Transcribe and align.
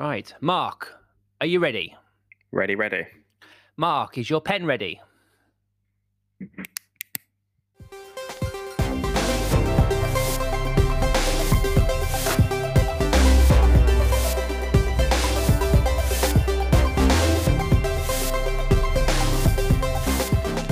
Right. 0.00 0.32
Mark, 0.40 0.94
are 1.42 1.46
you 1.46 1.60
ready? 1.60 1.94
Ready, 2.52 2.74
ready. 2.74 3.06
Mark, 3.76 4.16
is 4.16 4.30
your 4.30 4.40
pen 4.40 4.64
ready? 4.64 4.98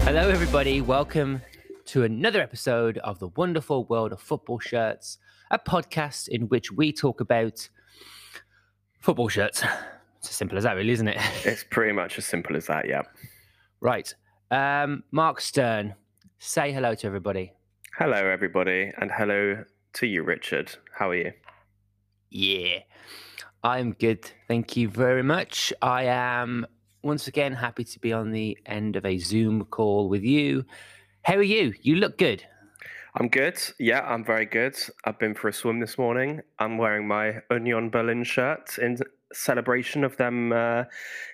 Hello, 0.07 0.31
everybody. 0.31 0.81
Welcome 0.81 1.43
to 1.85 2.03
another 2.05 2.41
episode 2.41 2.97
of 2.97 3.19
the 3.19 3.29
wonderful 3.29 3.85
world 3.85 4.13
of 4.13 4.23
football 4.23 4.59
shirts, 4.59 5.19
a 5.51 5.59
podcast 5.59 6.29
in 6.29 6.49
which 6.49 6.73
we 6.73 6.95
talk 6.95 7.21
about 7.21 7.69
football 9.01 9.29
shirts. 9.29 9.62
It's 10.19 10.30
as 10.30 10.37
simple 10.37 10.59
as 10.59 10.65
that, 10.65 10.75
really, 10.75 10.91
isn't 10.93 11.09
it? 11.09 11.19
It's 11.45 11.65
pretty 11.70 11.93
much 11.93 12.19
as 12.19 12.25
simple 12.25 12.57
as 12.57 12.66
that, 12.66 12.88
yeah. 12.88 13.02
right. 13.80 14.12
Um, 14.51 15.05
Mark 15.12 15.41
Stern, 15.41 15.95
say 16.38 16.73
hello 16.73 16.95
to 16.97 17.07
everybody. 17.07 17.52
Hello, 17.97 18.16
everybody, 18.16 18.93
and 18.98 19.11
hello 19.11 19.65
to 19.95 20.07
you, 20.07 20.23
Richard. 20.23 20.71
How 20.93 21.11
are 21.11 21.15
you? 21.15 21.33
Yeah, 22.30 22.80
I'm 23.62 23.93
good. 23.93 24.30
Thank 24.47 24.77
you 24.77 24.88
very 24.88 25.23
much. 25.23 25.73
I 25.83 26.05
am 26.05 26.66
once 27.02 27.27
again 27.29 27.52
happy 27.52 27.85
to 27.85 27.99
be 28.01 28.12
on 28.12 28.30
the 28.30 28.59
end 28.66 28.96
of 28.96 29.05
a 29.07 29.19
Zoom 29.19 29.65
call 29.65 30.09
with 30.09 30.23
you. 30.23 30.65
How 31.23 31.35
are 31.35 31.43
you? 31.43 31.74
You 31.83 31.96
look 31.96 32.19
good. 32.19 32.45
I'm 33.19 33.27
good. 33.27 33.61
Yeah, 33.81 34.03
I'm 34.07 34.25
very 34.25 34.47
good. 34.47 34.77
I've 35.05 35.19
been 35.19 35.35
for 35.35 35.49
a 35.49 35.53
swim 35.53 35.81
this 35.81 35.99
morning. 35.99 36.41
I'm 36.61 36.79
wearing 36.79 37.09
my 37.09 37.41
Union 37.51 37.91
Berlin 37.91 38.23
shirt 38.23 38.79
in 38.79 38.97
celebration 39.33 40.05
of 40.05 40.16
them 40.19 40.52
uh, 40.52 40.85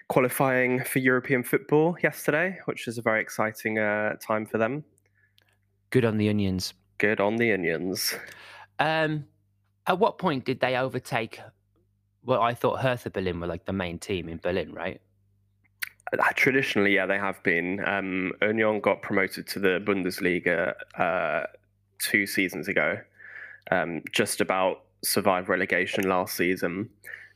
qualifying 0.08 0.82
for 0.82 1.00
European 1.00 1.42
football 1.42 1.94
yesterday, 2.02 2.58
which 2.64 2.88
is 2.88 2.96
a 2.96 3.02
very 3.02 3.20
exciting 3.20 3.78
uh, 3.78 4.14
time 4.16 4.46
for 4.46 4.56
them. 4.56 4.82
Good 5.90 6.06
on 6.06 6.16
the 6.16 6.30
onions. 6.30 6.72
Good 6.96 7.20
on 7.20 7.36
the 7.36 7.52
Onions. 7.52 8.14
Um, 8.78 9.26
at 9.86 9.98
what 9.98 10.16
point 10.16 10.46
did 10.46 10.60
they 10.60 10.76
overtake? 10.76 11.38
Well, 12.24 12.40
I 12.40 12.54
thought 12.54 12.80
Hertha 12.80 13.10
Berlin 13.10 13.40
were 13.40 13.46
like 13.46 13.66
the 13.66 13.74
main 13.74 13.98
team 13.98 14.30
in 14.30 14.38
Berlin, 14.38 14.72
right? 14.72 15.02
Uh, 16.12 16.16
Traditionally, 16.34 16.94
yeah, 16.94 17.04
they 17.04 17.18
have 17.18 17.42
been. 17.42 17.86
Um, 17.86 18.32
Union 18.40 18.80
got 18.80 19.02
promoted 19.02 19.46
to 19.48 19.58
the 19.58 19.82
Bundesliga 19.84 20.72
uh, 20.98 21.46
two 22.10 22.26
seasons 22.26 22.68
ago, 22.68 22.98
um, 23.70 24.02
just 24.12 24.40
about 24.40 24.82
survived 25.02 25.48
relegation 25.48 26.08
last 26.08 26.36
season, 26.36 26.88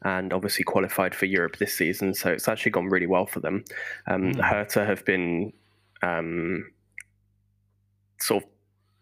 and 0.03 0.33
obviously 0.33 0.65
qualified 0.65 1.15
for 1.15 1.27
Europe 1.27 1.57
this 1.59 1.75
season. 1.75 2.15
So 2.15 2.31
it's 2.31 2.49
actually 2.49 2.73
gone 2.73 2.89
really 2.89 3.07
well 3.07 3.27
for 3.27 3.41
them. 3.41 3.65
Um, 4.07 4.33
Hmm. 4.35 4.41
Hertha 4.41 4.85
have 4.85 5.05
been 5.05 5.53
um, 6.03 6.71
sort 8.21 8.43
of 8.45 8.49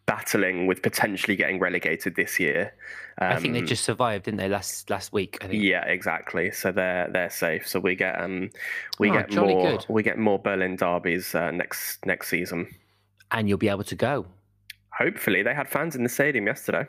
battling 0.06 0.66
with 0.68 0.82
potentially 0.82 1.34
getting 1.36 1.58
relegated 1.58 2.14
this 2.14 2.38
year. 2.38 2.72
I 3.18 3.36
think 3.40 3.54
they 3.54 3.60
Um, 3.60 3.66
just 3.66 3.84
survived, 3.84 4.24
didn't 4.26 4.38
they? 4.38 4.48
Last 4.48 4.88
last 4.88 5.12
week, 5.12 5.36
I 5.42 5.48
think. 5.48 5.62
yeah, 5.64 5.84
exactly. 5.84 6.50
So 6.52 6.70
they're 6.70 7.08
they're 7.10 7.30
safe. 7.30 7.66
So 7.66 7.80
we 7.80 7.96
get 7.96 8.20
um 8.20 8.50
we 9.00 9.10
Oh, 9.10 9.14
get 9.14 9.32
more 9.34 9.70
good. 9.72 9.86
we 9.88 10.02
get 10.02 10.16
more 10.18 10.38
Berlin 10.38 10.76
derbies 10.76 11.34
uh, 11.34 11.50
next 11.50 12.04
next 12.06 12.28
season. 12.28 12.68
And 13.32 13.48
you'll 13.48 13.58
be 13.58 13.68
able 13.68 13.84
to 13.84 13.96
go. 13.96 14.26
Hopefully, 14.98 15.42
they 15.42 15.54
had 15.54 15.68
fans 15.68 15.94
in 15.94 16.02
the 16.02 16.08
stadium 16.08 16.46
yesterday. 16.46 16.86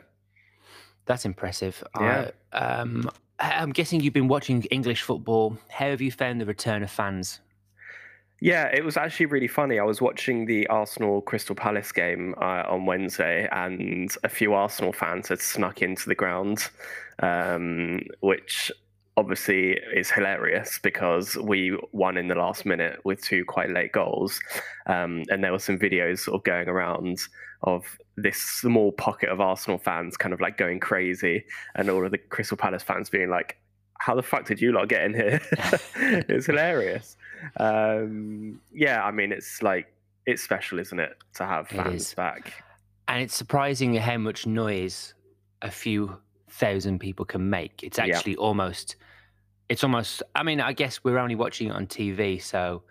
That's 1.06 1.24
impressive. 1.24 1.82
Yeah. 1.98 2.30
I, 2.52 2.58
um, 2.58 3.10
I- 3.38 3.54
I'm 3.62 3.70
guessing 3.70 4.00
you've 4.00 4.14
been 4.14 4.28
watching 4.28 4.62
English 4.64 5.02
football. 5.02 5.58
How 5.70 5.86
have 5.90 6.00
you 6.00 6.10
found 6.12 6.40
the 6.40 6.46
return 6.46 6.82
of 6.82 6.90
fans? 6.90 7.40
Yeah, 8.40 8.66
it 8.72 8.84
was 8.84 8.96
actually 8.96 9.26
really 9.26 9.48
funny. 9.48 9.80
I 9.80 9.82
was 9.84 10.00
watching 10.00 10.46
the 10.46 10.66
Arsenal 10.68 11.22
Crystal 11.22 11.56
Palace 11.56 11.90
game 11.90 12.34
uh, 12.40 12.62
on 12.68 12.86
Wednesday, 12.86 13.48
and 13.50 14.14
a 14.22 14.28
few 14.28 14.54
Arsenal 14.54 14.92
fans 14.92 15.28
had 15.28 15.40
snuck 15.40 15.82
into 15.82 16.08
the 16.08 16.14
ground, 16.14 16.68
um, 17.20 18.00
which 18.20 18.70
obviously 19.16 19.72
is 19.92 20.08
hilarious 20.08 20.78
because 20.80 21.36
we 21.38 21.76
won 21.90 22.16
in 22.16 22.28
the 22.28 22.36
last 22.36 22.64
minute 22.64 23.00
with 23.04 23.20
two 23.20 23.44
quite 23.44 23.70
late 23.70 23.90
goals. 23.90 24.38
Um, 24.86 25.24
and 25.30 25.42
there 25.42 25.50
were 25.50 25.58
some 25.58 25.76
videos 25.76 26.20
sort 26.20 26.36
of 26.36 26.44
going 26.44 26.68
around 26.68 27.18
of 27.64 27.82
this 28.22 28.36
small 28.40 28.92
pocket 28.92 29.28
of 29.28 29.40
Arsenal 29.40 29.78
fans 29.78 30.16
kind 30.16 30.32
of 30.34 30.40
like 30.40 30.56
going 30.56 30.80
crazy, 30.80 31.44
and 31.74 31.88
all 31.90 32.04
of 32.04 32.10
the 32.10 32.18
Crystal 32.18 32.56
Palace 32.56 32.82
fans 32.82 33.10
being 33.10 33.30
like, 33.30 33.56
how 33.98 34.14
the 34.14 34.22
fuck 34.22 34.46
did 34.46 34.60
you 34.60 34.72
lot 34.72 34.88
get 34.88 35.02
in 35.02 35.14
here? 35.14 35.40
it's 35.96 36.46
hilarious. 36.46 37.16
Um, 37.58 38.60
yeah, 38.72 39.04
I 39.04 39.10
mean, 39.10 39.32
it's 39.32 39.62
like 39.62 39.92
it's 40.26 40.42
special, 40.42 40.78
isn't 40.78 41.00
it, 41.00 41.16
to 41.34 41.44
have 41.44 41.68
fans 41.68 42.14
back? 42.14 42.52
And 43.08 43.22
it's 43.22 43.34
surprising 43.34 43.94
how 43.94 44.18
much 44.18 44.46
noise 44.46 45.14
a 45.62 45.70
few 45.70 46.18
thousand 46.50 46.98
people 47.00 47.24
can 47.24 47.48
make. 47.48 47.82
It's 47.82 47.98
Yeah. 47.98 48.04
actually 48.16 48.36
almost, 48.36 48.96
it's 49.68 49.82
almost, 49.82 50.22
I 50.34 50.42
mean, 50.42 50.60
I 50.60 50.72
guess 50.72 51.02
we're 51.02 51.18
only 51.18 51.34
watching 51.34 51.68
it 51.68 51.72
on 51.72 51.86
TV, 51.86 52.40
so 52.42 52.82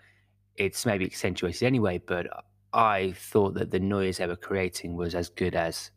it's 0.56 0.86
maybe 0.86 1.06
accentuated 1.06 1.64
anyway, 1.64 2.00
but 2.00 2.26
I 2.73 3.13
thought 3.13 3.53
that 3.55 3.72
the 3.72 3.79
noise 3.79 4.17
they 4.17 4.28
were 4.28 4.35
creating 4.35 4.95
was 4.95 5.16
as 5.16 5.29
good 5.29 5.55
as 5.55 5.91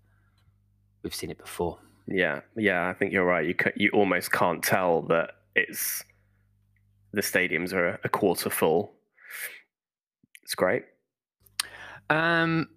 we've 1.03 1.15
seen 1.15 1.31
it 1.31 1.39
before. 1.39 1.79
Yeah, 2.07 2.41
yeah, 2.57 2.89
I 2.89 2.95
think 2.95 3.13
you're 3.13 3.25
right. 3.25 3.47
You 3.47 3.55
ca- 3.55 3.73
you 3.77 3.91
almost 3.93 4.33
can't 4.33 4.63
tell 4.63 5.03
that 5.03 5.31
it's 5.55 6.05
the 7.13 7.21
stadiums 7.21 7.73
are 7.73 8.01
a 8.05 8.09
quarter 8.09 8.51
full. 8.51 8.93
It's 10.43 10.55
great. 10.55 10.85
Um, 12.09 12.69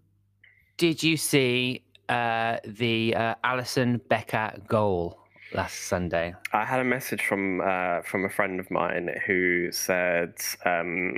did 0.77 1.01
you 1.01 1.17
see 1.17 1.83
uh, 2.09 2.57
the 2.65 3.15
uh, 3.15 3.35
Alisson 3.43 3.99
Becker 4.07 4.53
goal 4.67 5.19
last 5.53 5.87
Sunday? 5.87 6.35
I 6.51 6.65
had 6.65 6.79
a 6.79 6.83
message 6.83 7.25
from 7.25 7.61
uh, 7.61 8.01
from 8.01 8.25
a 8.25 8.29
friend 8.29 8.59
of 8.59 8.69
mine 8.69 9.09
who 9.25 9.71
said 9.71 10.35
um, 10.65 11.17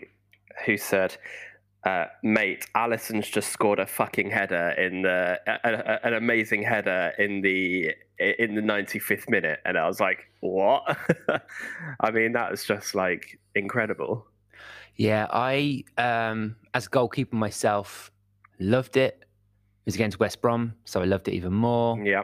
who 0.65 0.77
said. 0.77 1.17
Uh, 1.85 2.07
mate, 2.23 2.66
Alisson's 2.75 3.29
just 3.29 3.50
scored 3.50 3.79
a 3.79 3.85
fucking 3.85 4.31
header 4.31 4.69
in 4.72 5.03
the 5.03 5.40
a, 5.46 5.59
a, 5.63 6.06
an 6.07 6.13
amazing 6.16 6.63
header 6.63 7.13
in 7.19 7.41
the 7.41 7.94
in 8.18 8.56
the 8.56 8.62
95th 8.62 9.29
minute, 9.29 9.59
and 9.66 9.78
I 9.78 9.88
was 9.88 10.00
like, 10.00 10.28
"What?" 10.40 10.97
I 12.00 12.09
mean, 12.12 12.34
that 12.34 12.50
was 12.50 12.66
just 12.66 12.96
like 12.96 13.40
incredible. 13.53 14.25
Yeah, 14.96 15.28
I, 15.29 15.84
um, 15.97 16.56
as 16.73 16.88
a 16.88 16.90
goalkeeper 16.90 17.35
myself, 17.35 18.12
loved 18.59 18.97
it. 18.97 19.19
It 19.22 19.85
was 19.85 19.96
against 19.96 20.19
West 20.19 20.41
Brom, 20.41 20.73
so 20.85 21.02
I 21.02 21.06
loved 21.06 21.28
it 21.28 21.34
even 21.34 21.53
more. 21.53 22.00
Yeah, 22.00 22.23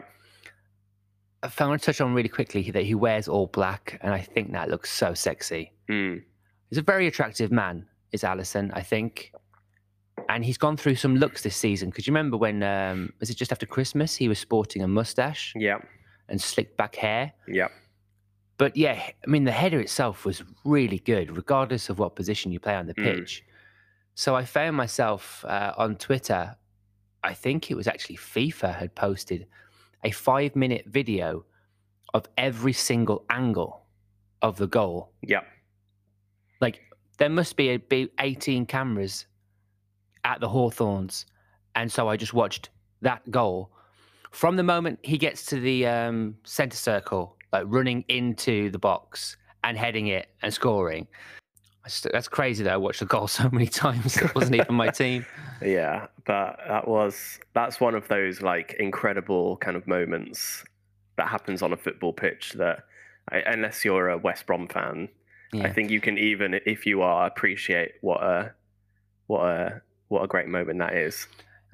I 1.42 1.66
want 1.66 1.80
to 1.80 1.86
touch 1.86 2.00
on 2.00 2.14
really 2.14 2.28
quickly 2.28 2.70
that 2.70 2.84
he 2.84 2.94
wears 2.94 3.28
all 3.28 3.46
black, 3.46 3.98
and 4.00 4.12
I 4.12 4.20
think 4.20 4.52
that 4.52 4.70
looks 4.70 4.92
so 4.92 5.14
sexy. 5.14 5.72
Mm. 5.88 6.22
He's 6.70 6.78
a 6.78 6.82
very 6.82 7.06
attractive 7.06 7.52
man, 7.52 7.86
is 8.10 8.22
Alisson, 8.22 8.70
I 8.74 8.82
think. 8.82 9.32
And 10.34 10.44
he's 10.44 10.56
gone 10.58 10.76
through 10.76 10.94
some 10.94 11.16
looks 11.16 11.42
this 11.42 11.56
season. 11.56 11.90
Because 11.90 12.06
you 12.06 12.12
remember 12.12 12.36
when, 12.36 12.62
um, 12.62 13.12
was 13.20 13.28
it 13.30 13.36
just 13.36 13.52
after 13.52 13.66
Christmas, 13.66 14.16
he 14.16 14.28
was 14.28 14.38
sporting 14.38 14.82
a 14.82 14.88
mustache 14.88 15.52
yeah, 15.54 15.78
and 16.28 16.40
slicked 16.40 16.76
back 16.76 16.96
hair? 16.96 17.32
yeah. 17.46 17.68
But 18.58 18.76
yeah, 18.76 18.92
I 19.26 19.30
mean, 19.30 19.44
the 19.44 19.50
header 19.50 19.80
itself 19.80 20.24
was 20.24 20.42
really 20.64 21.00
good, 21.00 21.36
regardless 21.36 21.88
of 21.88 21.98
what 21.98 22.14
position 22.14 22.52
you 22.52 22.60
play 22.60 22.76
on 22.76 22.86
the 22.86 22.94
Mm. 22.94 23.02
pitch. 23.02 23.42
So 24.14 24.36
I 24.36 24.44
found 24.44 24.76
myself 24.76 25.44
uh, 25.46 25.72
on 25.76 25.96
Twitter, 25.96 26.54
I 27.24 27.34
think 27.34 27.70
it 27.70 27.74
was 27.74 27.88
actually 27.88 28.16
FIFA 28.18 28.74
had 28.76 28.94
posted 28.94 29.46
a 30.04 30.10
five 30.12 30.54
minute 30.54 30.84
video 30.86 31.44
of 32.14 32.26
every 32.36 32.72
single 32.72 33.24
angle 33.30 33.84
of 34.42 34.56
the 34.58 34.66
goal. 34.68 35.12
Yeah. 35.22 35.40
Like, 36.60 36.80
there 37.18 37.30
must 37.30 37.56
be, 37.56 37.70
a, 37.70 37.78
be 37.78 38.10
18 38.20 38.66
cameras 38.66 39.26
at 40.24 40.40
the 40.40 40.48
Hawthorns. 40.48 41.26
And 41.74 41.90
so 41.90 42.08
I 42.08 42.16
just 42.16 42.34
watched 42.34 42.70
that 43.00 43.28
goal 43.30 43.70
from 44.30 44.56
the 44.56 44.62
moment 44.62 44.98
he 45.02 45.18
gets 45.18 45.44
to 45.46 45.60
the 45.60 45.86
um, 45.86 46.36
center 46.44 46.76
circle, 46.76 47.36
like 47.52 47.64
running 47.66 48.04
into 48.08 48.70
the 48.70 48.78
box 48.78 49.36
and 49.64 49.76
heading 49.76 50.08
it 50.08 50.28
and 50.42 50.52
scoring. 50.52 51.06
That's 52.12 52.28
crazy 52.28 52.62
that 52.64 52.72
I 52.72 52.76
watched 52.76 53.00
the 53.00 53.06
goal 53.06 53.26
so 53.40 53.48
many 53.50 53.66
times. 53.66 54.16
It 54.16 54.34
wasn't 54.34 54.56
even 54.56 54.74
my 54.74 54.88
team. 54.88 55.26
Yeah, 55.64 56.08
but 56.26 56.58
that 56.66 56.88
was 56.88 57.38
that's 57.54 57.78
one 57.78 57.94
of 57.94 58.08
those 58.08 58.42
like 58.42 58.74
incredible 58.80 59.58
kind 59.58 59.76
of 59.76 59.86
moments 59.86 60.64
that 61.16 61.28
happens 61.28 61.62
on 61.62 61.72
a 61.72 61.76
football 61.76 62.12
pitch 62.12 62.54
that 62.54 62.80
I- 63.30 63.44
unless 63.46 63.84
you're 63.84 64.08
a 64.08 64.18
West 64.18 64.44
Brom 64.46 64.66
fan, 64.66 65.08
I 65.54 65.68
think 65.68 65.88
you 65.92 66.00
can 66.00 66.18
even 66.18 66.58
if 66.66 66.84
you 66.84 67.00
are 67.02 67.28
appreciate 67.28 67.92
what 68.00 68.24
a 68.24 68.52
what 69.28 69.44
a 69.44 69.82
what 70.12 70.22
a 70.22 70.28
great 70.28 70.46
moment 70.46 70.78
that 70.78 70.94
is. 70.94 71.26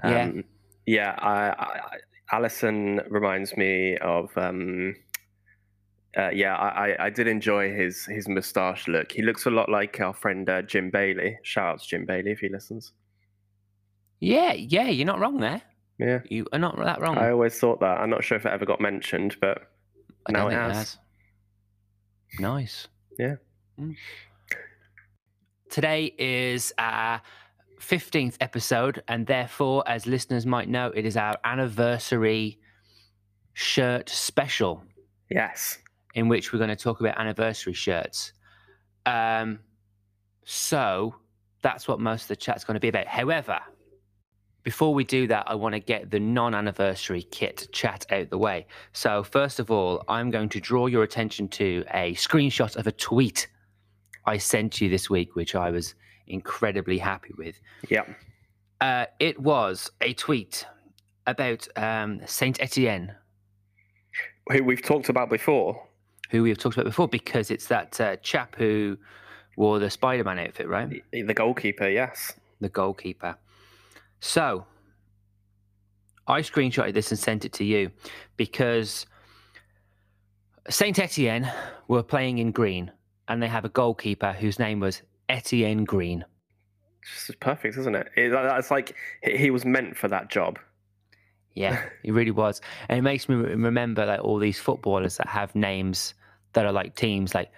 Yeah. 0.04 0.22
Um, 0.22 0.44
yeah, 0.86 1.16
I, 1.18 1.50
I, 1.50 2.36
Alisson 2.36 3.04
reminds 3.10 3.56
me 3.56 3.96
of 3.98 4.30
um, 4.38 4.94
Uh, 6.16 6.30
yeah, 6.30 6.56
I, 6.56 7.06
I, 7.06 7.10
did 7.10 7.26
enjoy 7.26 7.74
his 7.74 8.06
his 8.06 8.28
moustache 8.28 8.88
look. 8.88 9.12
He 9.12 9.22
looks 9.22 9.44
a 9.46 9.50
lot 9.50 9.68
like 9.68 10.00
our 10.00 10.14
friend 10.14 10.48
uh, 10.48 10.62
Jim 10.62 10.90
Bailey. 10.90 11.38
Shout 11.42 11.74
out 11.74 11.82
to 11.82 11.88
Jim 11.88 12.06
Bailey 12.06 12.30
if 12.30 12.38
he 12.38 12.48
listens. 12.48 12.92
Yeah, 14.20 14.52
yeah, 14.54 14.88
you're 14.88 15.06
not 15.06 15.20
wrong 15.20 15.38
there. 15.38 15.62
Yeah, 15.98 16.20
You 16.30 16.46
are 16.52 16.58
not 16.58 16.76
that 16.76 17.00
wrong. 17.00 17.18
I 17.18 17.30
always 17.30 17.58
thought 17.58 17.80
that. 17.80 17.98
I'm 18.00 18.10
not 18.10 18.24
sure 18.24 18.38
if 18.38 18.46
it 18.46 18.52
ever 18.52 18.64
got 18.64 18.80
mentioned, 18.80 19.36
but 19.40 19.58
I 20.26 20.32
now 20.32 20.48
don't 20.48 20.52
it 20.52 20.74
has. 20.74 20.98
Nice. 22.38 22.88
Yeah. 23.18 23.36
Mm. 23.78 23.96
Today 25.70 26.14
is 26.18 26.72
our 26.78 27.20
15th 27.80 28.36
episode, 28.40 29.02
and 29.08 29.26
therefore, 29.26 29.84
as 29.86 30.06
listeners 30.06 30.46
might 30.46 30.68
know, 30.68 30.88
it 30.94 31.04
is 31.04 31.16
our 31.16 31.36
anniversary 31.44 32.58
shirt 33.54 34.08
special 34.08 34.84
yes, 35.30 35.78
in 36.14 36.28
which 36.28 36.52
we're 36.52 36.58
going 36.58 36.70
to 36.70 36.76
talk 36.76 37.00
about 37.00 37.18
anniversary 37.18 37.72
shirts. 37.72 38.32
Um, 39.06 39.60
so 40.44 41.14
that's 41.62 41.88
what 41.88 42.00
most 42.00 42.22
of 42.22 42.28
the 42.28 42.36
chat's 42.36 42.64
going 42.64 42.74
to 42.74 42.80
be 42.80 42.88
about. 42.88 43.06
However, 43.06 43.58
before 44.62 44.92
we 44.92 45.04
do 45.04 45.26
that, 45.28 45.44
I 45.46 45.54
want 45.54 45.74
to 45.74 45.80
get 45.80 46.10
the 46.10 46.20
non 46.20 46.54
anniversary 46.54 47.22
kit 47.22 47.68
chat 47.72 48.06
out 48.10 48.30
the 48.30 48.38
way. 48.38 48.66
So, 48.92 49.22
first 49.22 49.60
of 49.60 49.70
all, 49.70 50.04
I'm 50.08 50.30
going 50.30 50.48
to 50.50 50.60
draw 50.60 50.86
your 50.86 51.02
attention 51.02 51.48
to 51.50 51.84
a 51.92 52.14
screenshot 52.14 52.76
of 52.76 52.86
a 52.86 52.92
tweet 52.92 53.48
I 54.26 54.36
sent 54.36 54.80
you 54.80 54.90
this 54.90 55.08
week, 55.08 55.36
which 55.36 55.54
I 55.54 55.70
was 55.70 55.94
incredibly 56.28 56.98
happy 56.98 57.34
with. 57.36 57.60
yeah, 57.88 58.04
Uh, 58.80 59.06
it 59.18 59.38
was 59.40 59.90
a 60.00 60.12
tweet 60.14 60.64
about 61.26 61.66
um, 61.76 62.20
Saint 62.26 62.60
Etienne, 62.62 63.14
who 64.50 64.62
we've 64.64 64.82
talked 64.82 65.08
about 65.08 65.28
before. 65.30 65.84
who 66.30 66.42
we 66.42 66.48
have 66.50 66.58
talked 66.58 66.76
about 66.76 66.84
before, 66.86 67.08
because 67.08 67.50
it's 67.50 67.66
that 67.66 68.00
uh, 68.00 68.16
chap 68.16 68.54
who 68.56 68.96
wore 69.56 69.78
the 69.78 69.90
Spider 69.90 70.24
Man 70.24 70.38
outfit, 70.38 70.68
right? 70.68 71.02
The 71.10 71.22
the 71.22 71.34
goalkeeper, 71.34 71.88
yes. 71.88 72.34
the 72.60 72.68
goalkeeper. 72.68 73.36
So 74.20 74.66
I 76.26 76.40
screenshotted 76.42 76.94
this 76.94 77.10
and 77.10 77.18
sent 77.18 77.44
it 77.44 77.52
to 77.54 77.64
you 77.64 77.90
because 78.36 79.06
Saint 80.68 80.98
Etienne 80.98 81.50
were 81.88 82.02
playing 82.02 82.38
in 82.38 82.52
green 82.52 82.90
and 83.28 83.42
they 83.42 83.48
have 83.48 83.64
a 83.64 83.68
goalkeeper 83.70 84.32
whose 84.32 84.58
name 84.58 84.80
was 84.80 85.02
Etienne 85.28 85.84
Green. 85.84 86.24
It's 87.02 87.26
just 87.26 87.40
perfect, 87.40 87.76
isn't 87.78 87.94
it? 87.94 88.08
it 88.16 88.30
that's 88.30 88.70
like 88.70 88.94
he 89.22 89.50
was 89.50 89.64
meant 89.64 89.96
for 89.96 90.08
that 90.08 90.30
job. 90.30 90.58
Yeah, 91.54 91.80
he 92.02 92.10
really 92.10 92.30
was. 92.30 92.60
And 92.88 92.98
it 92.98 93.02
makes 93.02 93.28
me 93.28 93.36
remember 93.36 94.06
like 94.06 94.20
all 94.20 94.38
these 94.38 94.58
footballers 94.58 95.16
that 95.16 95.28
have 95.28 95.54
names 95.54 96.14
that 96.52 96.66
are 96.66 96.72
like 96.72 96.94
teams. 96.96 97.34
Like, 97.34 97.50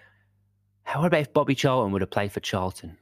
how 0.84 1.04
about 1.04 1.20
if 1.20 1.32
Bobby 1.32 1.54
Charlton 1.54 1.92
would 1.92 2.02
have 2.02 2.10
played 2.10 2.32
for 2.32 2.40
Charlton? 2.40 2.96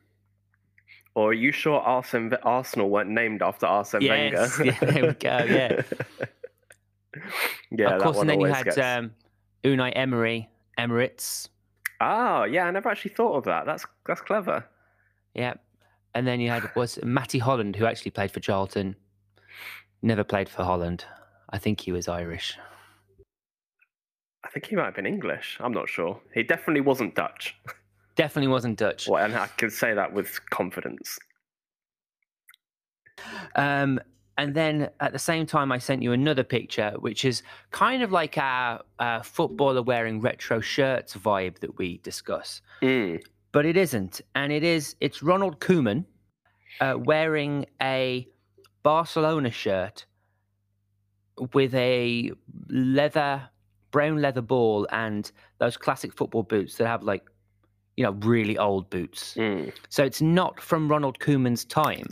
Or 1.15 1.31
are 1.31 1.35
you 1.35 1.51
sure 1.51 1.81
Arsene, 1.81 2.33
Arsenal 2.45 2.91
weren't 2.91 3.11
named 3.11 3.43
after 3.43 3.67
Arsene 3.67 4.03
Yes, 4.03 4.57
Wenger? 4.59 4.65
yeah, 4.81 4.91
there 4.93 5.07
we 5.07 5.13
go, 5.15 5.39
yeah. 5.49 5.83
yeah, 7.73 7.97
of 7.97 8.03
course, 8.03 8.19
and 8.19 8.31
then 8.31 8.41
you 8.41 8.47
had 8.47 8.67
gets- 8.67 8.79
um, 8.79 9.11
Unai 9.65 9.93
Emery, 9.97 10.49
Emirates. 10.79 11.49
Oh, 12.01 12.45
yeah, 12.45 12.65
I 12.65 12.71
never 12.71 12.89
actually 12.89 13.15
thought 13.15 13.37
of 13.37 13.45
that. 13.45 13.67
That's 13.67 13.85
that's 14.07 14.21
clever. 14.21 14.65
Yeah. 15.35 15.55
And 16.15 16.27
then 16.27 16.41
you 16.41 16.51
had 16.51 16.71
was 16.77 16.99
Matty 17.03 17.39
Holland, 17.39 17.77
who 17.77 17.87
actually 17.87 18.11
played 18.11 18.31
for 18.31 18.41
Charlton. 18.41 18.97
Never 20.03 20.25
played 20.25 20.49
for 20.49 20.65
Holland. 20.65 21.05
I 21.51 21.59
think 21.59 21.81
he 21.81 21.93
was 21.93 22.09
Irish. 22.09 22.57
I 24.45 24.51
think 24.51 24.67
he 24.67 24.77
might 24.77 24.85
have 24.85 24.95
been 24.95 25.07
English. 25.07 25.59
I'm 25.61 25.73
not 25.73 25.89
sure. 25.89 26.21
He 26.33 26.43
definitely 26.43 26.81
wasn't 26.81 27.15
Dutch. 27.15 27.57
Definitely 28.17 28.49
wasn't 28.49 28.77
Dutch. 28.77 29.07
Well, 29.07 29.25
and 29.25 29.33
I 29.37 29.47
can 29.47 29.71
say 29.71 29.95
that 29.95 30.13
with 30.13 30.41
confidence. 30.51 31.21
Um, 33.55 34.01
and 34.39 34.55
then 34.55 34.89
at 35.01 35.13
the 35.13 35.19
same 35.19 35.45
time, 35.47 35.71
I 35.73 35.79
sent 35.79 36.03
you 36.03 36.13
another 36.13 36.45
picture, 36.45 36.93
which 37.01 37.25
is 37.25 37.43
kind 37.73 38.03
of 38.03 38.13
like 38.13 38.39
our 38.39 38.81
uh, 38.99 39.21
footballer 39.23 39.83
wearing 39.83 40.21
retro 40.21 40.61
shirts 40.61 41.15
vibe 41.15 41.59
that 41.59 41.77
we 41.77 41.99
discuss, 41.99 42.63
Mm. 42.81 43.21
but 43.53 43.67
it 43.67 43.77
isn't. 43.77 44.21
And 44.35 44.53
it 44.53 44.63
is. 44.65 44.95
It's 45.01 45.23
Ronald 45.23 45.61
Koeman 45.61 46.05
uh, 46.81 46.95
wearing 46.99 47.67
a 47.83 48.27
Barcelona 48.85 49.51
shirt 49.51 50.07
with 51.53 51.75
a 51.75 52.31
leather, 52.69 53.43
brown 53.91 54.23
leather 54.23 54.43
ball, 54.43 54.87
and 54.93 55.31
those 55.59 55.77
classic 55.77 56.13
football 56.15 56.43
boots 56.45 56.77
that 56.77 56.87
have 56.87 57.03
like, 57.03 57.25
you 57.97 58.05
know, 58.05 58.13
really 58.21 58.57
old 58.57 58.89
boots. 58.91 59.35
Mm. 59.35 59.73
So 59.89 60.05
it's 60.05 60.23
not 60.23 60.61
from 60.61 60.89
Ronald 60.89 61.19
Koeman's 61.19 61.65
time. 61.65 62.07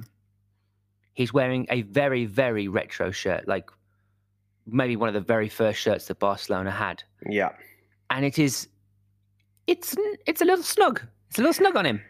He's 1.17 1.33
wearing 1.33 1.67
a 1.71 1.81
very, 1.81 2.27
very 2.27 2.69
retro 2.69 3.11
shirt, 3.11 3.49
like 3.49 3.71
maybe 4.67 4.97
one 4.97 5.09
of 5.09 5.15
the 5.15 5.21
very 5.23 5.49
first 5.49 5.81
shirts 5.81 6.09
that 6.09 6.19
Barcelona 6.19 6.71
had. 6.71 7.03
Yeah. 7.27 7.53
And 8.11 8.23
it 8.23 8.39
is, 8.39 8.69
it's 9.67 9.97
it's 10.27 10.43
a 10.43 10.45
little 10.45 10.63
snug. 10.63 11.01
It's 11.31 11.39
a 11.39 11.41
little 11.41 11.55
snug 11.55 11.75
on 11.75 11.87
him. 11.87 12.03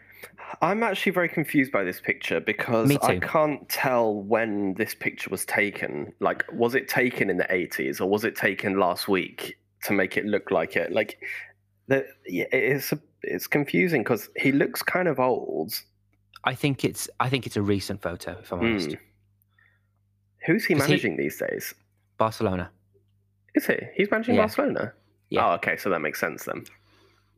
I'm 0.61 0.83
actually 0.83 1.13
very 1.13 1.29
confused 1.29 1.71
by 1.71 1.85
this 1.85 2.01
picture 2.01 2.41
because 2.41 2.91
I 2.97 3.19
can't 3.19 3.67
tell 3.69 4.13
when 4.13 4.73
this 4.73 4.93
picture 4.93 5.29
was 5.29 5.45
taken. 5.45 6.11
Like, 6.19 6.43
was 6.51 6.75
it 6.75 6.89
taken 6.89 7.29
in 7.29 7.37
the 7.37 7.45
80s 7.45 8.01
or 8.01 8.07
was 8.07 8.25
it 8.25 8.35
taken 8.35 8.77
last 8.77 9.07
week 9.07 9.57
to 9.83 9.93
make 9.93 10.17
it 10.17 10.25
look 10.25 10.51
like 10.51 10.75
it? 10.75 10.91
Like, 10.91 11.19
the, 11.87 12.05
it's 12.25 12.91
a, 12.91 12.99
it's 13.23 13.47
confusing 13.47 14.03
because 14.03 14.29
he 14.35 14.51
looks 14.51 14.81
kind 14.81 15.07
of 15.07 15.17
old. 15.19 15.73
I 16.47 16.55
think 16.55 16.85
it's 16.85 17.09
I 17.19 17.27
think 17.29 17.45
it's 17.45 17.57
a 17.57 17.61
recent 17.61 18.01
photo, 18.01 18.37
if 18.39 18.53
I'm 18.53 18.59
honest. 18.59 18.89
Mm. 18.91 18.97
Who's 20.45 20.63
he- 20.65 20.75
managing 20.75 21.17
these 21.17 21.37
days? 21.37 21.73
Barcelona. 22.17 22.71
Is 23.53 23.67
he? 23.67 23.75
He's 23.95 24.09
managing 24.09 24.35
Yeah. 24.35 24.41
Barcelona. 24.43 24.93
Yeah. 25.29 25.45
Oh, 25.49 25.53
okay, 25.55 25.75
so 25.75 25.89
that 25.89 25.99
makes 25.99 26.21
sense 26.21 26.45
then. 26.45 26.63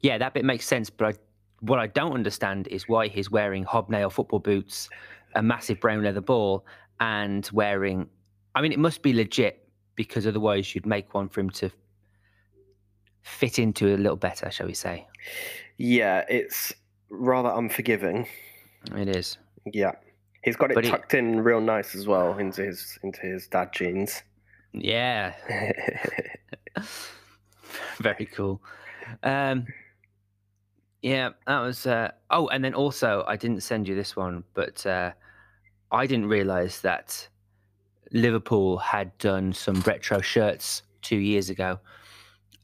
Yeah, 0.01 0.19
that 0.19 0.35
bit 0.35 0.45
makes 0.45 0.67
sense, 0.67 0.91
but 0.91 1.15
I, 1.15 1.17
what 1.61 1.79
I 1.79 1.87
don't 1.87 2.13
understand 2.13 2.67
is 2.67 2.87
why 2.87 3.07
he's 3.07 3.31
wearing 3.31 3.63
hobnail 3.63 4.11
football 4.11 4.37
boots, 4.39 4.89
a 5.33 5.41
massive 5.41 5.79
brown 5.79 6.03
leather 6.03 6.21
ball, 6.21 6.65
and 6.99 7.49
wearing. 7.51 8.07
I 8.53 8.61
mean, 8.61 8.71
it 8.71 8.79
must 8.79 9.01
be 9.01 9.11
legit 9.13 9.67
because 9.95 10.27
otherwise 10.27 10.75
you'd 10.75 10.85
make 10.85 11.15
one 11.15 11.29
for 11.29 11.39
him 11.39 11.49
to 11.61 11.71
fit 13.23 13.57
into 13.57 13.95
a 13.95 13.97
little 13.97 14.17
better, 14.17 14.51
shall 14.51 14.67
we 14.67 14.75
say? 14.75 15.07
Yeah, 15.77 16.25
it's 16.29 16.73
rather 17.09 17.49
unforgiving. 17.49 18.27
It 18.95 19.15
is. 19.15 19.37
Yeah, 19.71 19.93
he's 20.43 20.55
got 20.55 20.71
it 20.71 20.75
But 20.75 20.85
he- 20.85 20.89
tucked 20.89 21.13
in 21.13 21.41
real 21.41 21.61
nice 21.61 21.95
as 21.95 22.07
well 22.07 22.37
into 22.37 22.63
his 22.63 22.97
into 23.03 23.21
his 23.21 23.47
dad 23.47 23.71
jeans. 23.73 24.23
Yeah, 24.73 25.33
very 27.99 28.25
cool. 28.25 28.61
Um, 29.23 29.65
yeah, 31.01 31.29
that 31.47 31.59
was. 31.59 31.85
Uh, 31.85 32.11
oh, 32.29 32.47
and 32.47 32.63
then 32.63 32.73
also, 32.73 33.23
I 33.27 33.35
didn't 33.35 33.61
send 33.63 33.87
you 33.87 33.95
this 33.95 34.15
one, 34.15 34.43
but 34.53 34.85
uh, 34.85 35.11
I 35.91 36.05
didn't 36.05 36.27
realize 36.27 36.81
that 36.81 37.27
Liverpool 38.11 38.77
had 38.77 39.17
done 39.17 39.53
some 39.53 39.81
retro 39.81 40.21
shirts 40.21 40.83
two 41.01 41.17
years 41.17 41.49
ago. 41.49 41.79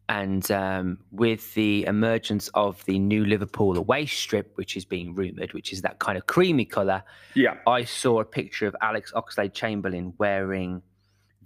And 0.07 0.50
um, 0.51 1.00
with 1.12 1.53
the 1.55 1.85
emergence 1.85 2.47
of 2.53 2.83
the 2.85 3.00
new 3.00 3.25
Liverpool 3.25 3.75
away 3.75 4.05
strip, 4.05 4.51
which 4.55 4.77
is 4.77 4.85
being 4.85 5.15
rumored, 5.15 5.53
which 5.53 5.74
is 5.74 5.81
that 5.81 5.97
kind 5.97 6.15
of 6.15 6.27
creamy 6.27 6.65
color, 6.65 7.03
yeah, 7.33 7.55
I 7.65 7.85
saw 7.85 8.19
a 8.19 8.25
picture 8.25 8.67
of 8.67 8.75
Alex 8.81 9.12
Oxlade 9.15 9.53
Chamberlain 9.53 10.13
wearing 10.19 10.83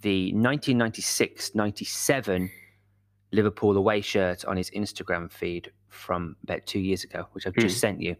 the 0.02 0.32
1996 0.32 1.54
97 1.54 2.50
Liverpool 3.32 3.76
away 3.76 4.00
shirt 4.00 4.44
on 4.44 4.56
his 4.56 4.70
Instagram 4.70 5.30
feed 5.30 5.72
from 5.88 6.36
about 6.42 6.66
two 6.66 6.80
years 6.80 7.04
ago, 7.04 7.26
which 7.32 7.46
I've 7.46 7.54
just 7.54 7.78
sent 7.78 8.00
you. 8.00 8.16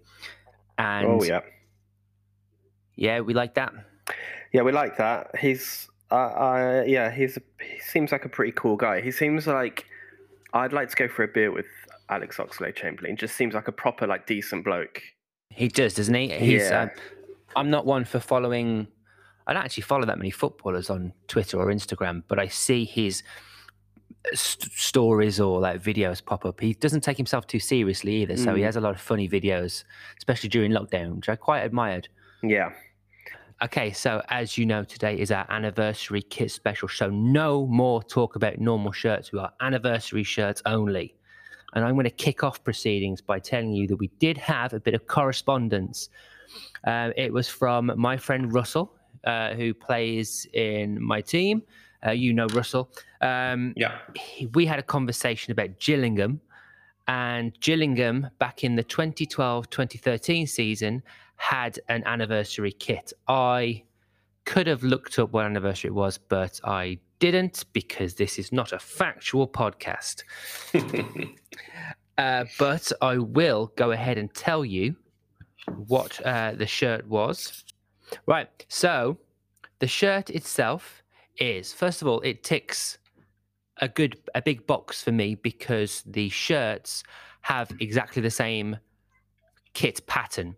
And 0.79 1.07
oh 1.07 1.23
yeah, 1.23 1.41
yeah, 2.95 3.21
we 3.21 3.35
like 3.35 3.55
that. 3.55 3.73
yeah. 4.53 4.63
We 4.63 4.73
like 4.73 4.97
that. 4.99 5.37
He's 5.39 5.89
uh, 6.11 6.15
uh 6.15 6.85
yeah. 6.87 7.11
He's 7.11 7.39
he 7.61 7.81
seems 7.81 8.13
like 8.13 8.25
a 8.25 8.29
pretty 8.29 8.53
cool 8.53 8.77
guy. 8.77 9.01
He 9.01 9.11
seems 9.11 9.47
like 9.47 9.87
I'd 10.53 10.73
like 10.73 10.89
to 10.91 10.97
go 10.97 11.09
for 11.09 11.23
a 11.23 11.29
beer 11.29 11.51
with 11.53 11.67
Alex 12.09 12.37
Oxlade 12.39 12.75
Chamberlain. 12.77 13.17
Just 13.17 13.37
seems 13.37 13.55
like 13.55 13.69
a 13.69 13.73
proper 13.73 14.07
like 14.07 14.27
decent 14.27 14.65
bloke. 14.65 15.03
He 15.51 15.69
does, 15.69 15.95
doesn't 15.95 16.15
he? 16.15 16.29
He's. 16.31 16.63
Yeah. 16.63 16.83
Um, 16.83 16.91
I'm 17.57 17.71
not 17.71 17.87
one 17.87 18.05
for 18.05 18.21
following. 18.21 18.87
I 19.47 19.53
don't 19.53 19.65
actually 19.65 19.83
follow 19.83 20.07
that 20.07 20.19
many 20.19 20.31
footballers 20.31 20.91
on 20.91 21.13
Twitter 21.27 21.59
or 21.59 21.67
Instagram, 21.67 22.23
but 22.29 22.39
I 22.39 22.47
see 22.47 22.85
his 22.85 23.23
st- 24.33 24.71
stories 24.73 25.41
or 25.41 25.61
like 25.61 25.83
videos 25.83 26.25
pop 26.25 26.45
up. 26.45 26.61
He 26.61 26.75
doesn't 26.75 27.01
take 27.01 27.17
himself 27.17 27.47
too 27.47 27.59
seriously 27.59 28.17
either, 28.17 28.37
so 28.37 28.55
he 28.55 28.63
Mm. 28.63 28.67
has 28.67 28.77
a 28.77 28.81
lot 28.81 28.95
of 28.95 29.01
funny 29.01 29.29
videos, 29.29 29.83
especially 30.19 30.49
during 30.51 30.71
lockdown, 30.73 31.17
which 31.17 31.29
I 31.29 31.37
quite 31.37 31.61
admired. 31.63 32.09
Yeah, 32.43 32.73
Okay, 33.63 33.93
so 33.93 34.23
as 34.31 34.57
you 34.57 34.65
know, 34.65 34.85
today 34.85 35.19
is 35.19 35.31
our 35.31 35.45
anniversary 35.51 36.23
kit 36.23 36.51
special. 36.51 36.89
So 36.89 37.11
no 37.11 37.67
more 37.67 38.03
talk 38.03 38.35
about 38.37 38.59
normal 38.59 38.91
shirts. 38.91 39.33
We 39.33 39.39
are 39.39 39.53
anniversary 39.61 40.25
shirts 40.25 40.63
only. 40.65 41.15
And 41.75 41.85
I'm 41.85 41.93
going 41.95 42.05
to 42.05 42.11
kick 42.11 42.43
off 42.43 42.65
proceedings 42.65 43.21
by 43.21 43.39
telling 43.39 43.73
you 43.75 43.87
that 43.89 43.97
we 43.97 44.09
did 44.19 44.39
have 44.39 44.73
a 44.73 44.81
bit 44.81 44.95
of 44.95 45.07
correspondence. 45.07 46.09
Uh, 46.85 47.11
it 47.17 47.33
was 47.35 47.49
from 47.49 47.93
my 47.97 48.17
friend 48.17 48.51
Russell, 48.53 48.95
uh, 49.25 49.53
who 49.53 49.75
plays 49.75 50.47
in 50.55 51.01
my 51.03 51.21
team. 51.21 51.63
Uh, 52.05 52.13
you 52.13 52.33
know 52.33 52.47
Russell. 52.55 52.91
Um, 53.21 53.75
Yeah. 53.77 53.99
he- 54.17 54.47
we 54.47 54.65
had 54.65 54.79
a 54.79 54.83
conversation 54.83 55.53
about 55.53 55.79
Gillingham, 55.79 56.41
and 57.07 57.59
Gillingham 57.61 58.29
back 58.39 58.65
in 58.65 58.77
the 58.77 58.85
2012 58.85 59.69
2013 59.69 60.47
season 60.47 61.03
had 61.41 61.81
an 61.89 62.03
anniversary 62.05 62.71
kit. 62.71 63.15
I 63.27 63.83
could 64.45 64.67
have 64.67 64.83
looked 64.83 65.19
up 65.19 65.33
what 65.33 65.47
anniversary 65.47 65.89
it 65.89 65.95
was, 65.95 66.19
but 66.19 66.61
I 66.65 66.99
didn't 67.19 67.65
because 67.73 68.15
this 68.15 68.39
is 68.39 68.53
not 68.53 68.73
a 68.73 68.79
factual 68.79 69.49
podcast. 69.49 70.23
Uh, 72.19 72.45
but 72.59 72.93
I 73.01 73.17
will 73.17 73.73
go 73.77 73.93
ahead 73.93 74.19
and 74.19 74.35
tell 74.35 74.63
you 74.63 74.95
what 75.87 76.21
uh, 76.27 76.53
the 76.53 76.67
shirt 76.67 77.07
was. 77.09 77.65
Right. 78.27 78.49
So 78.69 79.17
the 79.79 79.87
shirt 79.87 80.29
itself 80.29 81.03
is, 81.39 81.73
first 81.73 82.03
of 82.03 82.09
all, 82.09 82.21
it 82.21 82.45
ticks 82.45 82.99
a 83.79 83.89
good, 83.89 84.19
a 84.35 84.43
big 84.43 84.67
box 84.67 85.03
for 85.03 85.13
me 85.13 85.35
because 85.35 86.03
the 86.05 86.29
shirts 86.29 87.05
have 87.41 87.73
exactly 87.81 88.21
the 88.21 88.31
same 88.31 88.77
kit 89.73 90.07
pattern. 90.07 90.57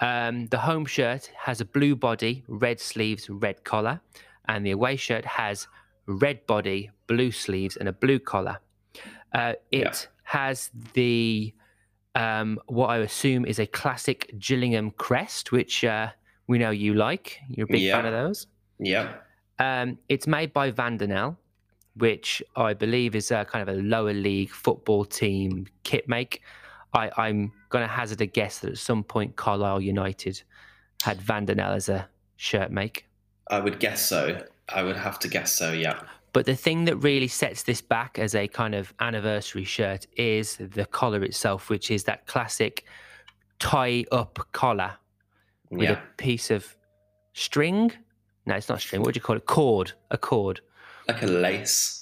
Um, 0.00 0.46
the 0.46 0.58
home 0.58 0.86
shirt 0.86 1.30
has 1.36 1.60
a 1.60 1.64
blue 1.64 1.96
body, 1.96 2.44
red 2.48 2.80
sleeves, 2.80 3.28
red 3.28 3.64
collar, 3.64 4.00
and 4.46 4.64
the 4.64 4.70
away 4.70 4.96
shirt 4.96 5.24
has 5.24 5.66
red 6.06 6.46
body, 6.46 6.90
blue 7.06 7.30
sleeves, 7.32 7.76
and 7.76 7.88
a 7.88 7.92
blue 7.92 8.18
collar. 8.18 8.58
Uh, 9.32 9.54
it 9.72 9.80
Yeah. 9.84 9.94
has 10.24 10.70
the 10.94 11.52
um, 12.14 12.58
what 12.66 12.88
I 12.88 12.98
assume 12.98 13.44
is 13.44 13.58
a 13.60 13.66
classic 13.66 14.34
Gillingham 14.38 14.90
crest, 14.92 15.52
which 15.52 15.84
uh, 15.84 16.08
we 16.48 16.58
know 16.58 16.70
you 16.70 16.94
like. 16.94 17.38
You're 17.48 17.66
a 17.66 17.72
big 17.72 17.90
fan 17.92 18.06
of 18.06 18.12
those. 18.12 18.46
yeah. 18.80 19.14
Um, 19.60 19.98
it's 20.08 20.26
made 20.26 20.52
by 20.52 20.70
Vandanel, 20.72 21.36
which 21.96 22.42
I 22.56 22.74
believe 22.74 23.14
is 23.16 23.30
a 23.32 23.44
kind 23.44 23.68
of 23.68 23.76
a 23.76 23.80
lower 23.82 24.12
league 24.14 24.50
football 24.50 25.04
team 25.04 25.66
kit 25.82 26.08
make. 26.08 26.42
I, 26.94 27.10
I'm 27.16 27.52
going 27.68 27.82
to 27.86 27.92
hazard 27.92 28.20
a 28.20 28.26
guess 28.26 28.60
that 28.60 28.70
at 28.70 28.78
some 28.78 29.02
point 29.04 29.36
Carlisle 29.36 29.80
United 29.82 30.42
had 31.02 31.18
Vandanel 31.20 31.74
as 31.74 31.88
a 31.88 32.08
shirt 32.36 32.70
make. 32.70 33.06
I 33.50 33.60
would 33.60 33.78
guess 33.78 34.06
so. 34.06 34.42
I 34.68 34.82
would 34.82 34.96
have 34.96 35.18
to 35.20 35.28
guess 35.28 35.52
so. 35.52 35.72
Yeah. 35.72 36.00
But 36.32 36.44
the 36.46 36.54
thing 36.54 36.84
that 36.84 36.96
really 36.96 37.28
sets 37.28 37.62
this 37.62 37.80
back 37.80 38.18
as 38.18 38.34
a 38.34 38.46
kind 38.48 38.74
of 38.74 38.92
anniversary 39.00 39.64
shirt 39.64 40.06
is 40.16 40.56
the 40.58 40.84
collar 40.84 41.22
itself, 41.22 41.70
which 41.70 41.90
is 41.90 42.04
that 42.04 42.26
classic 42.26 42.84
tie 43.58 44.04
up 44.12 44.38
collar 44.52 44.94
with 45.70 45.82
Yeah. 45.88 45.92
a 45.92 46.16
piece 46.16 46.50
of 46.50 46.76
string. 47.32 47.92
No, 48.46 48.54
it's 48.54 48.68
not 48.68 48.80
string. 48.80 49.02
What 49.02 49.14
do 49.14 49.18
you 49.18 49.22
call 49.22 49.36
it? 49.36 49.46
Cord. 49.46 49.92
A 50.10 50.18
cord. 50.18 50.60
Like 51.06 51.22
a 51.22 51.26
lace. 51.26 51.97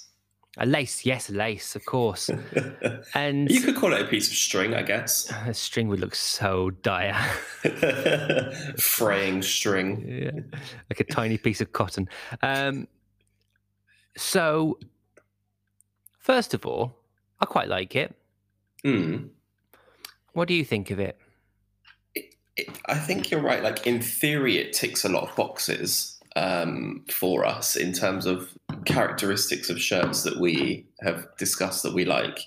A 0.59 0.65
lace. 0.65 1.05
Yes, 1.05 1.29
a 1.29 1.33
lace, 1.33 1.75
of 1.75 1.85
course. 1.85 2.29
And 3.13 3.49
you 3.49 3.61
could 3.61 3.75
call 3.75 3.93
it 3.93 4.01
a 4.01 4.05
piece 4.05 4.27
of 4.27 4.35
string, 4.35 4.73
I 4.73 4.81
guess. 4.81 5.31
a 5.45 5.53
string 5.53 5.87
would 5.87 5.99
look 5.99 6.15
so 6.15 6.71
dire. 6.71 7.13
Fraying 8.77 9.41
string. 9.43 10.03
yeah. 10.07 10.57
Like 10.89 10.99
a 10.99 11.03
tiny 11.03 11.37
piece 11.37 11.61
of 11.61 11.71
cotton. 11.73 12.09
Um, 12.41 12.87
so, 14.15 14.79
first 16.19 16.53
of 16.53 16.65
all, 16.65 16.97
I 17.39 17.45
quite 17.45 17.67
like 17.67 17.95
it. 17.95 18.15
Hmm. 18.83 19.27
What 20.33 20.47
do 20.47 20.53
you 20.53 20.65
think 20.65 20.91
of 20.91 20.99
it? 20.99 21.19
it, 22.57 22.79
I 22.87 22.95
think 22.95 23.29
you're 23.29 23.41
right. 23.41 23.63
Like 23.63 23.85
in 23.85 24.01
theory, 24.01 24.57
it 24.57 24.73
ticks 24.73 25.05
a 25.05 25.09
lot 25.09 25.29
of 25.29 25.35
boxes 25.35 26.16
um, 26.37 27.03
for 27.09 27.45
us 27.45 27.75
in 27.75 27.91
terms 27.93 28.27
of 28.27 28.55
characteristics 28.85 29.69
of 29.69 29.81
shirts 29.81 30.21
that 30.23 30.39
we 30.39 30.85
have 31.01 31.27
discussed 31.37 31.81
that 31.83 31.93
we 31.95 32.05
like. 32.05 32.39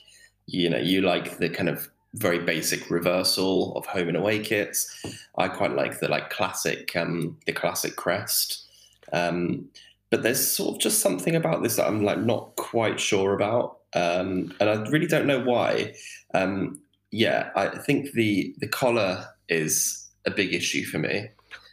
You 0.46 0.70
know, 0.70 0.78
you 0.78 1.02
like 1.02 1.38
the 1.38 1.48
kind 1.48 1.68
of 1.68 1.90
very 2.14 2.38
basic 2.38 2.88
reversal 2.88 3.76
of 3.76 3.86
home 3.86 4.08
and 4.08 4.16
away 4.16 4.38
kits. 4.38 5.04
I 5.36 5.48
quite 5.48 5.72
like 5.72 5.98
the 5.98 6.08
like 6.08 6.30
classic, 6.30 6.94
um, 6.96 7.36
the 7.46 7.52
classic 7.52 7.96
crest. 7.96 8.64
Um, 9.12 9.68
but 10.10 10.22
there's 10.22 10.44
sort 10.44 10.76
of 10.76 10.80
just 10.80 11.00
something 11.00 11.34
about 11.34 11.62
this 11.62 11.76
that 11.76 11.86
I'm 11.86 12.04
like 12.04 12.20
not 12.20 12.54
quite 12.56 13.00
sure 13.00 13.34
about, 13.34 13.78
um, 13.94 14.54
and 14.60 14.70
I 14.70 14.74
really 14.88 15.06
don't 15.06 15.26
know 15.26 15.40
why. 15.40 15.94
Um, 16.34 16.80
yeah, 17.10 17.50
I 17.56 17.68
think 17.68 18.12
the 18.12 18.54
the 18.58 18.68
collar 18.68 19.26
is 19.48 20.08
a 20.26 20.30
big 20.30 20.54
issue 20.54 20.84
for 20.84 20.98
me. 20.98 21.28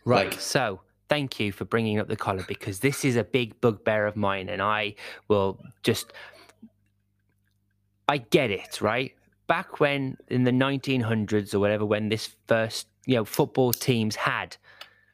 Right. 0.05 0.31
Like- 0.31 0.39
so, 0.39 0.81
thank 1.09 1.39
you 1.39 1.51
for 1.51 1.65
bringing 1.65 1.99
up 1.99 2.07
the 2.07 2.15
collar 2.15 2.43
because 2.47 2.79
this 2.79 3.03
is 3.05 3.15
a 3.15 3.23
big 3.23 3.59
bugbear 3.61 4.05
of 4.07 4.15
mine, 4.15 4.49
and 4.49 4.61
I 4.61 4.95
will 5.27 5.59
just. 5.83 6.13
I 8.09 8.17
get 8.19 8.51
it, 8.51 8.81
right? 8.81 9.13
Back 9.47 9.79
when 9.79 10.17
in 10.29 10.43
the 10.43 10.51
1900s 10.51 11.53
or 11.53 11.59
whatever, 11.59 11.85
when 11.85 12.09
this 12.09 12.35
first, 12.47 12.87
you 13.05 13.15
know, 13.15 13.25
football 13.25 13.73
teams 13.73 14.15
had 14.15 14.55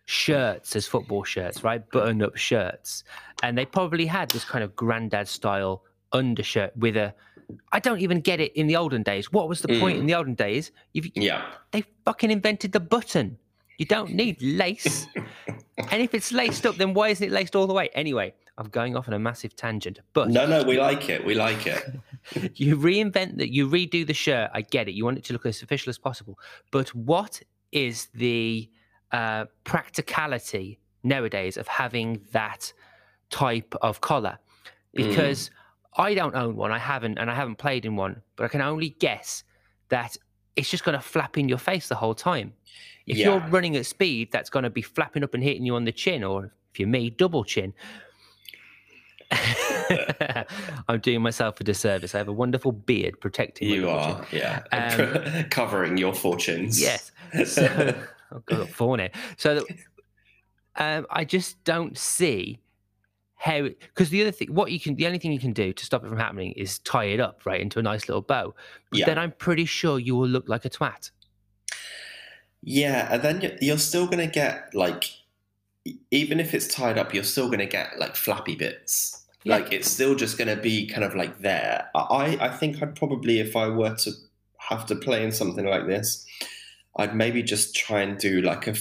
shirts 0.06 0.76
as 0.76 0.86
football 0.88 1.24
shirts, 1.24 1.64
right? 1.64 1.88
Button 1.92 2.22
up 2.22 2.36
shirts. 2.36 3.04
And 3.42 3.58
they 3.58 3.66
probably 3.66 4.06
had 4.06 4.30
this 4.30 4.46
kind 4.46 4.64
of 4.64 4.76
granddad 4.76 5.28
style 5.28 5.84
undershirt 6.12 6.76
with 6.78 6.96
a. 6.98 7.14
I 7.72 7.80
don't 7.80 8.00
even 8.00 8.22
get 8.22 8.40
it 8.40 8.54
in 8.56 8.68
the 8.68 8.76
olden 8.76 9.04
days. 9.04 9.32
What 9.32 9.50
was 9.50 9.62
the 9.62 9.68
point 9.80 9.98
Mm. 9.98 10.02
in 10.02 10.06
the 10.06 10.14
olden 10.16 10.36
days? 10.36 10.72
If 10.94 11.08
Yeah, 11.16 11.46
they 11.72 11.84
fucking 12.06 12.32
invented 12.32 12.72
the 12.72 12.80
button. 12.80 13.38
You 13.80 13.86
don't 13.86 14.14
need 14.14 14.42
lace. 14.42 15.08
and 15.78 16.02
if 16.02 16.14
it's 16.14 16.32
laced 16.32 16.66
up, 16.66 16.76
then 16.76 16.94
why 16.94 17.10
isn't 17.10 17.26
it 17.26 17.32
laced 17.32 17.56
all 17.56 17.68
the 17.68 17.74
way? 17.74 17.90
Anyway, 17.94 18.34
I'm 18.58 18.68
going 18.68 18.96
off 18.96 19.08
on 19.08 19.14
a 19.14 19.20
massive 19.20 19.56
tangent. 19.56 20.00
But 20.14 20.30
no, 20.30 20.46
no, 20.46 20.64
we 20.64 20.80
like 20.80 21.10
it. 21.10 21.26
We 21.26 21.34
like 21.36 21.66
it. 21.66 21.84
you 22.56 22.78
reinvent 22.78 23.38
that, 23.38 23.52
you 23.52 23.68
redo 23.68 24.06
the 24.06 24.14
shirt. 24.14 24.52
I 24.54 24.62
get 24.62 24.88
it. 24.88 24.94
You 24.94 25.06
want 25.06 25.18
it 25.18 25.24
to 25.26 25.34
look 25.34 25.46
as 25.46 25.62
official 25.62 25.90
as 25.90 25.98
possible. 25.98 26.38
But 26.72 26.94
what 26.94 27.42
is 27.72 28.08
the 28.14 28.70
uh, 29.12 29.46
practicality 29.64 30.80
nowadays 31.04 31.58
of 31.58 31.68
having 31.68 32.22
that 32.32 32.72
type 33.30 33.74
of 33.82 34.02
collar? 34.02 34.38
Because 34.94 35.50
I 35.98 36.14
don't 36.14 36.36
own 36.36 36.56
one. 36.56 36.72
I 36.72 36.78
haven't, 36.78 37.18
and 37.18 37.32
I 37.32 37.36
haven't 37.36 37.56
played 37.56 37.86
in 37.86 37.96
one. 37.96 38.22
But 38.36 38.46
I 38.46 38.48
can 38.48 38.62
only 38.62 38.90
guess 38.90 39.44
that 39.90 40.18
it's 40.56 40.70
just 40.70 40.84
going 40.84 40.98
to 40.98 41.04
flap 41.04 41.38
in 41.38 41.50
your 41.50 41.58
face 41.58 41.88
the 41.88 41.96
whole 41.96 42.16
time. 42.16 42.54
If 43.06 43.18
you're 43.18 43.40
running 43.50 43.76
at 43.76 43.86
speed, 43.86 44.32
that's 44.32 44.50
going 44.50 44.64
to 44.64 44.70
be 44.70 44.82
flapping 44.82 45.24
up 45.24 45.34
and 45.34 45.44
hitting 45.44 45.66
you 45.66 45.76
on 45.76 45.84
the 45.84 45.92
chin, 45.92 46.24
or 46.24 46.54
if 46.72 46.80
you're 46.80 46.88
me, 46.88 47.10
double 47.10 47.44
chin. 47.44 47.74
I'm 50.88 51.00
doing 51.02 51.22
myself 51.22 51.60
a 51.60 51.64
disservice. 51.64 52.16
I 52.16 52.20
have 52.20 52.28
a 52.28 52.34
wonderful 52.34 52.72
beard 52.72 53.20
protecting 53.20 53.70
You 53.70 53.90
are, 53.90 54.26
yeah, 54.32 54.64
Um, 54.72 55.46
covering 55.50 55.98
your 55.98 56.14
fortunes. 56.14 56.82
Yes. 56.82 57.12
So, 57.46 57.96
oh 58.32 58.44
God, 58.46 58.70
I've. 58.70 59.10
So 59.38 59.66
um, 60.76 61.08
I 61.10 61.26
just 61.26 61.64
don't 61.64 61.98
see 61.98 62.60
how 63.44 63.64
because 63.64 64.10
the 64.10 64.22
other 64.22 64.32
thing, 64.32 64.54
what 64.54 64.72
you 64.72 64.80
can, 64.80 64.96
the 64.96 65.06
only 65.06 65.20
thing 65.20 65.34
you 65.34 65.40
can 65.40 65.52
do 65.52 65.74
to 65.74 65.86
stop 65.86 66.06
it 66.06 66.08
from 66.08 66.18
happening 66.18 66.54
is 66.54 66.80
tie 66.80 67.04
it 67.06 67.20
up 67.20 67.46
right 67.46 67.60
into 67.60 67.78
a 67.78 67.82
nice 67.82 68.08
little 68.08 68.22
bow. 68.22 68.56
But 68.90 69.00
Yeah. 69.02 69.06
then 69.06 69.18
I'm 69.18 69.34
pretty 69.34 69.66
sure 69.66 70.00
you 70.00 70.16
will 70.16 70.30
look 70.30 70.48
like 70.48 70.64
a 70.64 70.70
twat. 70.70 71.12
Yeah, 72.62 73.14
and 73.14 73.22
then 73.22 73.58
you're- 73.62 73.78
still 73.78 74.06
going 74.06 74.26
to 74.26 74.34
get 74.34 74.74
like, 74.74 75.04
even 76.12 76.40
if 76.40 76.54
it's 76.54 76.68
tied 76.68 76.98
up, 76.98 77.14
you're 77.14 77.26
still 77.26 77.48
going 77.48 77.60
to 77.60 77.66
get 77.66 78.00
like 78.00 78.16
flappy 78.16 78.56
bits. 78.56 79.26
Yeah. 79.44 79.58
Like 79.58 79.74
it's 79.74 79.90
still 79.90 80.16
just 80.16 80.38
going 80.38 80.48
to 80.48 80.56
be 80.62 80.88
kind 80.88 81.04
of 81.04 81.14
like 81.16 81.40
there. 81.40 81.90
I 81.94 82.38
I 82.40 82.48
think 82.48 82.82
I'd 82.82 82.96
probably 82.96 83.40
if 83.40 83.58
I 83.58 83.68
were 83.68 83.94
to 83.94 84.12
have 84.70 84.86
to 84.86 84.96
play 84.96 85.22
in 85.22 85.34
something 85.34 85.66
like 85.66 85.86
this, 85.86 86.26
I'd 86.98 87.14
maybe 87.14 87.44
just 87.44 87.76
try 87.76 88.00
and 88.04 88.18
do 88.18 88.42
like 88.42 88.68
a 88.68 88.76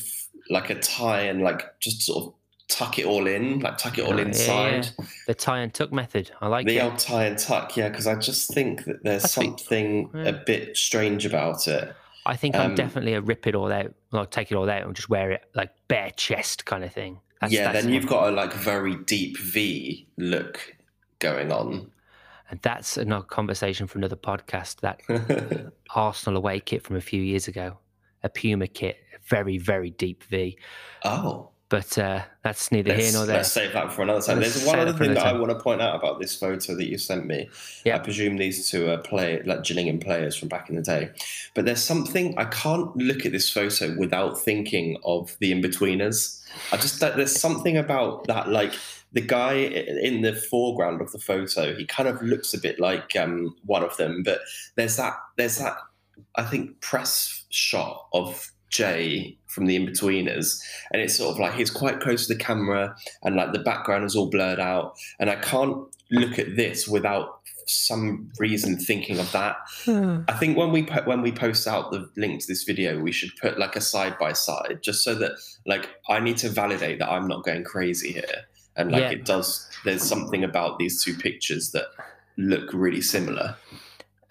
like 0.50 0.70
a 0.70 0.76
tie 0.78 1.22
and 1.22 1.42
like 1.42 1.80
just 1.80 2.02
sort 2.02 2.24
of 2.26 2.34
tuck 2.74 2.98
it 2.98 3.04
all 3.04 3.26
in, 3.26 3.60
like 3.60 3.78
tuck 3.78 3.98
it 3.98 4.04
all 4.04 4.14
Oh, 4.14 4.16
yeah, 4.16 4.24
inside. 4.24 4.88
The 5.26 5.34
tie 5.34 5.60
and 5.60 5.72
tuck 5.72 5.92
method. 5.92 6.30
I 6.40 6.48
like 6.48 6.66
The 6.66 6.78
it. 6.78 6.82
old 6.82 6.98
tie 6.98 7.24
and 7.26 7.38
tuck, 7.38 7.76
yeah, 7.76 7.88
because 7.88 8.06
I 8.06 8.14
just 8.16 8.52
think 8.52 8.84
that 8.84 9.02
there's 9.04 9.32
think- 9.34 9.58
something 9.58 10.10
yeah. 10.14 10.22
a 10.28 10.32
bit 10.32 10.76
strange 10.76 11.26
about 11.26 11.68
it. 11.68 11.94
I 12.24 12.36
think 12.36 12.54
I'm 12.54 12.70
um, 12.70 12.74
definitely 12.76 13.14
a 13.14 13.20
rip 13.20 13.46
it 13.48 13.54
all 13.56 13.72
out, 13.72 13.92
like 14.12 14.30
take 14.30 14.52
it 14.52 14.54
all 14.54 14.70
out 14.70 14.84
and 14.86 14.94
just 14.94 15.08
wear 15.08 15.32
it 15.32 15.44
like 15.54 15.70
bare 15.88 16.10
chest 16.16 16.64
kind 16.66 16.84
of 16.84 16.92
thing. 16.92 17.18
That's, 17.40 17.52
yeah, 17.52 17.72
that's 17.72 17.84
then 17.84 17.92
you've 17.92 18.06
got 18.06 18.28
a 18.28 18.30
like 18.30 18.52
very 18.52 18.94
deep 18.94 19.36
V 19.38 20.06
look 20.16 20.76
going 21.18 21.50
on. 21.50 21.90
and 22.48 22.60
that's 22.62 22.96
another 22.96 23.24
conversation 23.24 23.88
for 23.88 23.98
another 23.98 24.14
podcast. 24.16 24.80
That 24.82 25.00
Arsenal 25.96 26.36
away 26.38 26.60
kit 26.60 26.84
from 26.84 26.94
a 26.94 27.00
few 27.00 27.20
years 27.20 27.48
ago, 27.48 27.78
a 28.22 28.28
Puma 28.28 28.68
kit, 28.68 28.98
very 29.26 29.58
very 29.58 29.90
deep 29.90 30.22
V. 30.24 30.56
oh, 31.04 31.48
But 31.72 31.96
uh, 31.96 32.20
that's 32.42 32.70
neither 32.70 32.90
let's, 32.90 33.02
here 33.02 33.12
nor 33.14 33.24
there. 33.24 33.36
Let's 33.38 33.50
save 33.50 33.72
that 33.72 33.90
for 33.94 34.02
another 34.02 34.20
time. 34.20 34.40
Let's 34.40 34.56
There's 34.56 34.66
one 34.66 34.78
other 34.78 34.92
thing 34.92 35.14
that 35.14 35.22
another 35.22 35.38
I 35.38 35.40
want 35.40 35.52
to 35.52 35.58
point 35.58 35.80
out 35.80 35.96
about 35.96 36.20
this 36.20 36.38
photo 36.38 36.74
that 36.74 36.86
you 36.86 36.98
sent 36.98 37.26
me. 37.26 37.48
Yeah. 37.86 37.96
I 37.96 37.98
presume 38.00 38.36
these 38.36 38.68
two 38.68 38.90
are 38.90 38.98
play 38.98 39.42
like 39.44 39.64
Gillingham 39.64 39.98
players 39.98 40.36
from 40.36 40.48
back 40.48 40.68
in 40.68 40.76
the 40.76 40.82
day. 40.82 41.08
But 41.54 41.64
there's 41.64 41.82
something 41.82 42.36
I 42.36 42.44
can't 42.44 42.94
look 42.94 43.24
at 43.24 43.32
this 43.32 43.48
photo 43.48 43.96
without 43.96 44.38
thinking 44.38 44.98
of 45.02 45.34
the 45.40 45.50
Inbetweeners. 45.50 46.44
I 46.72 46.76
just 46.76 47.00
there's 47.00 47.40
something 47.40 47.78
about 47.78 48.26
that 48.26 48.50
like 48.50 48.74
the 49.14 49.22
guy 49.22 49.54
in 49.54 50.20
the 50.20 50.34
foreground 50.34 51.00
of 51.00 51.10
the 51.10 51.18
photo, 51.18 51.74
he 51.74 51.86
kind 51.86 52.06
of 52.06 52.20
looks 52.20 52.52
a 52.52 52.60
bit 52.60 52.80
like 52.80 53.16
um, 53.16 53.56
one 53.64 53.82
of 53.82 53.96
them, 53.96 54.22
but 54.22 54.40
there's 54.74 54.96
that 54.98 55.14
there's 55.38 55.56
that 55.56 55.78
I 56.36 56.42
think 56.42 56.82
press 56.82 57.46
shot 57.48 58.08
of 58.12 58.51
Jay 58.72 59.36
from 59.46 59.66
the 59.66 59.78
Inbetweeners, 59.78 60.60
and 60.90 61.00
it's 61.00 61.16
sort 61.16 61.32
of 61.34 61.38
like 61.38 61.54
he's 61.54 61.70
quite 61.70 62.00
close 62.00 62.26
to 62.26 62.34
the 62.34 62.40
camera, 62.42 62.96
and 63.22 63.36
like 63.36 63.52
the 63.52 63.60
background 63.60 64.04
is 64.04 64.16
all 64.16 64.28
blurred 64.30 64.58
out, 64.58 64.94
and 65.20 65.30
I 65.30 65.36
can't 65.36 65.76
look 66.10 66.38
at 66.38 66.56
this 66.56 66.88
without 66.88 67.38
some 67.66 68.28
reason 68.40 68.76
thinking 68.78 69.18
of 69.20 69.30
that. 69.32 69.56
Hmm. 69.84 70.20
I 70.26 70.32
think 70.32 70.56
when 70.56 70.72
we 70.72 70.82
put, 70.82 71.06
when 71.06 71.22
we 71.22 71.30
post 71.30 71.68
out 71.68 71.92
the 71.92 72.10
link 72.16 72.40
to 72.40 72.46
this 72.48 72.64
video, 72.64 72.98
we 73.00 73.12
should 73.12 73.30
put 73.40 73.58
like 73.58 73.76
a 73.76 73.80
side 73.80 74.18
by 74.18 74.32
side, 74.32 74.80
just 74.82 75.04
so 75.04 75.14
that 75.16 75.32
like 75.66 75.88
I 76.08 76.18
need 76.18 76.38
to 76.38 76.48
validate 76.48 76.98
that 76.98 77.10
I'm 77.10 77.28
not 77.28 77.44
going 77.44 77.64
crazy 77.64 78.12
here, 78.14 78.46
and 78.76 78.90
like 78.90 79.02
Yeah. 79.02 79.10
it 79.10 79.24
does. 79.26 79.68
There's 79.84 80.02
something 80.02 80.42
about 80.42 80.78
these 80.78 81.04
two 81.04 81.14
pictures 81.14 81.70
that 81.72 81.86
look 82.38 82.72
really 82.72 83.02
similar. 83.02 83.56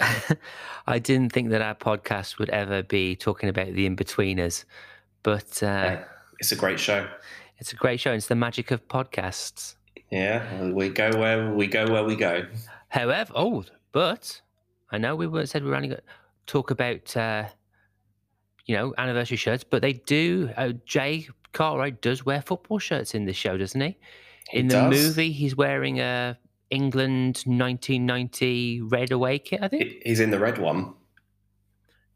I 0.87 0.99
didn't 0.99 1.31
think 1.31 1.49
that 1.49 1.61
our 1.61 1.75
podcast 1.75 2.39
would 2.39 2.49
ever 2.49 2.83
be 2.83 3.15
talking 3.15 3.49
about 3.49 3.67
the 3.73 3.87
Inbetweeners, 3.89 4.65
but 5.23 5.61
uh, 5.63 5.81
Hey, 5.97 6.01
it's 6.39 6.51
a 6.51 6.55
great 6.55 6.79
show. 6.79 7.07
it's 7.59 7.71
a 7.73 7.75
great 7.75 7.99
show. 7.99 8.11
It's 8.13 8.27
the 8.27 8.35
magic 8.35 8.71
of 8.71 8.87
podcasts. 8.87 9.75
Yeah, 10.09 10.69
we 10.71 10.89
go 10.89 11.11
where 11.17 11.53
we 11.53 11.67
go 11.67 11.85
where 11.91 12.03
we 12.03 12.15
go. 12.15 12.45
However, 12.89 13.31
oh, 13.35 13.63
but 13.91 14.41
I 14.91 14.97
know 14.97 15.15
we 15.15 15.27
were 15.27 15.45
said 15.45 15.63
we 15.63 15.69
were 15.69 15.75
only 15.75 15.87
going 15.89 16.01
to 16.01 16.03
talk 16.47 16.71
about 16.71 17.15
uh, 17.15 17.45
you 18.65 18.75
know 18.75 18.93
anniversary 18.97 19.37
shirts, 19.37 19.63
but 19.63 19.81
they 19.81 19.93
do. 19.93 20.49
Uh, 20.57 20.73
Jay 20.85 21.27
Cartwright 21.53 22.01
does 22.01 22.25
wear 22.25 22.41
football 22.41 22.79
shirts 22.79 23.13
in 23.15 23.25
this 23.25 23.37
show, 23.37 23.57
doesn't 23.57 23.79
he? 23.79 23.97
He 24.49 24.59
in 24.59 24.67
the 24.67 24.73
does. 24.73 24.91
movie, 24.91 25.31
he's 25.31 25.55
wearing 25.55 25.99
a 26.01 26.37
England 26.71 27.43
1990 27.45 28.81
red 28.81 29.11
away 29.11 29.39
kit, 29.39 29.61
I 29.61 29.67
think. 29.67 30.01
He's 30.03 30.19
in 30.19 30.31
the 30.31 30.39
red 30.39 30.57
one. 30.57 30.93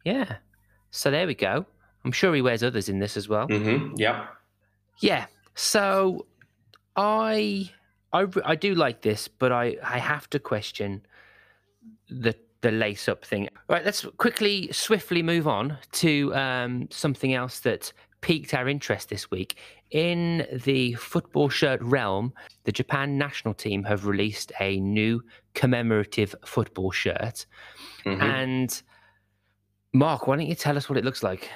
Yeah. 0.04 0.38
So 0.92 1.12
there 1.12 1.28
we 1.28 1.36
go. 1.36 1.66
I'm 2.04 2.12
sure 2.12 2.34
he 2.34 2.42
wears 2.42 2.64
others 2.64 2.90
in 2.90 3.00
this 3.00 3.18
as 3.18 3.28
well. 3.28 3.48
Mm-hmm. 3.48 3.96
Yep. 3.98 4.28
Yeah. 5.00 5.26
So 5.56 6.26
i 6.96 7.70
i 8.14 8.56
do 8.56 8.76
like 8.76 9.02
this, 9.02 9.28
but 9.28 9.52
I 9.52 9.76
I 9.84 10.00
have 10.00 10.30
to 10.30 10.40
question 10.40 11.06
the 12.10 12.34
the 12.62 12.72
lace 12.72 13.10
up 13.10 13.26
thing. 13.26 13.50
Right, 13.68 13.84
let's 13.84 14.06
quickly 14.18 14.72
swiftly 14.72 15.22
move 15.22 15.48
on 15.48 15.78
to 16.04 16.34
um, 16.34 16.88
something 16.90 17.34
else 17.34 17.60
that 17.60 17.92
piqued 18.26 18.56
our 18.56 18.68
interest 18.68 19.10
this 19.10 19.30
week. 19.30 19.56
In 19.92 20.48
the 20.52 20.96
football 20.96 21.48
shirt 21.48 21.80
realm, 21.84 22.34
the 22.64 22.72
Japan 22.72 23.20
national 23.20 23.54
team 23.54 23.84
have 23.84 24.08
released 24.08 24.52
a 24.60 24.80
new 24.80 25.24
commemorative 25.54 26.34
football 26.44 26.90
shirt. 26.90 27.46
Mhm. 28.04 28.22
And 28.24 28.82
Mark, 29.94 30.26
why 30.26 30.38
don't 30.38 30.48
you 30.48 30.56
tell 30.56 30.76
us 30.76 30.90
what 30.90 30.98
it 30.98 31.06
looks 31.06 31.22
like? 31.22 31.52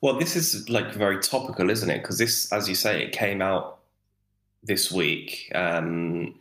Well, 0.00 0.18
this 0.18 0.36
is 0.36 0.70
like 0.70 0.90
very 0.94 1.20
topical, 1.20 1.68
isn't 1.68 1.90
it? 1.90 1.98
Because 1.98 2.16
this, 2.16 2.50
as 2.50 2.66
you 2.66 2.74
say, 2.74 3.04
it 3.04 3.12
came 3.12 3.42
out 3.42 3.80
this 4.62 4.90
week. 4.90 5.52
Um, 5.54 6.34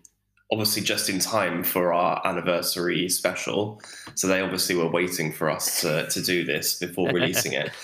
obviously, 0.53 0.83
just 0.83 1.09
in 1.09 1.19
time 1.19 1.65
for 1.65 1.93
our 1.93 2.25
anniversary 2.25 3.09
special. 3.09 3.81
So 4.15 4.25
they 4.27 4.39
obviously 4.39 4.75
were 4.75 4.89
waiting 4.89 5.33
for 5.33 5.49
us 5.49 5.81
to, 5.81 6.07
to 6.07 6.21
do 6.21 6.45
this 6.45 6.79
before 6.79 7.09
releasing 7.09 7.51
it. 7.51 7.71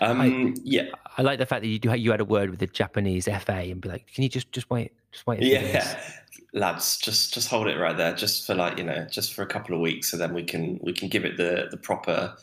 Um, 0.00 0.20
I- 0.20 0.54
yeah, 0.62 0.84
I 1.16 1.22
like 1.22 1.38
the 1.38 1.46
fact 1.46 1.62
that 1.62 1.68
you 1.68 1.78
do, 1.78 1.94
you 1.94 2.10
had 2.10 2.20
a 2.20 2.24
word 2.24 2.50
with 2.50 2.60
the 2.60 2.66
Japanese 2.66 3.26
FA 3.26 3.52
and 3.52 3.80
be 3.80 3.88
like, 3.88 4.06
can 4.12 4.22
you 4.22 4.28
just 4.28 4.52
just 4.52 4.70
wait, 4.70 4.92
just 5.12 5.26
wait? 5.26 5.42
yeah, 5.42 5.98
lads, 6.52 6.98
just 6.98 7.34
just 7.34 7.48
hold 7.48 7.66
it 7.66 7.78
right 7.78 7.96
there, 7.96 8.14
just 8.14 8.46
for 8.46 8.54
like 8.54 8.78
you 8.78 8.84
know, 8.84 9.06
just 9.10 9.34
for 9.34 9.42
a 9.42 9.46
couple 9.46 9.74
of 9.74 9.80
weeks, 9.80 10.10
so 10.10 10.16
then 10.16 10.34
we 10.34 10.44
can 10.44 10.78
we 10.82 10.92
can 10.92 11.08
give 11.08 11.24
it 11.24 11.36
the 11.36 11.68
the 11.70 11.76
proper 11.76 12.34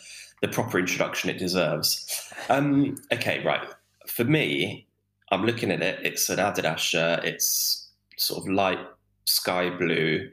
the 0.41 0.47
proper 0.47 0.77
introduction 0.79 1.29
it 1.29 1.37
deserves. 1.37 2.31
Um, 2.49 2.97
okay, 3.11 3.41
right. 3.43 3.61
For 4.07 4.23
me, 4.25 4.85
I'm 5.31 5.45
looking 5.45 5.71
at 5.71 5.81
it. 5.81 5.99
It's 6.03 6.29
an 6.29 6.39
Adidas 6.39 6.77
shirt. 6.77 7.23
It's 7.23 7.89
sort 8.17 8.43
of 8.43 8.51
light 8.51 8.79
sky 9.25 9.69
blue. 9.69 10.29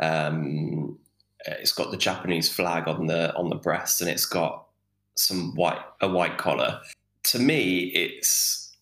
Um, 0.00 0.98
it's 1.46 1.72
got 1.72 1.90
the 1.90 1.96
Japanese 1.96 2.48
flag 2.48 2.88
on 2.88 3.06
the 3.06 3.34
on 3.36 3.50
the 3.50 3.56
breast, 3.56 4.00
and 4.00 4.10
it's 4.10 4.26
got 4.26 4.63
some 5.16 5.54
white 5.54 5.80
a 6.00 6.08
white 6.08 6.38
collar. 6.38 6.80
To 7.24 7.38
me, 7.38 7.84
it's 7.94 8.76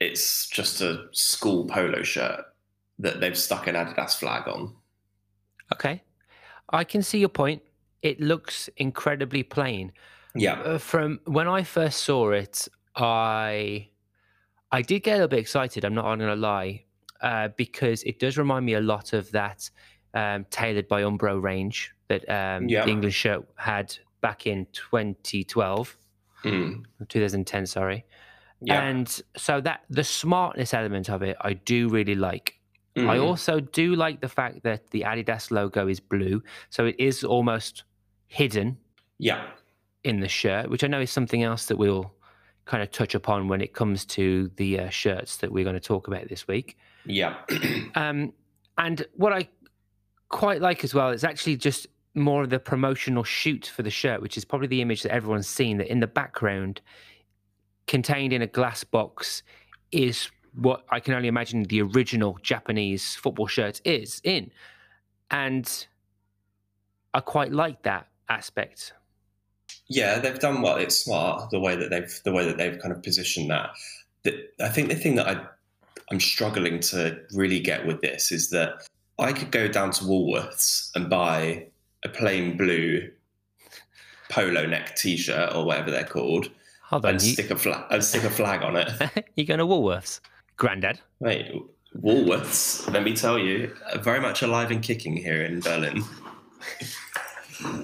it's 0.00 0.48
just 0.48 0.80
a 0.80 1.06
school 1.12 1.66
polo 1.66 2.02
shirt 2.02 2.44
that 2.98 3.20
they've 3.20 3.36
stuck 3.38 3.66
an 3.66 3.74
Adidas 3.74 4.16
flag 4.16 4.46
on. 4.48 4.74
Okay, 5.72 6.02
I 6.70 6.84
can 6.84 7.02
see 7.02 7.18
your 7.18 7.28
point. 7.28 7.62
It 8.02 8.20
looks 8.20 8.68
incredibly 8.76 9.42
plain. 9.42 9.92
Yeah, 10.34 10.60
Uh, 10.60 10.78
from 10.78 11.20
when 11.24 11.48
I 11.48 11.62
first 11.62 12.02
saw 12.02 12.30
it, 12.32 12.68
I 12.94 13.88
I 14.70 14.82
did 14.82 15.02
get 15.02 15.12
a 15.12 15.14
little 15.16 15.28
bit 15.28 15.38
excited. 15.38 15.84
I'm 15.84 15.94
not 15.94 16.04
going 16.04 16.18
to 16.20 16.34
lie, 16.36 16.84
uh, 17.22 17.48
because 17.56 18.02
it 18.02 18.18
does 18.18 18.36
remind 18.36 18.66
me 18.66 18.74
a 18.74 18.80
lot 18.80 19.12
of 19.12 19.30
that 19.30 19.70
um, 20.12 20.44
tailored 20.50 20.88
by 20.88 21.02
Umbro 21.02 21.40
range 21.40 21.94
that 22.08 22.28
um, 22.28 22.68
Yeah. 22.68 22.84
the 22.84 22.90
English 22.90 23.14
shirt 23.14 23.46
had 23.56 23.96
back 24.20 24.46
in 24.46 24.66
2012, 24.72 25.96
Mm. 26.44 26.84
2010. 27.08 27.66
Sorry. 27.66 28.04
yeah. 28.60 28.82
And 28.82 29.08
so 29.36 29.60
that 29.62 29.80
the 29.90 30.04
smartness 30.04 30.72
element 30.74 31.08
of 31.10 31.22
it, 31.22 31.36
I 31.40 31.54
do 31.54 31.88
really 31.88 32.14
like. 32.14 32.54
I 32.96 33.00
Mm. 33.18 33.22
also 33.24 33.60
do 33.60 33.94
like 33.94 34.20
the 34.20 34.28
fact 34.28 34.62
that 34.62 34.88
the 34.90 35.02
Adidas 35.02 35.50
logo 35.50 35.86
is 35.88 36.00
blue, 36.00 36.42
so 36.70 36.86
it 36.86 36.94
is 36.98 37.24
almost 37.24 37.84
hidden 38.28 38.78
yeah, 39.18 39.48
in 40.04 40.20
the 40.20 40.28
shirt, 40.28 40.70
which 40.70 40.82
I 40.84 40.86
know 40.86 41.00
is 41.00 41.10
something 41.10 41.42
else 41.42 41.66
that 41.66 41.76
we'll 41.76 42.14
kind 42.64 42.82
of 42.82 42.90
touch 42.90 43.14
upon 43.14 43.48
when 43.48 43.60
it 43.60 43.74
comes 43.74 44.04
to 44.06 44.50
the 44.56 44.80
uh, 44.80 44.88
shirts 44.88 45.36
that 45.38 45.52
we're 45.52 45.64
going 45.64 45.74
to 45.76 45.80
talk 45.80 46.06
about 46.08 46.28
this 46.28 46.48
week. 46.48 46.76
yeah, 47.04 47.34
Um, 47.94 48.32
and 48.78 49.06
what 49.14 49.32
I 49.32 49.48
quite 50.28 50.60
like 50.62 50.82
as 50.84 50.94
well 50.94 51.10
is 51.10 51.22
actually 51.24 51.56
just 51.56 51.86
more 52.16 52.42
of 52.42 52.50
the 52.50 52.58
promotional 52.58 53.22
shoot 53.22 53.66
for 53.66 53.82
the 53.82 53.90
shirt, 53.90 54.20
which 54.22 54.36
is 54.36 54.44
probably 54.44 54.68
the 54.68 54.80
image 54.80 55.02
that 55.02 55.12
everyone's 55.12 55.46
seen. 55.46 55.78
That 55.78 55.90
in 55.90 56.00
the 56.00 56.06
background, 56.06 56.80
contained 57.86 58.32
in 58.32 58.42
a 58.42 58.46
glass 58.46 58.82
box, 58.84 59.42
is 59.92 60.30
what 60.54 60.84
I 60.90 61.00
can 61.00 61.14
only 61.14 61.28
imagine 61.28 61.62
the 61.64 61.82
original 61.82 62.38
Japanese 62.42 63.14
football 63.14 63.46
shirt 63.46 63.80
is 63.84 64.20
in, 64.24 64.50
and 65.30 65.86
I 67.14 67.20
quite 67.20 67.52
like 67.52 67.82
that 67.82 68.08
aspect. 68.28 68.92
yeah. 69.88 70.18
They've 70.18 70.38
done 70.38 70.62
well. 70.62 70.76
It's 70.76 70.98
smart 70.98 71.50
the 71.50 71.60
way 71.60 71.76
that 71.76 71.90
they've 71.90 72.20
the 72.24 72.32
way 72.32 72.44
that 72.44 72.56
they've 72.56 72.78
kind 72.78 72.92
of 72.92 73.02
positioned 73.02 73.50
that. 73.50 73.70
The, 74.24 74.48
I 74.60 74.68
think 74.68 74.88
the 74.88 74.96
thing 74.96 75.14
that 75.16 75.28
I 75.28 75.46
I'm 76.10 76.20
struggling 76.20 76.80
to 76.80 77.20
really 77.32 77.60
get 77.60 77.86
with 77.86 78.00
this 78.00 78.32
is 78.32 78.50
that 78.50 78.86
I 79.18 79.32
could 79.32 79.50
go 79.50 79.68
down 79.68 79.90
to 79.92 80.04
Woolworths 80.04 80.90
and 80.94 81.08
buy 81.08 81.66
a 82.06 82.08
plain 82.08 82.56
blue 82.56 83.10
polo 84.30 84.66
neck 84.66 84.96
T-shirt 84.96 85.54
or 85.54 85.64
whatever 85.64 85.90
they're 85.90 86.04
called, 86.04 86.50
Hold 86.84 87.04
on, 87.04 87.14
and 87.14 87.22
you, 87.22 87.32
stick 87.32 87.50
a 87.50 87.56
flag 87.56 87.84
and 87.90 88.02
stick 88.02 88.24
a 88.24 88.30
flag 88.30 88.62
on 88.62 88.76
it. 88.76 88.90
you're 89.36 89.46
going 89.46 89.58
to 89.58 89.66
Woolworths, 89.66 90.20
Grandad. 90.56 91.00
Wait, 91.18 91.52
Woolworths, 91.96 92.90
let 92.92 93.02
me 93.02 93.14
tell 93.14 93.38
you, 93.38 93.74
very 93.96 94.20
much 94.20 94.42
alive 94.42 94.70
and 94.70 94.82
kicking 94.82 95.16
here 95.16 95.42
in 95.42 95.60
Berlin. 95.60 96.04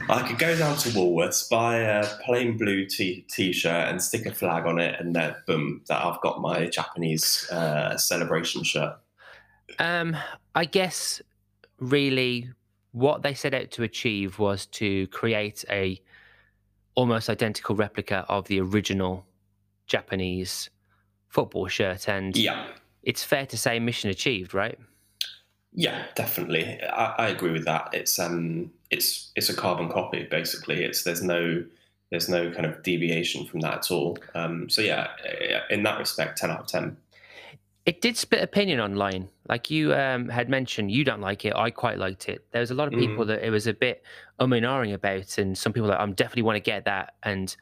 I 0.08 0.22
could 0.28 0.38
go 0.38 0.56
down 0.56 0.76
to 0.78 0.90
Woolworths, 0.90 1.48
buy 1.50 1.78
a 1.78 2.06
plain 2.24 2.56
blue 2.56 2.86
t- 2.86 3.26
t-shirt 3.28 3.88
and 3.88 4.00
stick 4.00 4.26
a 4.26 4.32
flag 4.32 4.66
on 4.66 4.78
it, 4.78 5.00
and 5.00 5.16
then 5.16 5.34
boom, 5.46 5.82
that 5.88 6.04
I've 6.04 6.20
got 6.20 6.40
my 6.40 6.66
Japanese 6.66 7.50
uh, 7.50 7.96
celebration 7.96 8.62
shirt. 8.62 8.94
Um, 9.78 10.16
I 10.54 10.66
guess 10.66 11.22
really 11.80 12.50
what 12.92 13.22
they 13.22 13.34
set 13.34 13.54
out 13.54 13.70
to 13.72 13.82
achieve 13.82 14.38
was 14.38 14.66
to 14.66 15.06
create 15.08 15.64
a 15.70 16.00
almost 16.94 17.28
identical 17.30 17.74
replica 17.74 18.24
of 18.28 18.46
the 18.48 18.60
original 18.60 19.26
Japanese 19.86 20.70
football 21.28 21.66
shirt, 21.68 22.08
and 22.08 22.36
Yeah, 22.36 22.66
it's 23.02 23.24
fair 23.24 23.46
to 23.46 23.56
say 23.56 23.78
mission 23.78 24.10
achieved, 24.10 24.54
right? 24.54 24.78
yeah, 25.74 26.04
definitely. 26.14 26.80
I, 26.82 27.14
I 27.18 27.28
agree 27.28 27.50
with 27.50 27.64
that. 27.64 27.88
It's 27.92 28.18
um, 28.18 28.70
it's 28.90 29.32
it's 29.36 29.48
a 29.48 29.56
carbon 29.56 29.88
copy 29.88 30.24
basically. 30.30 30.84
It's 30.84 31.02
there's 31.02 31.22
no 31.22 31.64
there's 32.10 32.28
no 32.28 32.50
kind 32.50 32.66
of 32.66 32.82
deviation 32.82 33.46
from 33.46 33.60
that 33.60 33.78
at 33.78 33.90
all. 33.90 34.18
Um, 34.34 34.68
so 34.68 34.82
yeah, 34.82 35.08
in 35.70 35.82
that 35.84 35.98
respect, 35.98 36.36
ten 36.38 36.50
out 36.50 36.60
of 36.60 36.66
ten. 36.66 36.98
It 37.84 38.00
did 38.00 38.16
split 38.16 38.42
opinion 38.42 38.78
online. 38.78 39.28
Like 39.48 39.70
you 39.70 39.92
um, 39.94 40.28
had 40.28 40.48
mentioned, 40.48 40.92
you 40.92 41.02
don't 41.04 41.20
like 41.20 41.44
it. 41.44 41.54
I 41.56 41.70
quite 41.70 41.98
liked 41.98 42.28
it. 42.28 42.44
There 42.52 42.60
was 42.60 42.70
a 42.70 42.74
lot 42.74 42.92
of 42.92 42.98
people 42.98 43.24
Mm. 43.24 43.28
that 43.28 43.44
it 43.46 43.50
was 43.50 43.66
a 43.66 43.72
bit 43.74 44.04
um 44.38 44.52
and 44.52 44.64
ahhing 44.64 44.94
about, 44.94 45.36
and 45.38 45.58
some 45.58 45.72
people 45.72 45.88
like, 45.88 45.98
I'm 45.98 46.12
definitely 46.14 46.42
want 46.42 46.56
to 46.56 46.60
get 46.60 46.84
that, 46.84 47.14
and 47.22 47.54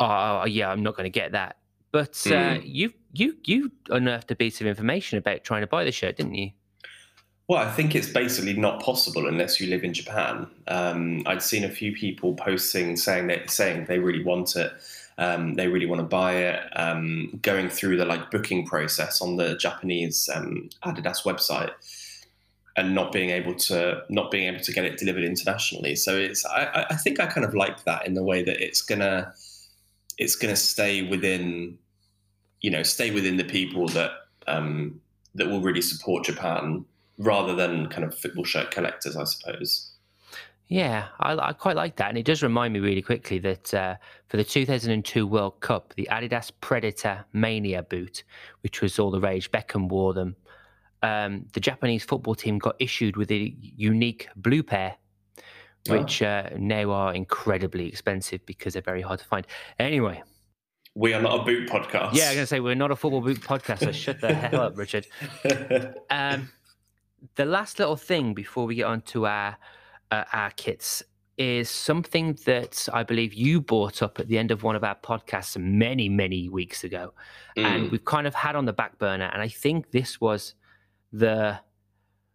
oh 0.00 0.44
yeah, 0.46 0.70
I'm 0.70 0.82
not 0.82 0.96
going 0.96 1.04
to 1.04 1.10
get 1.10 1.32
that. 1.32 1.56
But 1.92 2.16
uh, 2.26 2.56
Mm. 2.56 2.62
you 2.64 2.92
you 3.12 3.36
you 3.44 3.70
unearthed 3.90 4.30
a 4.30 4.34
piece 4.34 4.60
of 4.62 4.66
information 4.66 5.18
about 5.18 5.44
trying 5.44 5.60
to 5.60 5.66
buy 5.66 5.84
the 5.84 5.92
shirt, 5.92 6.16
didn't 6.16 6.34
you? 6.34 6.50
Well, 7.48 7.58
I 7.58 7.70
think 7.70 7.94
it's 7.94 8.08
basically 8.08 8.54
not 8.54 8.80
possible 8.80 9.26
unless 9.26 9.60
you 9.60 9.68
live 9.68 9.84
in 9.84 9.92
Japan. 9.92 10.46
Um, 10.68 11.22
I'd 11.26 11.42
seen 11.42 11.64
a 11.64 11.68
few 11.68 11.92
people 11.92 12.34
posting 12.34 12.96
saying 12.96 13.26
that 13.26 13.50
saying 13.50 13.84
they 13.86 13.98
really 13.98 14.24
want 14.24 14.56
it, 14.56 14.72
um, 15.18 15.54
they 15.54 15.68
really 15.68 15.86
want 15.86 16.00
to 16.00 16.06
buy 16.06 16.34
it. 16.36 16.60
Um, 16.76 17.38
going 17.42 17.68
through 17.68 17.96
the 17.98 18.04
like 18.04 18.30
booking 18.30 18.66
process 18.66 19.20
on 19.22 19.36
the 19.36 19.56
Japanese 19.56 20.28
um, 20.34 20.70
Adidas 20.84 21.24
website, 21.24 21.72
and 22.76 22.94
not 22.94 23.12
being 23.12 23.30
able 23.30 23.54
to 23.54 24.02
not 24.08 24.30
being 24.30 24.48
able 24.52 24.62
to 24.64 24.72
get 24.72 24.84
it 24.84 24.98
delivered 24.98 25.24
internationally. 25.24 25.94
So 25.94 26.16
it's 26.16 26.44
I, 26.46 26.86
I- 26.90 26.96
think 26.96 27.20
I 27.20 27.26
kind 27.26 27.44
of 27.44 27.54
like 27.54 27.84
that 27.84 28.06
in 28.06 28.14
the 28.14 28.22
way 28.24 28.42
that 28.42 28.60
it's 28.64 28.80
gonna 28.82 29.32
it's 30.18 30.36
gonna 30.36 30.56
stay 30.56 31.02
within 31.08 31.78
you 32.62 32.70
know 32.70 32.82
stay 32.84 33.12
within 33.12 33.38
the 33.38 33.44
people 33.44 33.88
that 33.90 34.12
um, 34.48 35.00
that 35.36 35.48
will 35.48 35.62
really 35.62 35.82
support 35.82 36.24
Japan 36.26 36.84
rather 37.18 37.54
than 37.56 37.88
kind 37.88 38.04
of 38.04 38.18
football 38.18 38.44
shirt 38.44 38.72
collectors, 38.72 39.16
I 39.16 39.24
suppose. 39.24 39.91
Yeah, 40.72 41.08
I, 41.20 41.36
I 41.36 41.52
quite 41.52 41.76
like 41.76 41.96
that, 41.96 42.08
and 42.08 42.16
it 42.16 42.24
does 42.24 42.42
remind 42.42 42.72
me 42.72 42.80
really 42.80 43.02
quickly 43.02 43.38
that 43.40 43.74
uh, 43.74 43.96
for 44.28 44.38
the 44.38 44.44
2002 44.44 45.26
World 45.26 45.60
Cup, 45.60 45.92
the 45.96 46.08
Adidas 46.10 46.50
Predator 46.62 47.26
Mania 47.34 47.82
boot, 47.82 48.24
which 48.62 48.80
was 48.80 48.98
all 48.98 49.10
the 49.10 49.20
rage, 49.20 49.50
Beckham 49.50 49.88
wore 49.90 50.14
them. 50.14 50.34
Um, 51.02 51.44
the 51.52 51.60
Japanese 51.60 52.04
football 52.04 52.34
team 52.34 52.56
got 52.58 52.76
issued 52.78 53.18
with 53.18 53.30
a 53.30 53.54
unique 53.60 54.28
blue 54.34 54.62
pair, 54.62 54.96
Oh. 55.90 55.98
which 55.98 56.22
uh, 56.22 56.48
now 56.56 56.90
are 56.92 57.12
incredibly 57.12 57.86
expensive 57.88 58.40
because 58.46 58.72
they're 58.72 58.82
very 58.82 59.02
hard 59.02 59.18
to 59.18 59.26
find. 59.26 59.46
Anyway, 59.78 60.22
We 60.94 61.12
are 61.12 61.20
not 61.20 61.40
a 61.40 61.42
boot 61.44 61.68
podcast. 61.68 62.14
yeah, 62.14 62.28
I'm 62.30 62.34
gonna 62.36 62.46
say 62.46 62.60
we're 62.60 62.76
not 62.76 62.90
a 62.90 62.96
football 62.96 63.20
boot 63.20 63.40
podcast, 63.42 63.80
so 63.80 63.92
shut 63.92 64.22
the 64.22 64.32
hell 64.32 64.60
up, 64.62 64.78
Richard. 64.78 65.06
Um, 66.08 66.50
the 67.34 67.44
last 67.44 67.78
little 67.78 67.96
thing 67.96 68.32
before 68.32 68.64
we 68.64 68.74
get 68.76 68.84
on 68.86 69.02
to 69.12 69.26
our 69.26 69.56
uh, 70.12 70.24
our 70.32 70.50
kits 70.52 71.02
is 71.38 71.70
something 71.70 72.38
that 72.44 72.88
I 72.92 73.02
believe 73.02 73.34
you 73.34 73.60
brought 73.60 74.02
up 74.02 74.20
at 74.20 74.28
the 74.28 74.38
end 74.38 74.50
of 74.50 74.62
one 74.62 74.76
of 74.76 74.84
our 74.84 74.94
podcasts 74.94 75.56
many 75.56 76.08
many 76.08 76.48
weeks 76.48 76.84
ago, 76.84 77.14
and 77.56 77.86
Mm, 77.86 77.90
we've 77.90 78.04
kind 78.04 78.26
of 78.26 78.34
had 78.34 78.54
on 78.54 78.64
the 78.66 78.72
back 78.72 78.98
burner. 78.98 79.30
And 79.32 79.42
I 79.42 79.48
think 79.48 79.90
this 79.90 80.20
was 80.20 80.54
the 81.12 81.58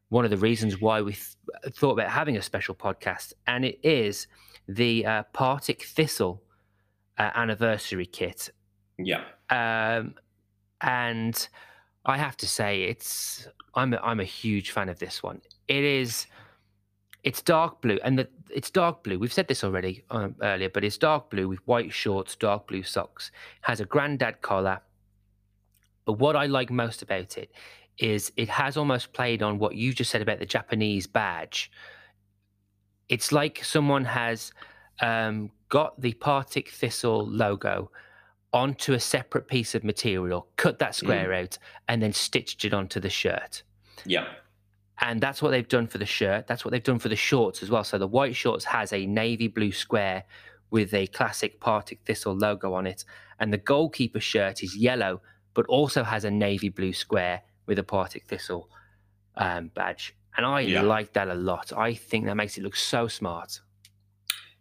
one 0.10 0.26
of 0.26 0.32
the 0.32 0.38
reasons 0.38 0.82
why 0.82 1.02
we 1.02 1.13
th- 1.13 1.76
thought 1.76 1.92
about 1.92 2.10
having 2.10 2.38
a 2.38 2.42
special 2.42 2.76
podcast, 2.76 3.34
and 3.46 3.63
it 3.66 3.80
is 3.84 4.28
the 4.68 5.06
uh, 5.06 5.24
Partick 5.34 5.84
Thistle 5.84 6.42
uh, 7.18 7.32
anniversary 7.36 8.06
kit 8.06 8.50
yeah. 8.98 9.24
um, 9.50 10.16
and 10.82 11.48
I 12.06 12.18
have 12.18 12.38
to 12.38 12.48
say 12.48 12.84
it's 12.84 13.48
I'm 13.76 13.94
a, 13.94 13.98
I'm 13.98 14.20
a 14.20 14.26
huge 14.26 14.72
fan 14.72 14.90
of 14.90 15.00
this 15.00 15.22
one. 15.22 15.42
It 15.68 15.84
is 15.84 16.28
it's 17.24 17.42
dark 17.42 17.82
blue 17.82 18.00
and 18.04 18.20
the 18.20 18.28
it's 18.50 18.70
dark 18.72 19.04
blue. 19.04 19.20
We've 19.20 19.34
said 19.34 19.48
this 19.48 19.64
already 19.64 20.04
um, 20.10 20.36
earlier, 20.42 20.70
but 20.70 20.84
it's 20.84 20.98
dark 20.98 21.30
blue 21.30 21.48
with 21.50 21.60
white 21.68 21.92
shorts, 21.92 22.36
dark 22.36 22.68
blue 22.68 22.84
socks. 22.84 23.32
Has 23.62 23.80
a 23.80 23.86
granddad 23.86 24.42
collar. 24.42 24.82
But 26.06 26.14
what 26.14 26.36
I 26.36 26.46
like 26.46 26.72
most 26.72 27.02
about 27.02 27.38
it 27.38 27.52
is 27.98 28.32
it 28.38 28.48
has 28.50 28.78
almost 28.78 29.12
played 29.12 29.42
on 29.44 29.60
what 29.60 29.76
you 29.76 29.94
just 29.94 30.12
said 30.12 30.22
about 30.22 30.40
the 30.40 30.46
Japanese 30.46 31.08
badge. 31.08 31.72
It's 33.10 33.32
like 33.32 33.64
someone 33.64 34.06
has 34.06 34.54
um, 35.02 35.52
got 35.70 36.00
the 36.00 36.14
Partick 36.14 36.70
Thistle 36.70 37.28
logo 37.28 37.92
onto 38.54 38.94
a 38.94 39.00
separate 39.00 39.48
piece 39.48 39.76
of 39.76 39.84
material, 39.84 40.48
cut 40.56 40.80
that 40.80 40.96
square 40.96 41.34
out, 41.34 41.58
and 41.90 42.02
then 42.02 42.14
stitched 42.14 42.64
it 42.66 42.74
onto 42.74 43.00
the 43.00 43.10
shirt. 43.10 43.64
Yeah. 44.06 44.28
And 45.00 45.22
that's 45.22 45.42
what 45.42 45.52
they've 45.52 45.68
done 45.68 45.88
for 45.88 45.98
the 46.00 46.06
shirt. 46.06 46.48
That's 46.48 46.66
what 46.66 46.72
they've 46.72 46.84
done 46.84 47.00
for 47.00 47.10
the 47.10 47.16
shorts 47.16 47.62
as 47.62 47.70
well. 47.70 47.84
So 47.84 47.98
the 47.98 48.08
white 48.08 48.36
shorts 48.36 48.66
has 48.66 48.92
a 48.94 49.06
navy 49.06 49.48
blue 49.48 49.72
square 49.72 50.24
with 50.72 50.94
a 50.94 51.08
classic 51.08 51.60
Partick 51.60 52.00
Thistle 52.06 52.36
logo 52.36 52.74
on 52.74 52.88
it. 52.88 53.06
And 53.40 53.54
the 53.54 53.58
goalkeeper 53.58 54.20
shirt 54.20 54.64
is 54.64 54.76
yellow, 54.76 55.22
but 55.54 55.66
also 55.68 56.04
has 56.04 56.24
a 56.26 56.32
navy 56.32 56.70
blue 56.70 56.94
square 56.94 57.42
with 57.68 57.78
a 57.78 57.84
Partick 57.84 58.26
Thistle 58.26 58.70
um, 59.36 59.70
badge. 59.76 60.16
And 60.36 60.46
I 60.46 60.62
Yeah. 60.62 60.82
like 60.82 61.14
that 61.14 61.28
a 61.28 61.36
lot. 61.36 61.72
I 61.78 61.94
think 61.94 62.26
that 62.26 62.36
makes 62.36 62.58
it 62.58 62.64
look 62.64 62.76
so 62.76 63.08
smart. 63.08 63.62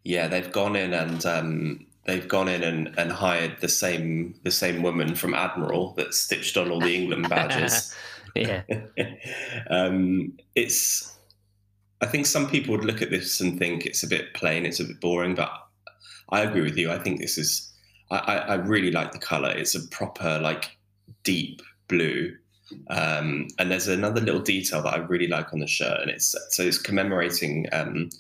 Yeah, 0.05 0.29
they've 0.29 0.53
gone 0.53 0.77
in 0.77 0.93
and 0.93 1.25
um, 1.27 1.87
they've 2.05 2.29
gone 2.29 2.49
in 2.49 2.63
and, 2.63 2.95
and 2.99 3.11
hired 3.11 3.61
the 3.61 3.69
same 3.69 4.35
the 4.45 4.51
same 4.51 4.83
woman 4.83 5.15
from 5.17 5.35
Admiral 5.35 5.95
that 5.95 6.15
stitched 6.15 6.57
on 6.57 6.71
all 6.71 6.81
the 6.81 6.95
England 6.95 7.29
badges. 7.29 7.95
Yeah. 8.97 9.15
um, 9.71 10.37
it's. 10.55 11.13
I 12.03 12.07
think 12.07 12.27
some 12.27 12.49
people 12.49 12.77
would 12.77 12.85
look 12.85 13.01
at 13.01 13.11
this 13.11 13.41
and 13.41 13.59
think 13.59 13.87
it's 13.87 14.03
a 14.03 14.07
bit 14.07 14.35
plain, 14.35 14.67
it's 14.67 14.81
a 14.81 14.85
bit 14.85 15.01
boring, 15.01 15.35
but 15.35 15.51
I 16.29 16.43
agree 16.43 16.61
with 16.63 16.77
you. 16.77 16.91
I 16.91 16.99
think 16.99 17.21
this 17.21 17.39
is. 17.39 17.73
I, 18.11 18.37
I 18.37 18.55
really 18.55 18.93
like 18.93 19.13
the 19.13 19.19
color. 19.19 19.51
It's 19.51 19.75
a 19.75 19.87
proper 19.89 20.39
like 20.39 20.77
deep 21.25 21.61
blue, 21.89 22.37
um, 22.89 23.49
and 23.59 23.71
there's 23.71 23.89
another 23.89 24.21
little 24.21 24.41
detail 24.41 24.83
that 24.83 24.95
I 24.95 24.99
really 24.99 25.27
like 25.27 25.53
on 25.53 25.61
the 25.61 25.67
shirt, 25.67 26.01
and 26.03 26.11
it's 26.11 26.35
so 26.51 26.63
it's 26.63 26.79
commemorating 26.79 27.67
um, 27.73 28.11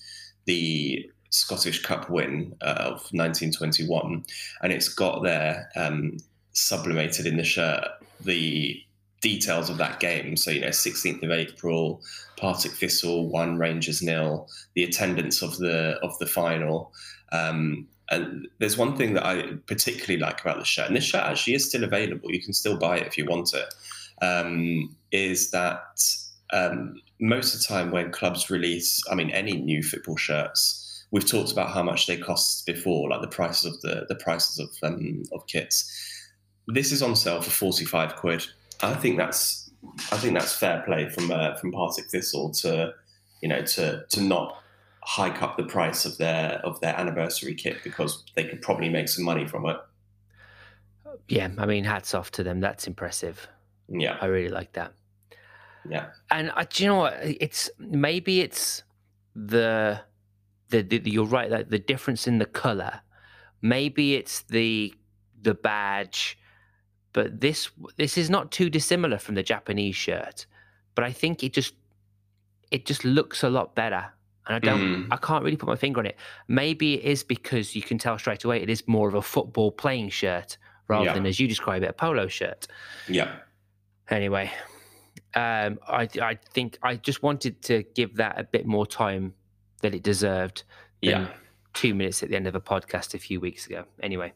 the 0.46 1.08
Scottish 1.30 1.82
Cup 1.82 2.08
win 2.10 2.54
uh, 2.62 2.78
of 2.78 3.00
1921, 3.12 4.24
and 4.62 4.72
it's 4.72 4.88
got 4.88 5.22
there 5.22 5.70
um, 5.76 6.16
sublimated 6.52 7.26
in 7.26 7.36
the 7.36 7.44
shirt 7.44 7.86
the 8.20 8.82
details 9.20 9.70
of 9.70 9.78
that 9.78 10.00
game. 10.00 10.36
So 10.36 10.50
you 10.50 10.60
know, 10.60 10.68
16th 10.68 11.22
of 11.22 11.30
April, 11.30 12.02
Partick 12.36 12.72
Thistle 12.72 13.28
one, 13.28 13.58
Rangers 13.58 14.02
nil, 14.02 14.48
the 14.74 14.84
attendance 14.84 15.42
of 15.42 15.56
the 15.58 15.98
of 16.02 16.18
the 16.18 16.26
final. 16.26 16.92
Um, 17.32 17.88
and 18.10 18.46
there's 18.58 18.78
one 18.78 18.96
thing 18.96 19.14
that 19.14 19.26
I 19.26 19.54
particularly 19.66 20.18
like 20.18 20.40
about 20.40 20.58
the 20.58 20.64
shirt, 20.64 20.86
and 20.86 20.96
this 20.96 21.04
shirt 21.04 21.24
actually 21.24 21.54
is 21.54 21.68
still 21.68 21.82
available. 21.82 22.30
You 22.30 22.40
can 22.40 22.52
still 22.52 22.78
buy 22.78 22.98
it 22.98 23.06
if 23.06 23.18
you 23.18 23.24
want 23.26 23.52
it. 23.52 23.74
Um, 24.22 24.96
is 25.10 25.50
that 25.50 26.00
um, 26.52 27.00
most 27.20 27.54
of 27.54 27.60
the 27.60 27.66
time 27.66 27.90
when 27.90 28.12
clubs 28.12 28.48
release, 28.48 29.02
I 29.10 29.14
mean, 29.14 29.30
any 29.30 29.56
new 29.56 29.82
football 29.82 30.16
shirts, 30.16 31.04
we've 31.10 31.28
talked 31.28 31.52
about 31.52 31.70
how 31.70 31.82
much 31.82 32.06
they 32.06 32.16
cost 32.16 32.64
before, 32.64 33.10
like 33.10 33.22
the 33.22 33.28
prices 33.28 33.64
of 33.64 33.80
the 33.80 34.06
the 34.08 34.14
prices 34.16 34.58
of 34.58 34.68
um, 34.82 35.24
of 35.32 35.46
kits. 35.46 35.90
This 36.68 36.92
is 36.92 37.02
on 37.02 37.16
sale 37.16 37.42
for 37.42 37.50
forty 37.50 37.84
five 37.84 38.14
quid. 38.16 38.46
I 38.82 38.94
think 38.94 39.16
that's 39.16 39.70
I 40.12 40.16
think 40.18 40.34
that's 40.34 40.52
fair 40.52 40.82
play 40.86 41.08
from 41.08 41.30
uh, 41.30 41.56
from 41.56 41.72
Partick 41.72 42.06
Thistle 42.10 42.50
to 42.62 42.94
you 43.42 43.48
know 43.48 43.62
to 43.62 44.04
to 44.08 44.20
not 44.20 44.62
hike 45.02 45.40
up 45.40 45.56
the 45.56 45.62
price 45.64 46.04
of 46.04 46.18
their 46.18 46.60
of 46.64 46.80
their 46.80 46.98
anniversary 46.98 47.54
kit 47.54 47.78
because 47.84 48.24
they 48.34 48.44
could 48.44 48.60
probably 48.60 48.88
make 48.88 49.08
some 49.08 49.24
money 49.24 49.46
from 49.46 49.66
it. 49.66 49.76
Yeah. 51.28 51.50
I 51.58 51.66
mean, 51.66 51.84
hats 51.84 52.14
off 52.14 52.30
to 52.32 52.44
them. 52.44 52.60
That's 52.60 52.86
impressive. 52.86 53.48
Yeah, 53.88 54.16
I 54.20 54.26
really 54.26 54.48
like 54.48 54.72
that. 54.72 54.92
yeah, 55.88 56.08
And 56.30 56.50
I, 56.50 56.64
do 56.64 56.82
you 56.82 56.88
know 56.90 56.96
what? 56.96 57.14
It's 57.22 57.70
maybe 57.78 58.40
it's 58.40 58.82
the 59.34 60.00
the, 60.70 60.82
the, 60.82 61.00
you're 61.04 61.24
right. 61.24 61.50
Like 61.50 61.70
the 61.70 61.78
difference 61.78 62.26
in 62.26 62.38
the 62.38 62.46
color. 62.46 63.00
Maybe 63.62 64.16
it's 64.16 64.42
the 64.42 64.92
the 65.40 65.54
badge, 65.54 66.36
but 67.16 67.40
this 67.40 67.70
this 67.96 68.16
is 68.18 68.28
not 68.28 68.44
too 68.58 68.68
dissimilar 68.68 69.18
from 69.18 69.34
the 69.34 69.42
Japanese 69.42 69.96
shirt. 69.96 70.46
But 70.94 71.02
I 71.04 71.12
think 71.12 71.42
it 71.42 71.52
just 71.54 71.74
it 72.70 72.84
just 72.90 73.04
looks 73.04 73.42
a 73.42 73.48
lot 73.58 73.74
better. 73.74 74.04
And 74.46 74.54
I 74.54 74.58
don't, 74.68 74.80
Mm. 74.80 75.08
I 75.10 75.16
can't 75.16 75.42
really 75.44 75.56
put 75.56 75.68
my 75.68 75.76
finger 75.76 75.98
on 76.00 76.06
it. 76.06 76.16
Maybe 76.46 76.94
it 76.94 77.04
is 77.04 77.24
because 77.24 77.74
you 77.76 77.82
can 77.82 77.98
tell 77.98 78.16
straight 78.18 78.44
away 78.44 78.62
it 78.62 78.70
is 78.70 78.86
more 78.86 79.08
of 79.08 79.14
a 79.14 79.22
football 79.22 79.72
playing 79.72 80.10
shirt 80.10 80.56
rather 80.88 81.06
Yeah. 81.06 81.14
than, 81.14 81.26
as 81.26 81.40
you 81.40 81.48
describe 81.48 81.82
it, 81.82 81.90
a 81.90 81.92
polo 81.92 82.28
shirt. 82.28 82.68
yeah, 83.08 83.30
Anyway, 84.08 84.46
um, 85.34 85.78
I 85.88 86.08
I 86.30 86.34
think 86.54 86.78
I 86.82 86.94
just 87.08 87.22
wanted 87.22 87.54
to 87.62 87.82
give 87.98 88.10
that 88.22 88.38
a 88.38 88.44
bit 88.44 88.66
more 88.66 88.86
time 88.86 89.34
that 89.82 89.94
it 89.94 90.02
deserved. 90.04 90.62
yeah. 91.02 91.26
two 91.74 91.94
minutes 91.94 92.22
at 92.22 92.28
the 92.30 92.36
end 92.36 92.46
of 92.46 92.54
a 92.54 92.60
podcast 92.72 93.14
a 93.14 93.18
few 93.18 93.38
weeks 93.40 93.66
ago. 93.66 93.84
Anyway, 94.02 94.32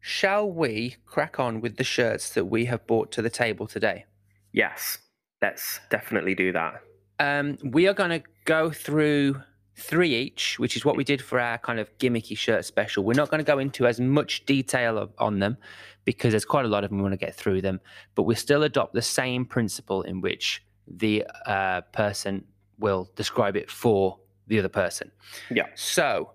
shall 0.00 0.50
we 0.50 0.96
crack 1.06 1.38
on 1.38 1.60
with 1.60 1.76
the 1.76 1.84
shirts 1.84 2.30
that 2.30 2.46
we 2.46 2.66
have 2.66 2.86
brought 2.86 3.10
to 3.12 3.22
the 3.22 3.30
table 3.30 3.66
today? 3.66 4.04
Yes, 4.52 4.98
let's 5.42 5.80
definitely 5.90 6.34
do 6.34 6.52
that. 6.52 6.82
Um, 7.18 7.58
we 7.64 7.88
are 7.88 7.94
going 7.94 8.10
to 8.10 8.22
go 8.44 8.70
through 8.70 9.42
three 9.76 10.14
each, 10.14 10.58
which 10.58 10.76
is 10.76 10.84
what 10.84 10.96
we 10.96 11.04
did 11.04 11.22
for 11.22 11.38
our 11.38 11.58
kind 11.58 11.78
of 11.78 11.96
gimmicky 11.98 12.36
shirt 12.36 12.64
special. 12.64 13.04
We're 13.04 13.14
not 13.14 13.30
going 13.30 13.38
to 13.38 13.44
go 13.44 13.58
into 13.58 13.86
as 13.86 14.00
much 14.00 14.44
detail 14.44 14.98
of, 14.98 15.12
on 15.18 15.38
them 15.38 15.56
because 16.04 16.32
there's 16.32 16.44
quite 16.44 16.64
a 16.64 16.68
lot 16.68 16.84
of 16.84 16.90
them. 16.90 16.98
We 16.98 17.02
want 17.02 17.12
to 17.12 17.24
get 17.24 17.34
through 17.34 17.62
them, 17.62 17.80
but 18.14 18.24
we 18.24 18.34
still 18.34 18.62
adopt 18.62 18.94
the 18.94 19.02
same 19.02 19.44
principle 19.44 20.02
in 20.02 20.20
which 20.20 20.64
the 20.86 21.24
uh, 21.46 21.82
person 21.92 22.44
will 22.78 23.10
describe 23.14 23.56
it 23.56 23.70
for 23.70 24.18
the 24.46 24.58
other 24.58 24.68
person. 24.68 25.10
Yeah. 25.50 25.66
So 25.74 26.32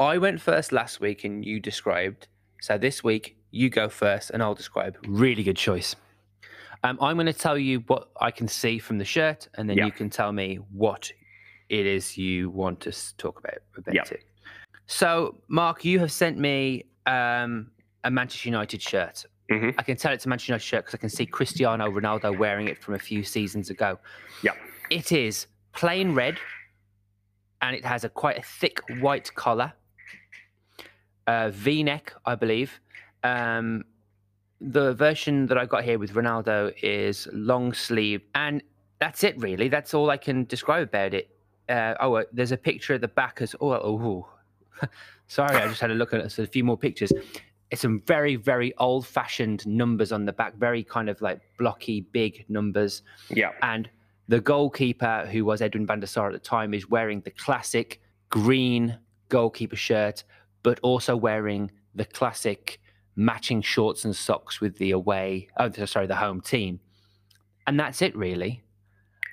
I 0.00 0.16
went 0.18 0.40
first 0.40 0.72
last 0.72 0.98
week 1.00 1.24
and 1.24 1.44
you 1.44 1.60
described. 1.60 2.26
So 2.62 2.78
this 2.78 3.04
week 3.04 3.36
you 3.50 3.68
go 3.68 3.88
first 3.88 4.30
and 4.30 4.42
I'll 4.42 4.54
describe. 4.54 4.96
Really 5.06 5.42
good 5.42 5.56
choice. 5.58 5.94
Um, 6.82 6.96
I'm 7.02 7.16
going 7.16 7.26
to 7.26 7.32
tell 7.34 7.58
you 7.58 7.80
what 7.88 8.08
I 8.20 8.30
can 8.30 8.48
see 8.48 8.78
from 8.78 8.96
the 8.96 9.04
shirt, 9.04 9.48
and 9.54 9.68
then 9.68 9.76
Yeah. 9.76 9.84
you 9.84 9.92
can 9.92 10.08
tell 10.08 10.32
me 10.32 10.56
what 10.72 11.12
it 11.68 11.84
is 11.84 12.16
you 12.16 12.48
want 12.48 12.86
us 12.86 13.12
to 13.12 13.16
talk 13.18 13.38
about 13.38 13.58
about 13.76 13.94
Yeah. 13.94 14.04
it. 14.10 14.24
So, 14.86 15.42
Mark, 15.48 15.84
you 15.84 15.98
have 15.98 16.10
sent 16.10 16.38
me 16.38 16.86
um, 17.06 17.70
a 18.04 18.10
Manchester 18.10 18.48
United 18.48 18.80
shirt. 18.80 19.24
Mhm. 19.50 19.74
I 19.76 19.82
can 19.82 19.96
tell 19.96 20.12
it's 20.12 20.24
a 20.26 20.28
Manchester 20.28 20.52
United 20.52 20.64
shirt 20.64 20.84
because 20.84 20.94
I 20.94 20.98
can 20.98 21.08
see 21.10 21.26
Cristiano 21.26 21.90
Ronaldo 21.90 22.36
wearing 22.38 22.68
it 22.68 22.78
from 22.82 22.94
a 22.94 22.98
few 22.98 23.22
seasons 23.24 23.68
ago. 23.68 23.98
Yeah. 24.42 24.52
It 24.90 25.12
is 25.12 25.46
plain 25.72 26.14
red, 26.14 26.38
and 27.60 27.76
it 27.76 27.84
has 27.84 28.04
a 28.04 28.08
quite 28.08 28.38
a 28.38 28.42
thick 28.42 28.80
white 29.00 29.34
collar, 29.34 29.72
uh, 31.30 31.50
V-neck, 31.50 32.12
I 32.24 32.34
believe. 32.34 32.80
Um, 33.22 33.84
the 34.60 34.94
version 34.94 35.46
that 35.46 35.56
I 35.56 35.64
got 35.64 35.84
here 35.84 35.98
with 35.98 36.12
Ronaldo 36.14 36.74
is 36.82 37.28
long 37.32 37.72
sleeve, 37.72 38.22
and 38.34 38.62
that's 38.98 39.22
it 39.22 39.38
really. 39.38 39.68
That's 39.68 39.94
all 39.94 40.10
I 40.10 40.16
can 40.16 40.44
describe 40.44 40.82
about 40.88 41.14
it. 41.14 41.30
Uh, 41.68 41.94
oh, 42.00 42.14
uh, 42.14 42.24
there's 42.32 42.50
a 42.50 42.56
picture 42.56 42.94
at 42.94 43.00
the 43.00 43.08
back 43.22 43.38
as 43.40 43.54
oh, 43.60 43.72
oh, 43.72 44.26
oh. 44.82 44.88
sorry, 45.28 45.56
I 45.56 45.68
just 45.68 45.80
had 45.80 45.92
a 45.92 45.94
look 45.94 46.12
at 46.12 46.32
so 46.32 46.42
a 46.42 46.46
few 46.46 46.64
more 46.64 46.76
pictures. 46.76 47.12
It's 47.70 47.82
some 47.82 48.00
very, 48.00 48.34
very 48.34 48.74
old-fashioned 48.78 49.64
numbers 49.68 50.10
on 50.10 50.24
the 50.24 50.32
back, 50.32 50.56
very 50.56 50.82
kind 50.82 51.08
of 51.08 51.22
like 51.22 51.40
blocky, 51.58 52.00
big 52.00 52.44
numbers. 52.48 53.02
Yeah. 53.28 53.52
And 53.62 53.88
the 54.26 54.40
goalkeeper, 54.40 55.28
who 55.30 55.44
was 55.44 55.62
Edwin 55.62 55.86
van 55.86 56.00
der 56.00 56.06
Sar 56.06 56.26
at 56.26 56.32
the 56.32 56.40
time, 56.40 56.74
is 56.74 56.90
wearing 56.90 57.20
the 57.20 57.30
classic 57.30 58.00
green 58.30 58.98
goalkeeper 59.28 59.76
shirt, 59.76 60.24
but 60.62 60.78
also 60.80 61.16
wearing 61.16 61.70
the 61.94 62.04
classic 62.04 62.80
matching 63.16 63.60
shorts 63.62 64.04
and 64.04 64.14
socks 64.14 64.60
with 64.60 64.78
the 64.78 64.90
away, 64.92 65.48
oh, 65.58 65.70
sorry, 65.84 66.06
the 66.06 66.16
home 66.16 66.40
team. 66.40 66.80
And 67.66 67.78
that's 67.78 68.02
it, 68.02 68.16
really. 68.16 68.62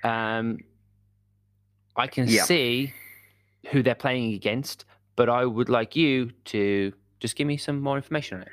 Um, 0.03 0.59
I 1.95 2.07
can 2.07 2.27
Yeah. 2.27 2.43
see 2.43 2.93
who 3.71 3.81
they're 3.83 3.95
playing 3.95 4.33
against, 4.33 4.85
but 5.15 5.29
I 5.29 5.45
would 5.45 5.69
like 5.69 5.95
you 5.95 6.31
to 6.45 6.93
just 7.19 7.35
give 7.35 7.47
me 7.47 7.57
some 7.57 7.79
more 7.81 7.95
information 7.95 8.37
on 8.37 8.43
it. 8.43 8.49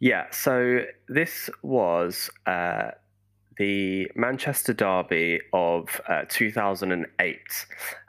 Yeah, 0.00 0.30
so 0.30 0.84
this 1.08 1.50
was 1.62 2.30
uh, 2.46 2.90
the 3.60 4.10
Manchester 4.14 4.72
Derby 4.72 5.38
of 5.52 6.00
uh, 6.08 6.22
2008, 6.30 7.36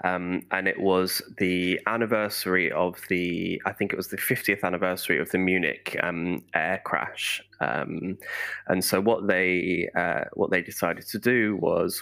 um, 0.05 0.43
and 0.49 0.65
it 0.65 0.79
was 0.79 1.21
the 1.39 1.77
anniversary 1.87 2.71
of 2.71 2.95
the, 3.09 3.61
I 3.65 3.73
think 3.73 3.91
it 3.91 3.97
was 3.97 4.07
the 4.07 4.15
50th 4.15 4.63
anniversary 4.63 5.19
of 5.19 5.29
the 5.31 5.39
Munich 5.39 5.97
um, 6.01 6.41
air 6.55 6.81
crash. 6.85 7.43
Um, 7.59 8.17
and 8.67 8.81
so 8.81 9.01
what 9.01 9.27
they 9.27 9.89
uh, 9.93 10.23
what 10.35 10.51
they 10.51 10.61
decided 10.61 11.05
to 11.07 11.19
do 11.19 11.57
was 11.57 12.01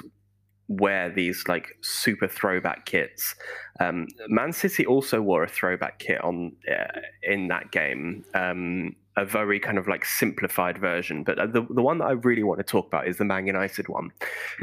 wear 0.68 1.10
these 1.10 1.44
like 1.48 1.76
super 1.82 2.28
throwback 2.28 2.86
kits. 2.86 3.34
Um, 3.80 4.06
Man 4.28 4.54
City 4.54 4.86
also 4.86 5.24
wore 5.24 5.44
a 5.44 5.50
throwback 5.50 5.98
kit 5.98 6.24
on 6.24 6.56
uh, 6.72 7.00
in 7.24 7.48
that 7.48 7.72
game, 7.72 8.26
um, 8.36 8.96
a 9.18 9.26
very 9.26 9.60
kind 9.60 9.78
of 9.78 9.88
like 9.88 10.06
simplified 10.06 10.78
version. 10.78 11.24
But 11.24 11.40
uh, 11.40 11.48
the 11.48 11.66
the 11.70 11.82
one 11.82 11.98
that 12.00 12.06
I 12.06 12.12
really 12.12 12.44
want 12.44 12.60
to 12.60 12.64
talk 12.64 12.88
about 12.88 13.08
is 13.08 13.18
the 13.18 13.26
Man 13.26 13.48
United 13.48 13.88
one, 13.88 14.12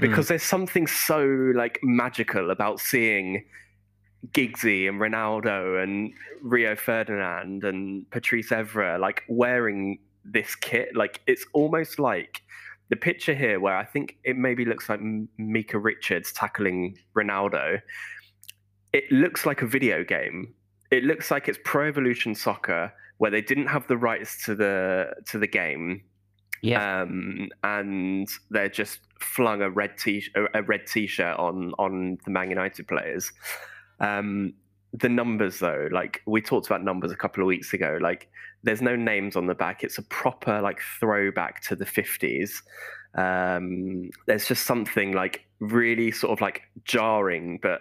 because 0.01 0.29
there's 0.29 0.43
something 0.43 0.87
so 0.87 1.25
like 1.55 1.79
magical 1.83 2.51
about 2.51 2.81
seeing. 2.81 3.45
Giggsy 4.33 4.89
and 4.89 5.01
Ronaldo 5.01 5.81
and 5.81 6.13
Rio 6.43 6.75
Ferdinand 6.75 7.63
and 7.63 8.11
Patrice 8.11 8.51
Evra 8.51 8.99
like 8.99 9.23
wearing 9.29 10.01
this 10.25 10.57
kit. 10.57 10.97
Like 10.97 11.21
it's 11.29 11.47
almost 11.53 12.01
like 12.01 12.43
the 12.89 12.97
picture 12.97 13.35
here 13.35 13.61
where 13.61 13.77
I 13.77 13.85
think 13.85 14.17
it 14.25 14.37
maybe 14.37 14.65
looks 14.65 14.89
like 14.89 15.01
Micah 15.39 15.79
Richards 15.79 16.33
tackling 16.33 16.99
Ronaldo. 17.15 17.81
It 18.93 19.05
looks 19.13 19.47
like 19.47 19.63
a 19.63 19.67
video 19.67 20.03
game. 20.03 20.55
It 20.91 21.05
looks 21.05 21.31
like 21.31 21.49
it's 21.49 21.59
Pro 21.65 21.87
Evolution 21.87 22.35
Soccer 22.35 22.93
where 23.19 23.31
they 23.31 23.41
didn't 23.41 23.67
have 23.69 23.87
the 23.89 23.97
rights 23.97 24.45
to 24.45 24.55
the 24.55 25.15
to 25.27 25.39
the 25.39 25.47
game, 25.47 26.03
Yeah. 26.63 27.03
um, 27.03 27.49
and 27.63 28.29
they're 28.51 28.69
just 28.69 29.01
flung 29.21 29.63
a 29.63 29.71
red 29.71 29.97
t 29.99 30.25
a 30.55 30.63
red 30.63 30.87
t-shirt 30.87 31.39
on 31.39 31.73
on 31.79 32.19
the 32.25 32.31
Man 32.31 32.51
United 32.51 32.87
players. 32.89 33.33
Um, 34.01 34.53
the 34.93 35.09
numbers 35.09 35.59
though, 35.59 35.89
like 35.93 36.23
we 36.27 36.41
talked 36.41 36.67
about 36.67 36.83
numbers 36.85 37.13
a 37.13 37.17
couple 37.17 37.43
of 37.43 37.47
weeks 37.47 37.73
ago, 37.75 37.99
like 38.01 38.29
there's 38.63 38.83
no 38.83 38.97
names 38.97 39.37
on 39.37 39.47
the 39.47 39.55
back. 39.55 39.85
It's 39.85 39.99
a 39.99 40.03
proper 40.03 40.61
like 40.61 40.81
throwback 41.01 41.61
to 41.63 41.77
the 41.77 41.85
50s. 41.85 42.63
Um, 43.15 44.11
there's 44.27 44.47
just 44.47 44.67
something 44.67 45.13
like 45.13 45.47
really 45.61 46.11
sort 46.11 46.33
of 46.33 46.41
like 46.41 46.63
jarring 46.85 47.59
but 47.63 47.81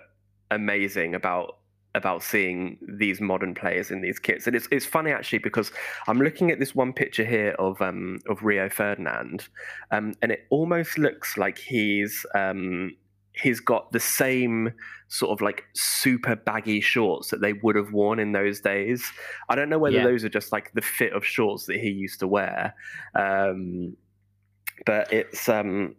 amazing 0.51 1.15
about 1.15 1.57
about 1.95 2.21
seeing 2.21 2.77
these 2.99 3.19
modern 3.21 3.55
players 3.55 3.89
in 3.89 4.01
these 4.01 4.19
kits. 4.19 4.45
And 4.47 4.55
it's 4.55 4.67
it's 4.71 4.85
funny 4.85 5.11
actually 5.11 5.39
because 5.39 5.71
I'm 6.07 6.19
looking 6.19 6.51
at 6.51 6.59
this 6.59 6.75
one 6.75 6.93
picture 6.93 7.25
here 7.25 7.55
of 7.57 7.81
um 7.81 8.19
of 8.29 8.43
Rio 8.43 8.69
Ferdinand, 8.69 9.47
um, 9.91 10.13
and 10.21 10.31
it 10.31 10.41
almost 10.51 10.97
looks 10.97 11.37
like 11.37 11.57
he's 11.57 12.25
um 12.35 12.95
he's 13.41 13.59
got 13.59 13.91
the 13.91 13.99
same 13.99 14.71
sort 15.09 15.31
of 15.31 15.41
like 15.41 15.63
super 15.73 16.35
baggy 16.35 16.79
shorts 16.81 17.29
that 17.31 17.41
they 17.41 17.53
would 17.53 17.75
have 17.75 17.91
worn 17.91 18.19
in 18.19 18.31
those 18.31 18.61
days. 18.61 19.03
I 19.49 19.55
don't 19.55 19.69
know 19.69 19.79
whether 19.79 19.97
Yeah. 19.97 20.03
those 20.03 20.23
are 20.23 20.29
just 20.29 20.51
like 20.51 20.71
the 20.73 20.81
fit 20.81 21.13
of 21.13 21.25
shorts 21.25 21.65
that 21.65 21.77
he 21.79 21.89
used 21.89 22.19
to 22.21 22.27
wear. 22.27 22.73
Um, 23.13 23.97
but 24.85 25.11
it's 25.11 25.47
um 25.49 25.95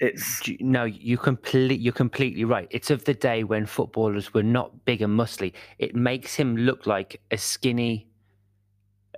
it's 0.00 0.42
No, 0.60 0.84
you 0.84 1.18
complete. 1.18 1.80
You're 1.80 1.92
completely 1.92 2.44
right. 2.44 2.66
It's 2.70 2.90
of 2.90 3.04
the 3.04 3.14
day 3.14 3.44
when 3.44 3.66
footballers 3.66 4.32
were 4.32 4.42
not 4.42 4.84
big 4.86 5.02
and 5.02 5.18
muscly. 5.18 5.52
It 5.78 5.94
makes 5.94 6.34
him 6.34 6.56
look 6.56 6.86
like 6.86 7.20
a 7.30 7.36
skinny, 7.36 8.08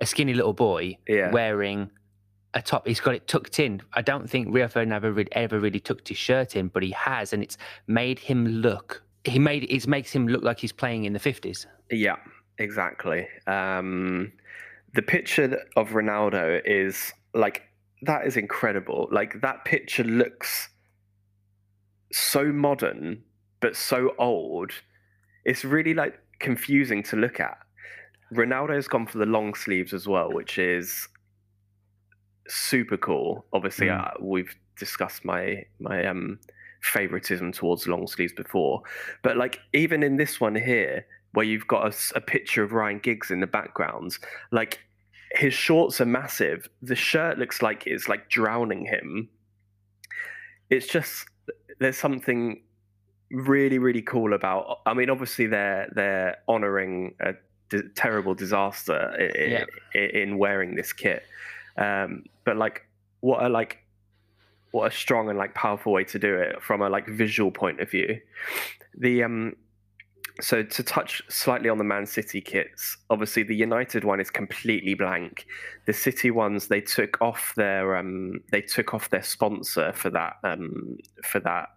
a 0.01 0.05
skinny 0.05 0.33
little 0.33 0.53
boy 0.53 0.97
yeah 1.07 1.31
wearing 1.31 1.89
a 2.53 2.61
top. 2.61 2.85
He's 2.85 2.99
got 2.99 3.15
it 3.15 3.27
tucked 3.27 3.59
in. 3.59 3.81
I 3.93 4.01
don't 4.01 4.29
think 4.29 4.49
Rio 4.53 4.67
Ferdinand 4.67 4.97
ever, 4.97 5.13
re- 5.13 5.27
ever 5.31 5.59
really 5.59 5.79
tucked 5.79 6.09
his 6.09 6.17
shirt 6.17 6.55
in, 6.55 6.67
but 6.67 6.83
he 6.83 6.91
has, 6.91 7.31
and 7.31 7.41
it's 7.41 7.57
made 7.87 8.19
him 8.19 8.45
look. 8.45 9.03
He 9.23 9.39
made 9.39 9.63
it 9.63 9.87
makes 9.87 10.11
him 10.11 10.27
look 10.27 10.43
like 10.43 10.59
he's 10.59 10.73
playing 10.73 11.05
in 11.05 11.13
the 11.13 11.19
fifties. 11.19 11.65
Yeah, 11.89 12.17
exactly. 12.57 13.27
Um, 13.47 14.33
the 14.95 15.01
picture 15.01 15.63
of 15.77 15.89
Ronaldo 15.91 16.61
is 16.65 17.13
like 17.33 17.63
that 18.01 18.27
is 18.27 18.35
incredible. 18.35 19.07
Like 19.11 19.39
that 19.39 19.63
picture 19.63 20.03
looks 20.03 20.69
so 22.13 22.45
modern 22.51 23.23
but 23.59 23.75
so 23.75 24.13
old. 24.17 24.71
It's 25.45 25.63
really 25.63 25.93
like 25.93 26.19
confusing 26.39 27.01
to 27.03 27.15
look 27.15 27.39
at. 27.39 27.57
Ronaldo's 28.33 28.87
gone 28.87 29.05
for 29.07 29.19
the 29.19 29.25
long 29.25 29.53
sleeves 29.53 29.93
as 29.93 30.07
well, 30.07 30.31
which 30.31 30.57
is 30.57 31.07
super 32.47 32.97
cool. 32.97 33.45
Obviously, 33.53 33.87
Mm. 33.87 34.05
uh, 34.05 34.11
we've 34.19 34.55
discussed 34.77 35.23
my 35.23 35.65
my 35.79 36.05
um 36.05 36.39
favoritism 36.81 37.51
towards 37.53 37.87
long 37.87 38.07
sleeves 38.07 38.33
before, 38.33 38.81
but 39.21 39.37
like 39.37 39.59
even 39.73 40.03
in 40.03 40.17
this 40.17 40.41
one 40.41 40.55
here, 40.55 41.05
where 41.31 41.45
you've 41.45 41.67
got 41.67 41.95
a 42.15 42.21
picture 42.21 42.63
of 42.63 42.73
Ryan 42.73 42.99
Giggs 42.99 43.31
in 43.31 43.39
the 43.39 43.47
background, 43.47 44.17
like 44.51 44.79
his 45.35 45.53
shorts 45.53 46.01
are 46.01 46.05
massive. 46.05 46.67
The 46.81 46.95
shirt 46.95 47.37
looks 47.39 47.61
like 47.61 47.87
it's 47.87 48.07
like 48.09 48.29
drowning 48.29 48.85
him. 48.85 49.29
It's 50.69 50.87
just 50.87 51.25
there's 51.79 51.97
something 51.97 52.61
really 53.31 53.79
really 53.79 54.01
cool 54.01 54.33
about. 54.33 54.79
I 54.85 54.93
mean, 54.93 55.09
obviously 55.09 55.47
they're 55.47 55.89
they're 55.95 56.37
honoring 56.47 57.15
a 57.19 57.33
terrible 57.95 58.35
disaster 58.35 59.15
i- 59.17 59.37
i- 59.39 59.65
Yeah. 59.95 60.01
in 60.01 60.37
wearing 60.37 60.75
this 60.75 60.93
kit, 60.93 61.23
um, 61.77 62.25
but 62.45 62.55
like 62.57 62.85
what 63.21 63.43
a 63.43 63.49
like 63.49 63.79
what 64.71 64.91
a 64.91 64.95
strong 64.95 65.29
and 65.29 65.37
like 65.37 65.53
powerful 65.55 65.91
way 65.93 66.03
to 66.03 66.19
do 66.19 66.35
it 66.35 66.61
from 66.61 66.81
a 66.81 66.89
like 66.89 67.07
visual 67.07 67.51
point 67.51 67.79
of 67.79 67.89
view. 67.89 68.19
The 68.97 69.23
um 69.23 69.55
so 70.41 70.63
to 70.63 70.83
touch 70.83 71.21
slightly 71.29 71.69
on 71.69 71.77
the 71.77 71.83
Man 71.83 72.05
City 72.05 72.41
kits, 72.41 72.97
obviously 73.09 73.43
the 73.43 73.55
United 73.55 74.03
one 74.03 74.19
is 74.19 74.29
completely 74.29 74.93
blank. 74.93 75.45
The 75.85 75.93
City 75.93 76.31
ones 76.31 76.67
they 76.67 76.81
took 76.81 77.21
off 77.21 77.53
their 77.55 77.95
um 77.95 78.41
they 78.51 78.61
took 78.61 78.93
off 78.93 79.09
their 79.09 79.23
sponsor 79.23 79.93
for 79.93 80.09
that 80.09 80.37
um 80.43 80.97
for 81.23 81.39
that 81.41 81.69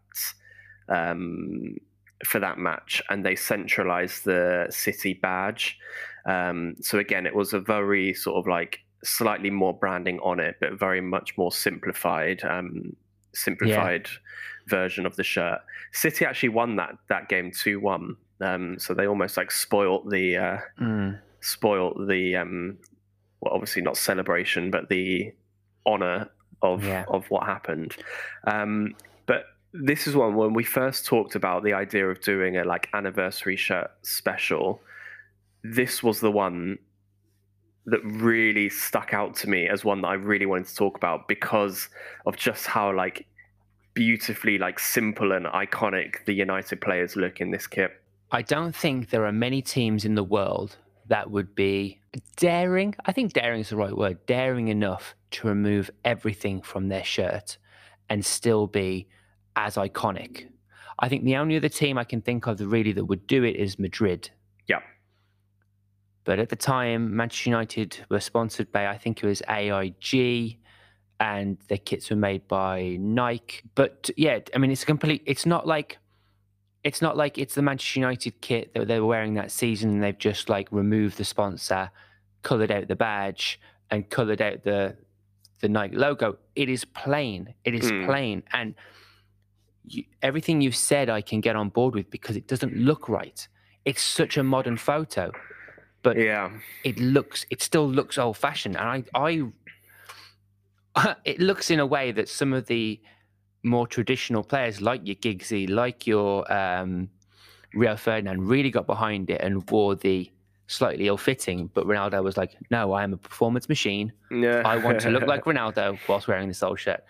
um 0.89 1.77
for 2.25 2.39
that 2.39 2.59
match 2.59 3.03
and 3.11 3.27
they 3.27 3.37
centralized 3.37 4.25
the 4.25 4.67
City 4.71 5.15
badge. 5.15 5.79
Um 6.25 6.77
so 6.81 6.99
again 6.99 7.27
it 7.27 7.35
was 7.35 7.53
a 7.53 7.61
very 7.61 8.15
sort 8.15 8.37
of 8.37 8.47
like 8.47 8.81
slightly 9.05 9.51
more 9.51 9.75
branding 9.75 10.19
on 10.21 10.41
it, 10.41 10.57
but 10.61 10.79
very 10.79 11.01
much 11.01 11.37
more 11.37 11.53
simplified, 11.53 12.43
um, 12.45 12.95
simplified 13.35 14.09
version 14.67 15.07
of 15.07 15.17
the 15.17 15.23
shirt. 15.23 15.61
City 15.93 16.25
actually 16.25 16.49
won 16.49 16.77
that 16.77 16.97
that 17.09 17.29
game 17.29 17.51
two 17.53 17.81
one, 17.81 18.17
um, 18.41 18.79
so 18.79 18.95
they 18.95 19.07
almost 19.07 19.37
like 19.37 19.51
spoilt 19.51 20.09
the 20.11 20.37
uh, 20.37 20.59
Mm. 20.81 21.19
spoilt 21.41 21.97
the 22.09 22.37
um, 22.37 22.79
well, 23.41 23.55
obviously 23.55 23.83
not 23.83 23.97
celebration, 23.97 24.71
but 24.71 24.89
the 24.89 25.33
honor 25.85 26.29
of 26.63 26.85
Yeah. 26.85 27.05
of 27.09 27.31
what 27.31 27.45
happened. 27.47 27.97
Um, 28.47 28.95
but 29.27 29.45
this 29.73 30.07
is 30.07 30.17
one 30.17 30.35
when 30.35 30.55
we 30.55 30.65
first 30.65 31.05
talked 31.07 31.35
about 31.35 31.63
the 31.65 31.75
idea 31.75 32.09
of 32.09 32.21
doing 32.21 32.57
a 32.57 32.65
like 32.65 32.89
anniversary 32.95 33.57
shirt 33.57 33.91
special. 34.03 34.81
This 35.63 36.03
was 36.03 36.21
the 36.21 36.31
one 36.31 36.79
that 37.87 38.01
really 38.05 38.69
stuck 38.69 39.13
out 39.15 39.35
to 39.37 39.49
me 39.49 39.69
as 39.69 39.85
one 39.85 40.01
that 40.03 40.09
I 40.09 40.15
really 40.15 40.47
wanted 40.47 40.67
to 40.69 40.75
talk 40.75 40.97
about 40.97 41.29
because 41.29 41.89
of 42.25 42.37
just 42.37 42.67
how 42.67 42.93
like 42.95 43.27
beautifully 43.95 44.59
like 44.59 44.79
simple 44.79 45.33
and 45.33 45.47
iconic 45.47 46.25
the 46.27 46.33
United 46.35 46.81
players 46.81 47.17
look 47.17 47.41
in 47.41 47.51
this 47.51 47.67
kit. 47.67 47.93
I 48.31 48.43
don't 48.43 48.75
think 48.75 49.11
there 49.11 49.25
are 49.25 49.33
many 49.33 49.63
teams 49.63 50.05
in 50.05 50.15
the 50.15 50.25
world 50.25 50.77
that 51.09 51.31
would 51.31 51.55
be 51.55 52.01
daring. 52.37 52.95
I 53.05 53.13
think 53.13 53.33
daring 53.33 53.61
is 53.61 53.71
the 53.71 53.77
right 53.77 53.97
word. 53.97 54.27
Daring 54.27 54.69
enough 54.69 55.15
to 55.33 55.49
remove 55.49 55.91
everything 56.05 56.63
from 56.63 56.89
their 56.89 57.05
shirt 57.05 57.59
and 58.09 58.25
still 58.25 58.67
be 58.67 59.09
as 59.55 59.77
iconic. 59.77 60.49
I 60.99 61.09
think 61.09 61.25
the 61.25 61.37
only 61.37 61.57
other 61.57 61.69
team 61.69 61.99
I 61.99 62.05
can 62.05 62.21
think 62.21 62.47
of 62.47 62.61
really 62.61 62.93
that 62.93 63.05
would 63.05 63.27
do 63.27 63.45
it 63.45 63.57
is 63.57 63.79
Madrid. 63.79 64.31
Yeah. 64.67 64.81
But 66.25 66.39
at 66.39 66.49
the 66.49 66.57
time, 66.57 67.15
Manchester 67.15 67.51
United 67.51 68.05
were 68.09 68.21
sponsored 68.21 68.73
by 68.73 68.89
I 68.89 68.99
think 68.99 69.23
it 69.23 69.27
was 69.27 69.43
AIG, 69.49 70.59
and 71.21 71.59
their 71.69 71.79
kits 71.79 72.11
were 72.11 72.17
made 72.17 72.49
by 72.49 72.97
Nike. 72.99 73.63
But 73.75 74.11
yeah, 74.17 74.41
I 74.55 74.59
mean, 74.59 74.71
it's 74.71 74.83
a 74.83 74.87
complete. 74.87 75.23
It's 75.27 75.47
not 75.47 75.67
like 75.67 75.99
it's 76.87 77.03
not 77.03 77.17
like 77.17 77.37
it's 77.37 77.55
the 77.57 77.63
Manchester 77.63 77.99
United 78.01 78.41
kit 78.41 78.73
that 78.75 78.87
they 78.87 79.01
were 79.01 79.07
wearing 79.07 79.35
that 79.35 79.51
season 79.51 79.91
and 79.91 80.03
they've 80.03 80.17
just 80.31 80.49
like 80.49 80.69
removed 80.71 81.17
the 81.19 81.25
sponsor, 81.25 81.91
coloured 82.43 82.71
out 82.71 82.87
the 82.87 82.95
badge, 82.97 83.61
and 83.91 84.09
coloured 84.09 84.41
out 84.41 84.63
the 84.63 84.97
the 85.61 85.69
Nike 85.69 85.97
logo. 85.97 86.37
It 86.55 86.69
is 86.69 86.85
plain. 86.85 87.55
It 87.65 87.75
is 87.75 87.91
Mm. 87.91 88.07
plain, 88.07 88.43
and 88.53 88.75
you, 89.85 90.05
everything 90.23 90.61
you've 90.61 90.77
said, 90.77 91.09
I 91.11 91.23
can 91.23 91.41
get 91.41 91.57
on 91.57 91.71
board 91.71 91.95
with 91.95 92.09
because 92.11 92.37
it 92.37 92.47
doesn't 92.47 92.75
look 92.77 93.09
right. 93.09 93.47
It's 93.85 94.03
such 94.03 94.37
a 94.37 94.43
modern 94.45 94.77
photo, 94.77 95.33
but 96.03 96.17
Yeah. 96.17 96.51
it 96.85 96.99
looks 97.01 97.47
it 97.51 97.63
still 97.63 97.89
looks 97.89 98.17
old 98.19 98.37
fashioned 98.37 98.77
and 98.77 99.05
i 99.15 99.29
i 100.95 101.15
it 101.25 101.39
looks 101.41 101.71
in 101.71 101.81
a 101.81 101.87
way 101.87 102.13
that 102.13 102.29
some 102.29 102.53
of 102.53 102.67
the 102.67 103.01
more 103.67 103.87
traditional 103.87 104.43
players 104.43 104.81
like 104.81 105.01
your 105.05 105.17
Giggsy, 105.17 105.69
like 105.69 106.07
your 106.07 106.51
um 106.53 107.11
Rio 107.75 107.97
Ferdinand 107.97 108.47
really 108.49 108.71
got 108.71 108.87
behind 108.87 109.29
it 109.29 109.41
and 109.43 109.69
wore 109.71 109.95
the 109.97 110.31
slightly 110.69 111.07
ill-fitting 111.07 111.71
but 111.75 111.87
Ronaldo 111.87 112.25
was 112.25 112.37
like 112.37 112.57
no 112.71 112.93
I 112.93 113.05
am 113.05 113.13
a 113.13 113.17
performance 113.17 113.69
machine 113.69 114.13
Yeah. 114.31 114.63
I 114.65 114.77
want 114.79 115.01
to 115.03 115.11
look 115.11 115.27
like 115.27 115.45
Ronaldo 115.51 115.99
whilst 116.09 116.27
wearing 116.27 116.49
this 116.49 116.63
old 116.63 116.81
shirt 116.81 117.05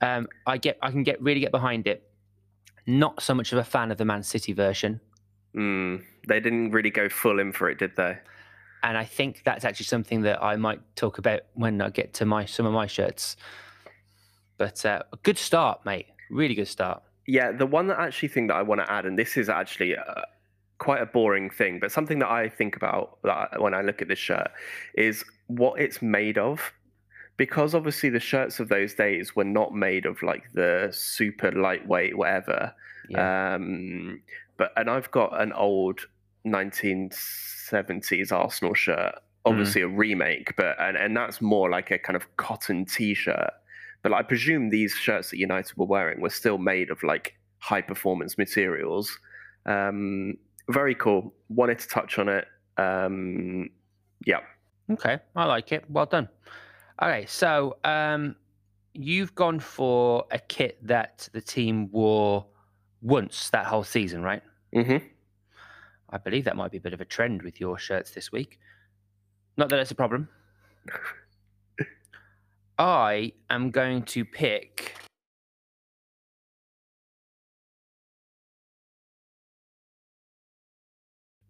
um 0.00 0.28
I 0.46 0.58
get 0.58 0.78
I 0.82 0.90
can 0.90 1.02
get 1.02 1.20
really 1.22 1.40
get 1.40 1.50
behind 1.50 1.86
it 1.88 2.08
not 2.86 3.22
so 3.22 3.34
much 3.34 3.52
of 3.52 3.58
a 3.58 3.64
fan 3.64 3.90
of 3.90 3.98
the 3.98 4.04
Man 4.04 4.22
City 4.22 4.52
version 4.52 5.00
Mm, 5.56 6.04
they 6.28 6.38
didn't 6.38 6.70
really 6.70 6.90
go 6.90 7.08
full 7.08 7.40
in 7.40 7.50
for 7.52 7.68
it, 7.68 7.78
did 7.78 7.96
they? 7.96 8.18
and 8.84 8.96
I 8.96 9.04
think 9.04 9.42
that's 9.44 9.64
actually 9.64 9.86
something 9.86 10.22
that 10.22 10.42
I 10.42 10.54
might 10.56 10.80
talk 10.94 11.18
about 11.18 11.40
when 11.54 11.80
I 11.82 11.90
get 11.90 12.14
to 12.14 12.24
my 12.24 12.44
some 12.44 12.66
of 12.66 12.72
my 12.72 12.86
shirts. 12.86 13.36
But 14.60 14.84
uh, 14.84 15.02
a 15.10 15.16
good 15.22 15.38
start, 15.38 15.86
mate. 15.86 16.04
Really 16.28 16.54
good 16.54 16.68
start. 16.68 17.02
Yeah, 17.26 17.50
the 17.50 17.64
one 17.64 17.86
that 17.86 17.98
actually 17.98 18.28
thing 18.28 18.48
that 18.48 18.56
I 18.56 18.62
want 18.62 18.82
to 18.82 18.92
add, 18.92 19.06
and 19.06 19.18
this 19.18 19.38
is 19.38 19.48
actually 19.48 19.96
uh, 19.96 20.20
quite 20.76 21.00
a 21.00 21.06
boring 21.06 21.48
thing, 21.48 21.78
but 21.80 21.90
something 21.90 22.18
that 22.18 22.28
I 22.28 22.50
think 22.50 22.76
about 22.76 23.16
that 23.24 23.62
when 23.62 23.72
I 23.72 23.80
look 23.80 24.02
at 24.02 24.08
this 24.08 24.18
shirt 24.18 24.50
is 24.94 25.24
what 25.46 25.80
it's 25.80 26.02
made 26.02 26.36
of. 26.36 26.74
Because 27.38 27.74
obviously 27.74 28.10
the 28.10 28.20
shirts 28.20 28.60
of 28.60 28.68
those 28.68 28.92
days 28.92 29.34
were 29.34 29.44
not 29.44 29.74
made 29.74 30.04
of 30.04 30.22
like 30.22 30.52
the 30.52 30.90
super 30.92 31.50
lightweight 31.52 32.18
whatever. 32.18 32.74
Yeah. 33.08 33.54
Um, 33.54 34.20
but 34.58 34.74
and 34.76 34.90
I've 34.90 35.10
got 35.10 35.40
an 35.40 35.54
old 35.54 36.00
1970s 36.46 38.30
Arsenal 38.30 38.74
shirt, 38.74 39.14
obviously 39.46 39.80
a 39.80 39.88
remake, 39.88 40.54
but 40.56 40.78
and, 40.78 40.98
and 40.98 41.16
that's 41.16 41.40
more 41.40 41.70
like 41.70 41.90
a 41.90 41.98
kind 41.98 42.14
of 42.14 42.36
cotton 42.36 42.84
t-shirt. 42.84 43.52
But 44.02 44.12
I 44.12 44.22
presume 44.22 44.70
these 44.70 44.92
shirts 44.92 45.30
that 45.30 45.38
United 45.38 45.76
were 45.76 45.86
wearing 45.86 46.20
were 46.20 46.30
still 46.30 46.58
made 46.58 46.90
of 46.90 47.02
like 47.02 47.34
high 47.58 47.82
performance 47.82 48.38
materials. 48.38 49.18
Um, 49.66 50.34
very 50.70 50.94
cool. 50.94 51.34
Wanted 51.48 51.78
to 51.80 51.88
touch 51.88 52.18
on 52.18 52.28
it. 52.28 52.46
Um, 52.76 53.68
yeah. 54.26 54.40
okay, 54.90 55.18
I 55.36 55.44
like 55.44 55.72
it. 55.72 55.84
Well 55.90 56.06
done. 56.06 56.28
Okay, 57.02 57.26
so 57.26 57.76
um, 57.84 58.36
you've 58.94 59.34
gone 59.34 59.60
for 59.60 60.24
a 60.30 60.38
kit 60.38 60.78
that 60.86 61.28
the 61.32 61.40
team 61.40 61.90
wore 61.90 62.46
once 63.02 63.50
that 63.50 63.66
whole 63.66 63.84
season, 63.84 64.22
right? 64.22 64.42
Mm-hmm. 64.74 65.06
I 66.10 66.18
believe 66.18 66.44
that 66.44 66.56
might 66.56 66.70
be 66.70 66.78
a 66.78 66.80
bit 66.80 66.92
of 66.92 67.00
a 67.00 67.04
trend 67.04 67.42
with 67.42 67.60
your 67.60 67.78
shirts 67.78 68.10
this 68.10 68.32
week. 68.32 68.58
Not 69.56 69.68
that 69.70 69.78
it's 69.78 69.90
a 69.90 69.94
problem. 69.94 70.28
I 72.80 73.32
am 73.50 73.70
going 73.70 74.04
to 74.04 74.24
pick. 74.24 74.94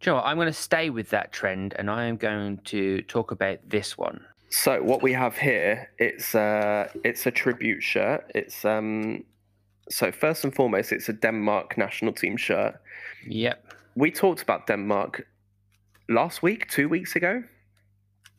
Do 0.01 0.11
you 0.11 0.17
know? 0.17 0.23
I'm 0.23 0.39
going 0.39 0.49
to 0.49 0.53
stay 0.53 0.91
with 0.91 1.11
that 1.11 1.31
trend 1.31 1.75
and 1.79 1.89
I 1.89 2.07
am 2.07 2.17
going 2.17 2.59
to 2.65 3.03
talk 3.03 3.31
about 3.31 3.59
this 3.69 3.97
one. 3.97 4.25
So 4.49 4.83
what 4.83 5.03
we 5.03 5.13
have 5.13 5.37
here, 5.37 5.89
it's 5.99 6.35
uh, 6.35 6.89
it's 7.05 7.25
a 7.27 7.31
tribute 7.31 7.85
shirt. 7.85 8.29
It's 8.35 8.65
um, 8.65 9.23
so 9.89 10.11
first 10.11 10.43
and 10.43 10.53
foremost, 10.53 10.91
it's 10.91 11.09
a 11.09 11.13
Denmark 11.13 11.79
national 11.79 12.13
team 12.13 12.37
shirt. 12.37 12.75
Yep. 13.29 13.73
we 13.95 14.11
talked 14.11 14.43
about 14.43 14.67
Denmark 14.67 15.29
last 16.09 16.43
week, 16.43 16.69
two 16.69 16.89
weeks 16.89 17.15
ago. 17.15 17.45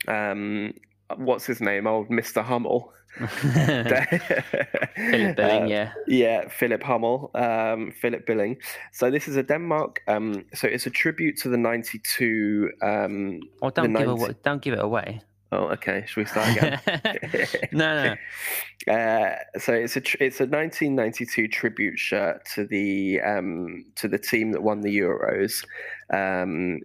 Um, 0.10 0.74
what's 1.18 1.46
his 1.46 1.62
name? 1.62 1.88
Old 1.88 2.10
Mr. 2.10 2.44
Hummel. 2.44 2.92
Philip 3.28 4.08
Billing, 5.36 5.64
Uh, 5.64 5.66
yeah. 5.68 5.92
yeah, 6.08 6.48
Philip 6.48 6.82
Hummel, 6.84 7.30
um, 7.36 7.92
Philip 7.92 8.26
Billing. 8.26 8.58
So 8.94 9.12
this 9.12 9.28
is 9.28 9.36
a 9.36 9.44
Denmark. 9.44 10.02
Um, 10.08 10.46
so 10.54 10.68
it's 10.68 10.86
a 10.86 10.90
tribute 10.90 11.38
to 11.42 11.50
the 11.50 11.58
'92. 11.58 12.70
Um, 12.82 13.40
Well, 13.62 13.72
don't 13.72 13.92
the 13.94 14.00
give, 14.00 14.08
away, 14.10 14.34
don't 14.44 14.62
give 14.62 14.74
it 14.74 14.80
away. 14.84 15.22
oh, 15.52 15.68
okay. 15.74 16.06
Should 16.08 16.22
we 16.22 16.26
start 16.26 16.50
again? 16.56 16.80
no, 17.74 18.16
no. 18.88 18.94
Uh, 18.94 19.36
so 19.60 19.74
it's 19.74 19.98
a 19.98 20.02
tr- 20.02 20.24
it's 20.24 20.40
a 20.40 20.46
1992 20.46 21.48
tribute 21.50 22.00
shirt 22.00 22.46
to 22.56 22.66
the 22.66 23.20
um, 23.22 23.84
to 23.96 24.08
the 24.08 24.18
team 24.18 24.52
that 24.54 24.64
won 24.64 24.82
the 24.82 24.98
Euros. 25.00 25.66
Um, 26.14 26.80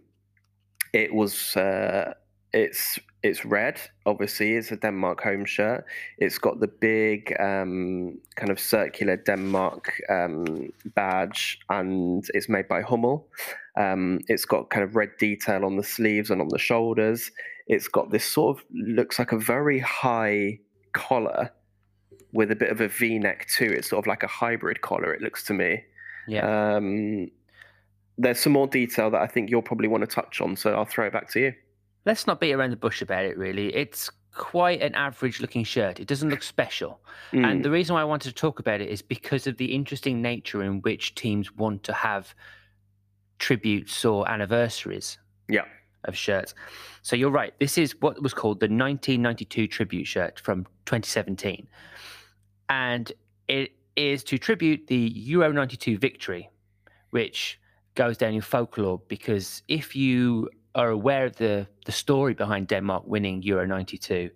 it 0.93 1.15
was 1.15 1.57
uh, 1.57 2.15
it's 2.53 2.99
it's 3.27 3.45
red. 3.45 3.81
Obviously, 4.07 4.53
it's 4.53 4.71
a 4.71 4.77
Denmark 4.77 5.21
home 5.23 5.45
shirt. 5.45 5.85
It's 6.19 6.39
got 6.39 6.61
the 6.61 6.69
big 6.69 7.35
um, 7.41 8.19
kind 8.37 8.51
of 8.51 8.61
circular 8.61 9.17
Denmark 9.17 10.01
um, 10.09 10.71
badge, 10.95 11.59
and 11.69 12.25
it's 12.35 12.49
made 12.49 12.69
by 12.69 12.83
Hummel. 12.83 13.27
Um, 13.77 14.21
it's 14.29 14.45
got 14.45 14.71
kind 14.71 14.85
of 14.85 14.95
red 14.95 15.11
detail 15.19 15.65
on 15.65 15.77
the 15.77 15.83
sleeves 15.83 16.31
and 16.31 16.41
on 16.41 16.49
the 16.49 16.59
shoulders. 16.59 17.31
It's 17.67 17.89
got 17.89 18.11
this 18.11 18.25
sort 18.25 18.57
of 18.57 18.65
looks 18.73 19.19
like 19.19 19.33
a 19.33 19.39
very 19.39 19.81
high 19.81 20.61
collar 20.93 21.51
with 22.33 22.51
a 22.53 22.57
bit 22.57 22.71
of 22.71 22.81
a 22.81 22.89
V-neck 22.89 23.49
too. 23.49 23.73
It's 23.77 23.91
sort 23.91 24.05
of 24.05 24.07
like 24.07 24.23
a 24.23 24.29
hybrid 24.29 24.83
collar. 24.83 25.13
It 25.13 25.21
looks 25.21 25.43
to 25.45 25.55
me. 25.55 25.83
Yeah. 26.29 26.77
Um, 26.77 27.31
there's 28.19 28.41
some 28.41 28.53
more 28.53 28.69
detail 28.69 29.11
that 29.11 29.21
I 29.21 29.27
think 29.27 29.51
you'll 29.51 29.63
probably 29.63 29.89
want 29.89 30.03
to 30.03 30.07
touch 30.07 30.41
on, 30.41 30.57
so 30.57 30.73
I'll 30.75 30.85
throw 30.85 31.07
it 31.07 31.13
back 31.13 31.29
to 31.33 31.41
you. 31.41 31.53
Let's 32.07 32.27
not 32.27 32.41
beat 32.41 32.55
around 32.55 32.71
the 32.71 32.77
bush 32.77 33.03
about 33.03 33.25
it, 33.25 33.37
really. 33.37 33.75
It's 33.75 34.11
quite 34.33 34.81
an 34.81 34.95
average 34.95 35.41
looking 35.41 35.65
shirt. 35.65 35.99
It 35.99 36.07
doesn't 36.07 36.31
look 36.31 36.43
special. 36.43 37.01
Mm, 37.33 37.45
And 37.45 37.65
the 37.65 37.71
reason 37.71 37.95
why 37.95 38.03
I 38.03 38.05
wanted 38.05 38.29
to 38.29 38.35
talk 38.35 38.61
about 38.61 38.81
it 38.81 38.89
is 38.89 39.03
because 39.03 39.47
of 39.47 39.57
the 39.57 39.75
interesting 39.75 40.23
nature 40.23 40.63
in 40.63 40.81
which 40.83 41.15
teams 41.15 41.53
want 41.53 41.83
to 41.85 41.93
have 41.93 42.35
tributes 43.39 44.05
or 44.05 44.29
anniversaries 44.31 45.19
yeah, 45.49 45.65
of 46.05 46.17
shirts. 46.17 46.55
So 47.03 47.17
you're 47.17 47.31
right. 47.31 47.55
This 47.59 47.77
is 47.77 48.01
what 48.01 48.23
was 48.23 48.33
called 48.33 48.61
the 48.61 48.67
1992 48.67 49.67
tribute 49.67 50.07
shirt 50.07 50.39
from 50.39 50.65
2017. 50.85 51.67
And 52.69 53.13
it 53.49 53.73
is 53.97 54.23
to 54.25 54.39
tribute 54.39 54.87
the 54.87 54.97
Euro 55.15 55.53
92 55.53 55.99
victory, 55.99 56.51
which 57.11 57.59
goes 57.95 58.19
down 58.19 58.35
in 58.35 58.43
folklore 58.43 59.01
because 59.09 59.63
if 59.69 59.97
you 59.97 60.51
are 60.77 60.91
aware 60.91 61.25
of 61.25 61.35
the, 61.37 61.67
the 61.87 61.93
story 61.93 62.35
behind 62.35 62.69
Denmark 62.69 63.05
winning 63.07 63.43
Euro 63.43 63.67
92, 63.67 64.31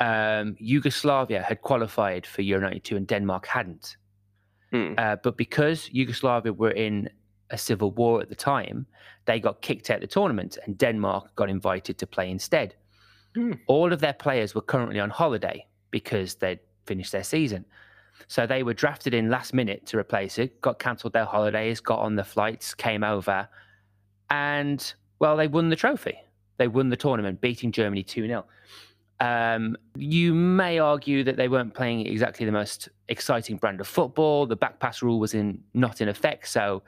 um, 0.00 0.56
Yugoslavia 0.58 1.42
had 1.42 1.60
qualified 1.60 2.26
for 2.26 2.42
Euro 2.42 2.62
92 2.62 2.96
and 2.96 3.06
Denmark 3.06 3.46
hadn't. 3.46 3.96
Hmm. 4.72 4.94
Uh, 4.98 5.16
but 5.22 5.36
because 5.36 5.88
Yugoslavia 5.92 6.52
were 6.52 6.72
in 6.72 7.10
a 7.50 7.58
civil 7.58 7.92
war 7.92 8.22
at 8.22 8.30
the 8.30 8.34
time, 8.34 8.86
they 9.26 9.38
got 9.38 9.60
kicked 9.60 9.90
out 9.90 9.96
of 9.96 10.00
the 10.00 10.06
tournament 10.06 10.56
and 10.64 10.78
Denmark 10.78 11.36
got 11.36 11.50
invited 11.50 11.98
to 11.98 12.06
play 12.06 12.30
instead. 12.30 12.74
Hmm. 13.34 13.52
All 13.68 13.92
of 13.92 14.00
their 14.00 14.14
players 14.14 14.54
were 14.54 14.62
currently 14.62 14.98
on 14.98 15.10
holiday 15.10 15.66
because 15.90 16.36
they'd 16.36 16.60
finished 16.86 17.12
their 17.12 17.22
season. 17.22 17.66
So 18.28 18.46
they 18.46 18.62
were 18.62 18.74
drafted 18.74 19.12
in 19.12 19.28
last 19.28 19.52
minute 19.52 19.84
to 19.86 19.98
replace 19.98 20.38
it, 20.38 20.60
got 20.62 20.78
cancelled 20.78 21.12
their 21.12 21.26
holidays, 21.26 21.80
got 21.80 21.98
on 21.98 22.16
the 22.16 22.24
flights, 22.24 22.72
came 22.72 23.04
over, 23.04 23.46
and 24.30 24.94
well, 25.18 25.36
they 25.36 25.46
won 25.48 25.68
the 25.68 25.76
trophy. 25.76 26.18
They 26.56 26.68
won 26.68 26.88
the 26.88 26.96
tournament, 26.96 27.40
beating 27.40 27.72
Germany 27.72 28.02
2 28.02 28.26
0. 28.26 28.44
Um, 29.20 29.76
you 29.96 30.34
may 30.34 30.78
argue 30.78 31.24
that 31.24 31.36
they 31.36 31.48
weren't 31.48 31.72
playing 31.74 32.06
exactly 32.06 32.44
the 32.46 32.52
most 32.52 32.88
exciting 33.08 33.56
brand 33.56 33.80
of 33.80 33.86
football. 33.86 34.46
The 34.46 34.56
back 34.56 34.80
pass 34.80 35.02
rule 35.02 35.18
was 35.18 35.34
in 35.34 35.62
not 35.72 36.00
in 36.00 36.08
effect, 36.08 36.48
so 36.48 36.82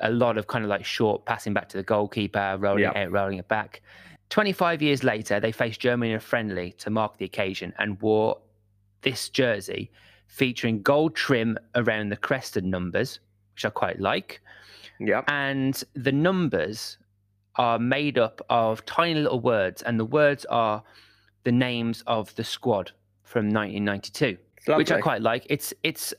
a 0.00 0.10
lot 0.10 0.36
of 0.36 0.46
kind 0.46 0.62
of 0.62 0.68
like 0.68 0.84
short 0.84 1.24
passing 1.24 1.54
back 1.54 1.68
to 1.70 1.76
the 1.78 1.82
goalkeeper, 1.82 2.56
rolling 2.58 2.82
Yeah. 2.82 2.90
it 2.90 3.06
out, 3.06 3.12
rolling 3.12 3.38
it 3.38 3.48
back. 3.48 3.82
25 4.28 4.82
years 4.82 5.04
later, 5.04 5.40
they 5.40 5.52
faced 5.52 5.80
Germany 5.80 6.10
in 6.10 6.16
a 6.16 6.20
friendly 6.20 6.72
to 6.72 6.90
mark 6.90 7.16
the 7.16 7.24
occasion 7.24 7.72
and 7.78 8.00
wore 8.02 8.38
this 9.02 9.28
jersey 9.28 9.90
featuring 10.26 10.82
gold 10.82 11.14
trim 11.14 11.56
around 11.76 12.08
the 12.10 12.16
crested 12.16 12.64
numbers, 12.64 13.20
which 13.54 13.64
I 13.64 13.70
quite 13.70 14.00
like. 14.00 14.42
Yep. 14.98 15.24
And 15.28 15.82
the 15.94 16.12
numbers 16.12 16.98
are 17.56 17.78
made 17.78 18.18
up 18.18 18.40
of 18.50 18.84
tiny 18.84 19.20
little 19.20 19.40
words, 19.40 19.82
and 19.82 19.98
the 19.98 20.04
words 20.04 20.44
are 20.46 20.82
the 21.44 21.52
names 21.52 22.02
of 22.06 22.34
the 22.34 22.44
squad 22.44 22.92
from 23.22 23.46
1992 23.50 24.38
It's 24.56 24.68
which 24.68 24.92
I 24.92 25.00
quite 25.00 25.22
like. 25.22 25.46
It's 25.48 25.72
it's 25.82 26.12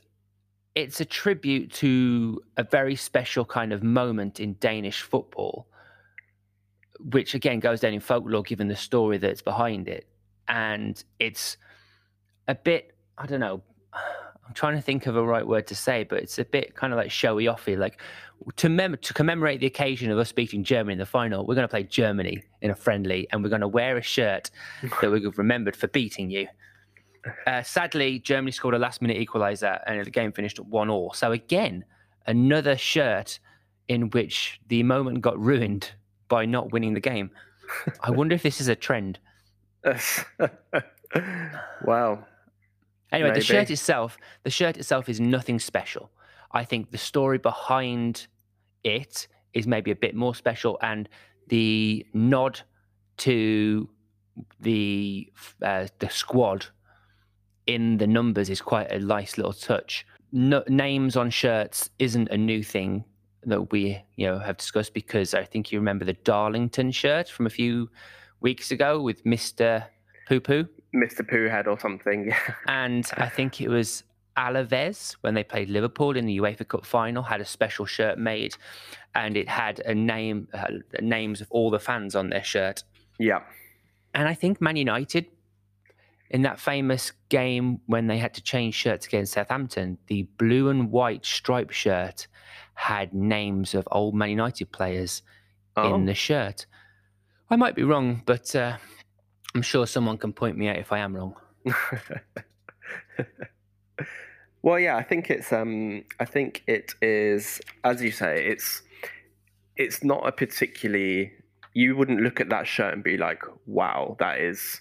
it's 0.74 1.00
a 1.00 1.04
tribute 1.04 1.72
to 1.74 2.40
a 2.56 2.62
very 2.62 2.96
special 2.96 3.44
kind 3.44 3.72
of 3.72 3.82
moment 3.82 4.40
in 4.40 4.54
Danish 4.60 5.02
football, 5.02 5.66
which 7.00 7.34
again 7.34 7.60
goes 7.60 7.80
down 7.80 7.94
in 7.94 8.00
folklore 8.00 8.42
given 8.42 8.68
the 8.68 8.76
story 8.76 9.18
that's 9.18 9.42
behind 9.42 9.88
it, 9.88 10.06
and 10.48 11.02
it's 11.18 11.56
a 12.46 12.54
bit 12.54 12.94
I 13.16 13.26
don't 13.26 13.40
know. 13.40 13.62
I'm 14.48 14.54
trying 14.54 14.76
to 14.76 14.80
think 14.80 15.06
of 15.06 15.14
a 15.14 15.22
right 15.22 15.46
word 15.46 15.66
to 15.66 15.74
say, 15.74 16.04
but 16.04 16.20
it's 16.20 16.38
a 16.38 16.44
bit 16.44 16.74
kind 16.74 16.92
of 16.92 16.96
like 16.96 17.10
showy 17.10 17.44
offy. 17.44 17.76
Like 17.76 18.00
to 18.56 18.70
mem- 18.70 18.96
to 18.96 19.12
commemorate 19.12 19.60
the 19.60 19.66
occasion 19.66 20.10
of 20.10 20.18
us 20.18 20.32
beating 20.32 20.64
Germany 20.64 20.94
in 20.94 20.98
the 20.98 21.06
final, 21.06 21.44
we're 21.44 21.54
going 21.54 21.66
to 21.66 21.68
play 21.68 21.82
Germany 21.82 22.42
in 22.62 22.70
a 22.70 22.74
friendly, 22.74 23.28
and 23.30 23.42
we're 23.42 23.50
going 23.50 23.60
to 23.60 23.68
wear 23.68 23.98
a 23.98 24.02
shirt 24.02 24.50
that 25.02 25.10
we've 25.10 25.36
remembered 25.36 25.76
for 25.76 25.86
beating 25.88 26.30
you. 26.30 26.48
Uh, 27.46 27.62
sadly, 27.62 28.18
Germany 28.20 28.52
scored 28.52 28.74
a 28.74 28.78
last 28.78 29.02
minute 29.02 29.18
equaliser 29.18 29.80
and 29.86 30.04
the 30.04 30.10
game 30.10 30.32
finished 30.32 30.58
at 30.58 30.66
1 30.66 30.88
all. 30.88 31.12
So, 31.12 31.32
again, 31.32 31.84
another 32.26 32.78
shirt 32.78 33.38
in 33.88 34.08
which 34.10 34.60
the 34.68 34.82
moment 34.82 35.20
got 35.20 35.38
ruined 35.38 35.90
by 36.28 36.46
not 36.46 36.72
winning 36.72 36.94
the 36.94 37.00
game. 37.00 37.30
I 38.00 38.10
wonder 38.10 38.34
if 38.34 38.42
this 38.42 38.62
is 38.62 38.68
a 38.68 38.76
trend. 38.76 39.18
wow. 41.84 42.24
Anyway, 43.10 43.32
the 43.32 43.40
shirt 43.40 43.70
itself, 43.70 44.18
the 44.42 44.50
shirt 44.50 44.76
itself 44.76 45.08
is 45.08 45.20
nothing 45.20 45.58
special. 45.58 46.10
I 46.52 46.64
think 46.64 46.90
the 46.90 46.98
story 46.98 47.38
behind 47.38 48.26
it 48.84 49.28
is 49.54 49.66
maybe 49.66 49.90
a 49.90 49.96
bit 49.96 50.14
more 50.14 50.34
special, 50.34 50.78
and 50.82 51.08
the 51.48 52.06
nod 52.12 52.60
to 53.18 53.88
the 54.60 55.32
uh, 55.62 55.86
the 55.98 56.10
squad 56.10 56.66
in 57.66 57.98
the 57.98 58.06
numbers 58.06 58.50
is 58.50 58.60
quite 58.60 58.92
a 58.92 58.98
nice 58.98 59.36
little 59.36 59.52
touch. 59.52 60.06
No, 60.32 60.62
names 60.68 61.16
on 61.16 61.30
shirts 61.30 61.90
isn't 61.98 62.28
a 62.28 62.36
new 62.36 62.62
thing 62.62 63.04
that 63.44 63.70
we 63.72 64.04
you 64.16 64.26
know 64.26 64.38
have 64.38 64.58
discussed 64.58 64.92
because 64.92 65.32
I 65.32 65.44
think 65.44 65.72
you 65.72 65.78
remember 65.78 66.04
the 66.04 66.12
Darlington 66.12 66.90
shirt 66.90 67.28
from 67.28 67.46
a 67.46 67.50
few 67.50 67.88
weeks 68.40 68.70
ago 68.70 69.00
with 69.00 69.24
Mister 69.24 69.86
Poo 70.28 70.40
Poo. 70.40 70.68
Mr. 70.94 71.20
Poohead 71.20 71.66
or 71.66 71.78
something. 71.78 72.26
Yeah. 72.28 72.54
And 72.66 73.08
I 73.16 73.28
think 73.28 73.60
it 73.60 73.68
was 73.68 74.04
Alaves 74.36 75.12
when 75.22 75.34
they 75.34 75.42
played 75.44 75.68
Liverpool 75.68 76.16
in 76.16 76.24
the 76.26 76.38
UEFA 76.38 76.66
Cup 76.68 76.86
final 76.86 77.22
had 77.24 77.40
a 77.40 77.44
special 77.44 77.86
shirt 77.86 78.18
made, 78.18 78.54
and 79.14 79.36
it 79.36 79.48
had 79.48 79.80
a 79.80 79.94
name, 79.94 80.48
uh, 80.54 80.66
names 81.00 81.40
of 81.40 81.48
all 81.50 81.70
the 81.70 81.78
fans 81.80 82.14
on 82.14 82.30
their 82.30 82.44
shirt. 82.44 82.84
Yeah. 83.18 83.40
And 84.14 84.28
I 84.28 84.34
think 84.34 84.60
Man 84.60 84.76
United, 84.76 85.26
in 86.30 86.42
that 86.42 86.60
famous 86.60 87.12
game 87.28 87.80
when 87.86 88.06
they 88.06 88.18
had 88.18 88.34
to 88.34 88.42
change 88.42 88.74
shirts 88.74 89.06
against 89.06 89.32
Southampton, 89.32 89.98
the 90.06 90.22
blue 90.38 90.68
and 90.68 90.90
white 90.90 91.24
striped 91.26 91.74
shirt 91.74 92.26
had 92.74 93.12
names 93.12 93.74
of 93.74 93.88
old 93.90 94.14
Man 94.14 94.30
United 94.30 94.70
players 94.72 95.22
Oh. 95.76 95.94
in 95.94 96.06
the 96.06 96.14
shirt. 96.14 96.66
I 97.50 97.56
might 97.56 97.74
be 97.76 97.84
wrong, 97.84 98.22
but 98.26 98.54
uh, 98.56 98.78
I'm 99.54 99.62
sure 99.62 99.86
someone 99.86 100.18
can 100.18 100.32
point 100.32 100.56
me 100.56 100.68
out 100.68 100.76
if 100.76 100.92
I 100.92 100.98
am 100.98 101.16
wrong. 101.16 101.34
well, 104.62 104.78
yeah, 104.78 104.96
I 104.96 105.02
think 105.02 105.30
it's 105.30 105.52
um, 105.52 106.04
I 106.20 106.24
think 106.24 106.62
it 106.66 106.94
is, 107.00 107.60
as 107.84 108.02
you 108.02 108.10
say, 108.10 108.46
it's 108.46 108.82
it's 109.76 110.04
not 110.04 110.26
a 110.26 110.32
particularly. 110.32 111.32
You 111.74 111.96
wouldn't 111.96 112.20
look 112.20 112.40
at 112.40 112.48
that 112.50 112.66
shirt 112.66 112.92
and 112.94 113.04
be 113.04 113.16
like, 113.16 113.42
"Wow, 113.66 114.16
that 114.20 114.40
is 114.40 114.80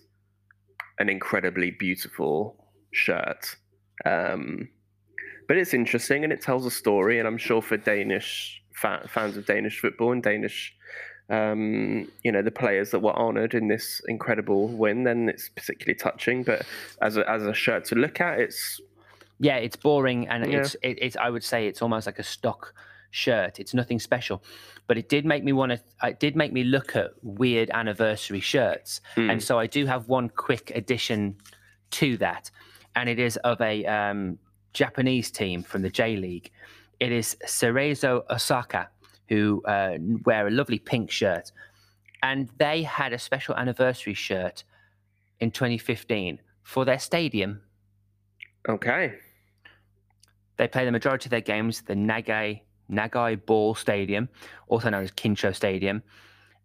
an 0.99 1.09
incredibly 1.09 1.71
beautiful 1.71 2.55
shirt." 2.91 3.55
Um, 4.05 4.69
but 5.47 5.57
it's 5.57 5.73
interesting 5.73 6.23
and 6.23 6.33
it 6.33 6.41
tells 6.41 6.65
a 6.65 6.71
story, 6.71 7.19
and 7.19 7.27
I'm 7.27 7.37
sure 7.37 7.61
for 7.61 7.77
Danish 7.77 8.61
fa- 8.73 9.07
fans 9.07 9.37
of 9.37 9.45
Danish 9.45 9.79
football 9.79 10.11
and 10.11 10.21
Danish 10.21 10.76
um, 11.29 12.07
you 12.23 12.31
know, 12.31 12.41
the 12.41 12.51
players 12.51 12.91
that 12.91 12.99
were 12.99 13.13
honoured 13.15 13.53
in 13.53 13.67
this 13.67 14.01
incredible 14.07 14.67
win, 14.67 15.03
then 15.03 15.29
it's 15.29 15.49
particularly 15.49 15.95
touching. 15.95 16.43
But 16.43 16.65
as 17.01 17.17
a, 17.17 17.29
as 17.29 17.43
a 17.45 17.53
shirt 17.53 17.85
to 17.85 17.95
look 17.95 18.21
at, 18.21 18.39
it's 18.39 18.79
Yeah, 19.39 19.57
it's 19.57 19.75
boring, 19.75 20.27
and 20.27 20.49
Yeah. 20.51 20.59
it's 20.59 20.75
it, 20.81 20.97
it's. 21.01 21.17
I 21.17 21.29
would 21.29 21.43
say 21.43 21.67
it's 21.67 21.81
almost 21.81 22.05
like 22.07 22.19
a 22.19 22.23
stock 22.23 22.73
shirt. 23.11 23.59
It's 23.59 23.73
nothing 23.73 23.99
special, 23.99 24.43
but 24.87 24.97
it 24.97 25.09
did 25.09 25.25
make 25.25 25.43
me 25.43 25.51
want 25.53 25.71
to. 25.73 25.79
It 26.07 26.19
did 26.19 26.35
make 26.35 26.51
me 26.53 26.63
look 26.63 26.95
at 26.95 27.11
weird 27.21 27.69
anniversary 27.73 28.39
shirts, 28.39 29.01
Hmm. 29.15 29.29
and 29.29 29.43
so 29.43 29.59
I 29.59 29.67
do 29.67 29.85
have 29.85 30.07
one 30.07 30.29
quick 30.29 30.71
addition 30.75 31.35
to 31.91 32.17
that, 32.17 32.49
and 32.95 33.07
it 33.09 33.19
is 33.19 33.37
of 33.37 33.61
a 33.61 33.85
um, 33.85 34.39
Japanese 34.73 35.29
team 35.31 35.61
from 35.63 35.81
the 35.83 35.89
J 35.89 36.15
League. 36.15 36.51
It 36.99 37.11
is 37.11 37.37
Cerezo 37.45 38.23
Osaka, 38.31 38.89
who 39.29 39.61
uh, 39.65 39.97
wear 40.25 40.47
a 40.47 40.51
lovely 40.51 40.79
pink 40.79 41.11
shirt, 41.11 41.51
and 42.23 42.49
they 42.57 42.83
had 42.83 43.13
a 43.13 43.19
special 43.19 43.55
anniversary 43.55 44.13
shirt 44.13 44.63
in 45.39 45.51
2015 45.51 46.39
for 46.63 46.85
their 46.85 46.99
stadium. 46.99 47.61
okay. 48.67 49.13
They 50.57 50.67
play 50.67 50.85
the 50.85 50.91
majority 50.91 51.27
of 51.27 51.29
their 51.29 51.41
games 51.41 51.81
at 51.81 51.85
the 51.85 51.93
Nagai 51.93 52.61
Nagai 52.91 53.45
Ball 53.45 53.75
Stadium, 53.75 54.29
also 54.67 54.89
known 54.89 55.03
as 55.03 55.11
Kincho 55.11 55.51
Stadium. 55.51 56.01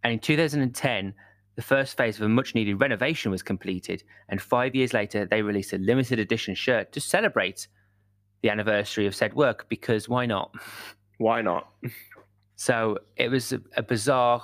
And 0.02 0.12
in 0.12 0.18
2010, 0.18 1.14
the 1.54 1.62
first 1.62 1.96
phase 1.96 2.16
of 2.16 2.22
a 2.22 2.28
much 2.28 2.54
needed 2.54 2.80
renovation 2.80 3.30
was 3.30 3.42
completed. 3.42 4.02
And 4.28 4.40
five 4.40 4.74
years 4.74 4.92
later, 4.92 5.26
they 5.26 5.42
released 5.42 5.72
a 5.72 5.78
limited 5.78 6.18
edition 6.18 6.54
shirt 6.54 6.92
to 6.92 7.00
celebrate 7.00 7.68
the 8.42 8.50
anniversary 8.50 9.06
of 9.06 9.14
said 9.14 9.34
work 9.34 9.68
because 9.68 10.08
why 10.08 10.26
not? 10.26 10.54
Why 11.18 11.42
not? 11.42 11.70
So 12.62 12.98
it 13.16 13.28
was 13.28 13.52
a, 13.52 13.60
a 13.76 13.82
bizarre, 13.82 14.40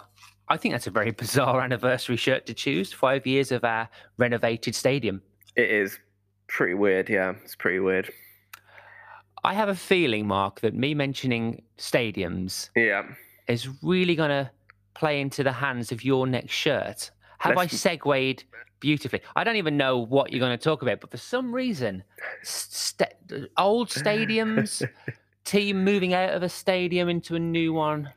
I 0.48 0.56
think 0.56 0.74
that's 0.74 0.88
a 0.88 0.90
very 0.90 1.12
bizarre 1.22 1.60
anniversary 1.60 2.16
shirt 2.16 2.46
to 2.46 2.54
choose. 2.54 2.92
Five 2.92 3.28
years 3.28 3.52
of 3.52 3.62
our 3.62 3.88
renovated 4.16 4.74
stadium. 4.74 5.22
It 5.54 5.70
is 5.70 6.00
pretty 6.48 6.74
weird. 6.74 7.08
Yeah, 7.08 7.34
it's 7.44 7.54
pretty 7.54 7.78
weird. 7.78 8.10
I 9.44 9.54
have 9.54 9.68
a 9.68 9.74
feeling, 9.76 10.26
Mark, 10.26 10.62
that 10.62 10.74
me 10.74 10.94
mentioning 10.94 11.62
stadiums 11.78 12.70
Yeah. 12.74 13.04
is 13.46 13.68
really 13.82 14.16
going 14.16 14.30
to 14.30 14.50
play 14.94 15.20
into 15.20 15.44
the 15.44 15.52
hands 15.52 15.92
of 15.92 16.02
your 16.04 16.26
next 16.26 16.50
shirt. 16.54 17.12
Have 17.38 17.54
Let's- 17.54 17.72
I 17.72 17.76
segued 17.76 18.42
beautifully? 18.80 19.20
I 19.36 19.44
don't 19.44 19.54
even 19.54 19.76
know 19.76 19.96
what 19.98 20.32
you're 20.32 20.40
going 20.40 20.58
to 20.58 20.64
talk 20.64 20.82
about, 20.82 21.00
but 21.00 21.12
for 21.12 21.18
some 21.18 21.54
reason, 21.54 22.02
st- 22.42 23.12
old 23.56 23.90
stadiums, 23.90 24.84
team 25.48 25.84
moving 25.84 26.14
out 26.14 26.34
of 26.34 26.42
a 26.42 26.48
stadium 26.48 27.08
into 27.08 27.34
a 27.34 27.38
new 27.38 27.72
one. 27.72 28.12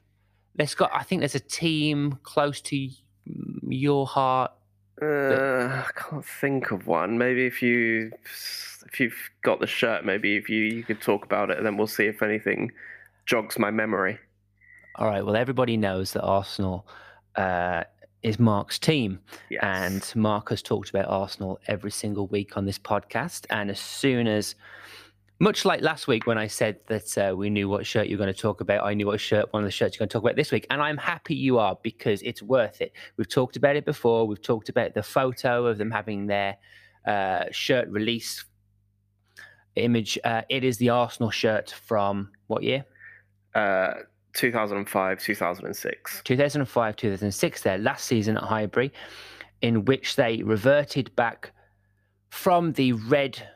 There's 0.56 0.76
got, 0.76 0.92
I 0.94 1.04
think 1.04 1.22
there's 1.22 1.36
a 1.36 1.40
team 1.40 2.20
close 2.24 2.62
to 2.62 2.90
your 3.68 4.06
heart. 4.06 4.52
Uh, 5.02 5.84
I 5.88 5.90
can't 5.96 6.26
think 6.26 6.72
of 6.72 6.88
one. 6.88 7.18
Maybe 7.18 7.46
if 7.46 7.62
you 7.62 8.12
if 8.86 9.00
you've 9.00 9.30
got 9.44 9.60
the 9.60 9.68
shirt, 9.68 10.06
maybe 10.06 10.36
if 10.36 10.50
you 10.50 10.62
you 10.64 10.84
could 10.84 11.02
talk 11.02 11.26
about 11.26 11.50
it, 11.50 11.58
and 11.58 11.66
then 11.66 11.78
we'll 11.78 11.88
see 11.88 12.06
if 12.06 12.22
anything 12.22 12.72
jogs 13.26 13.58
my 13.58 13.72
memory. 13.72 14.20
All 14.96 15.08
right. 15.08 15.26
Well, 15.26 15.36
everybody 15.36 15.78
knows 15.78 16.12
that 16.14 16.22
Arsenal 16.22 16.86
uh, 17.36 17.84
is 18.24 18.40
Mark's 18.40 18.78
team. 18.78 19.20
Yes. 19.50 19.62
And 19.64 20.22
Mark 20.22 20.50
has 20.50 20.62
talked 20.62 20.90
about 20.90 21.08
Arsenal 21.08 21.60
every 21.68 21.92
single 21.92 22.28
week 22.28 22.58
on 22.58 22.66
this 22.66 22.78
podcast. 22.78 23.46
And 23.50 23.70
as 23.70 23.80
soon 23.80 24.28
as, 24.28 24.56
much 25.42 25.66
like 25.66 25.82
last 25.82 26.08
week 26.08 26.28
when 26.28 26.38
I 26.38 26.48
said 26.48 26.80
that 26.88 27.18
uh, 27.18 27.36
we 27.36 27.50
knew 27.50 27.68
what 27.68 27.86
shirt 27.86 28.08
you're 28.08 28.18
going 28.18 28.34
to 28.34 28.40
talk 28.40 28.62
about, 28.62 28.86
I 28.86 28.94
knew 28.94 29.08
what 29.08 29.20
shirt, 29.20 29.52
one 29.52 29.64
of 29.64 29.68
the 29.68 29.72
shirts 29.72 29.96
you're 29.96 30.00
going 30.00 30.10
to 30.10 30.14
talk 30.14 30.24
about 30.24 30.36
this 30.36 30.52
week. 30.52 30.68
And 30.70 30.82
I'm 30.82 30.98
happy 30.98 31.34
you 31.34 31.58
are 31.58 31.78
because 31.82 32.22
it's 32.22 32.44
worth 32.44 32.80
it. 32.80 32.94
We've 33.18 33.28
talked 33.28 33.56
about 33.56 33.76
it 33.76 33.84
before. 33.84 34.28
We've 34.28 34.42
talked 34.42 34.70
about 34.70 34.94
the 34.94 35.02
photo 35.02 35.66
of 35.66 35.80
them 35.80 35.90
having 35.90 36.28
their 36.28 36.58
uh, 37.08 37.46
shirt 37.52 37.90
release 37.90 38.46
image. 39.76 40.20
Uh, 40.24 40.44
it 40.48 40.64
is 40.64 40.78
the 40.78 40.90
Arsenal 40.90 41.32
shirt 41.32 41.72
from 41.72 42.30
what 42.48 42.62
year? 42.62 42.86
uh, 43.56 43.94
2005, 44.34 45.20
2006. 45.20 46.22
2005 46.24 46.96
2006 46.96 47.62
their 47.64 47.78
last 47.78 48.06
season 48.06 48.38
at 48.38 48.44
highbury 48.44 48.92
in 49.62 49.86
which 49.86 50.16
they 50.16 50.42
reverted 50.44 51.14
back 51.16 51.52
from 52.30 52.72
the 52.74 52.94
red 52.94 53.48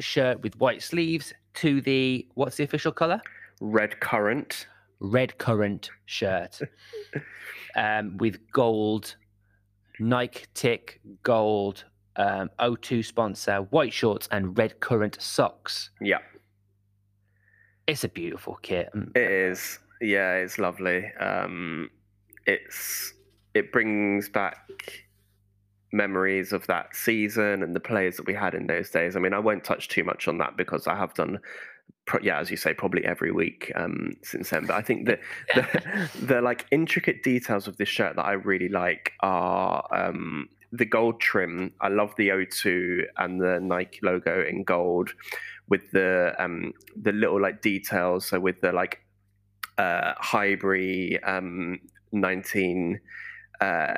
shirt 0.00 0.42
with 0.42 0.56
white 0.58 0.82
sleeves 0.82 1.32
to 1.54 1.80
the 1.80 2.26
what's 2.34 2.56
the 2.56 2.64
official 2.64 2.92
color 2.92 3.20
Red 3.60 4.00
Currant. 4.00 4.66
red 5.00 5.36
currant 5.38 5.90
shirt 6.06 6.60
um, 7.76 8.16
with 8.18 8.38
gold 8.52 9.16
nike 9.98 10.44
tick 10.54 11.00
gold 11.22 11.84
um, 12.16 12.50
o2 12.58 13.04
sponsor 13.04 13.58
white 13.70 13.92
shorts 13.92 14.28
and 14.30 14.56
red 14.58 14.80
currant 14.80 15.16
socks 15.20 15.90
Yeah, 16.00 16.18
it's 17.86 18.04
a 18.04 18.08
beautiful 18.08 18.58
kit 18.62 18.88
Um, 18.94 19.12
it 19.14 19.30
is. 19.30 19.78
Yeah, 20.00 20.34
it's 20.36 20.58
lovely. 20.58 21.04
Um, 21.20 21.90
it's 22.46 23.12
it 23.54 23.70
brings 23.72 24.28
back 24.30 25.04
memories 25.92 26.52
of 26.52 26.66
that 26.66 26.94
season 26.94 27.62
and 27.62 27.74
the 27.74 27.80
players 27.80 28.16
that 28.16 28.26
we 28.26 28.34
had 28.34 28.54
in 28.54 28.66
those 28.66 28.90
days. 28.90 29.16
I 29.16 29.20
mean, 29.20 29.32
I 29.32 29.38
won't 29.38 29.64
touch 29.64 29.88
too 29.88 30.04
much 30.04 30.28
on 30.28 30.38
that 30.38 30.56
because 30.56 30.86
I 30.86 30.96
have 30.96 31.14
done, 31.14 31.40
pro- 32.06 32.20
yeah, 32.22 32.38
as 32.38 32.50
you 32.50 32.56
say, 32.56 32.74
probably 32.74 33.04
every 33.04 33.32
week 33.32 33.72
um, 33.74 34.12
since 34.22 34.50
then. 34.50 34.66
But 34.66 34.76
I 34.76 34.82
think 34.82 35.06
that 35.08 35.20
the, 35.54 36.26
the 36.26 36.40
like 36.40 36.66
intricate 36.70 37.22
details 37.22 37.66
of 37.66 37.76
this 37.76 37.88
shirt 37.88 38.16
that 38.16 38.24
I 38.24 38.32
really 38.32 38.68
like 38.68 39.12
are 39.20 39.86
um, 39.92 40.48
the 40.72 40.84
gold 40.84 41.20
trim. 41.20 41.72
I 41.80 41.88
love 41.88 42.14
the 42.16 42.28
O2 42.28 43.02
and 43.18 43.40
the 43.40 43.58
Nike 43.60 44.00
logo 44.02 44.44
in 44.44 44.62
gold 44.64 45.10
with 45.68 45.90
the 45.92 46.34
um, 46.38 46.72
the 47.00 47.12
little 47.12 47.40
like 47.40 47.62
details. 47.62 48.26
So 48.26 48.38
with 48.38 48.60
the 48.60 48.72
like 48.72 49.00
uh, 49.78 50.14
Highbury 50.18 51.22
um, 51.24 51.80
19. 52.12 53.00
Uh, 53.60 53.64
eh, 53.64 53.66
uh, 53.66 53.96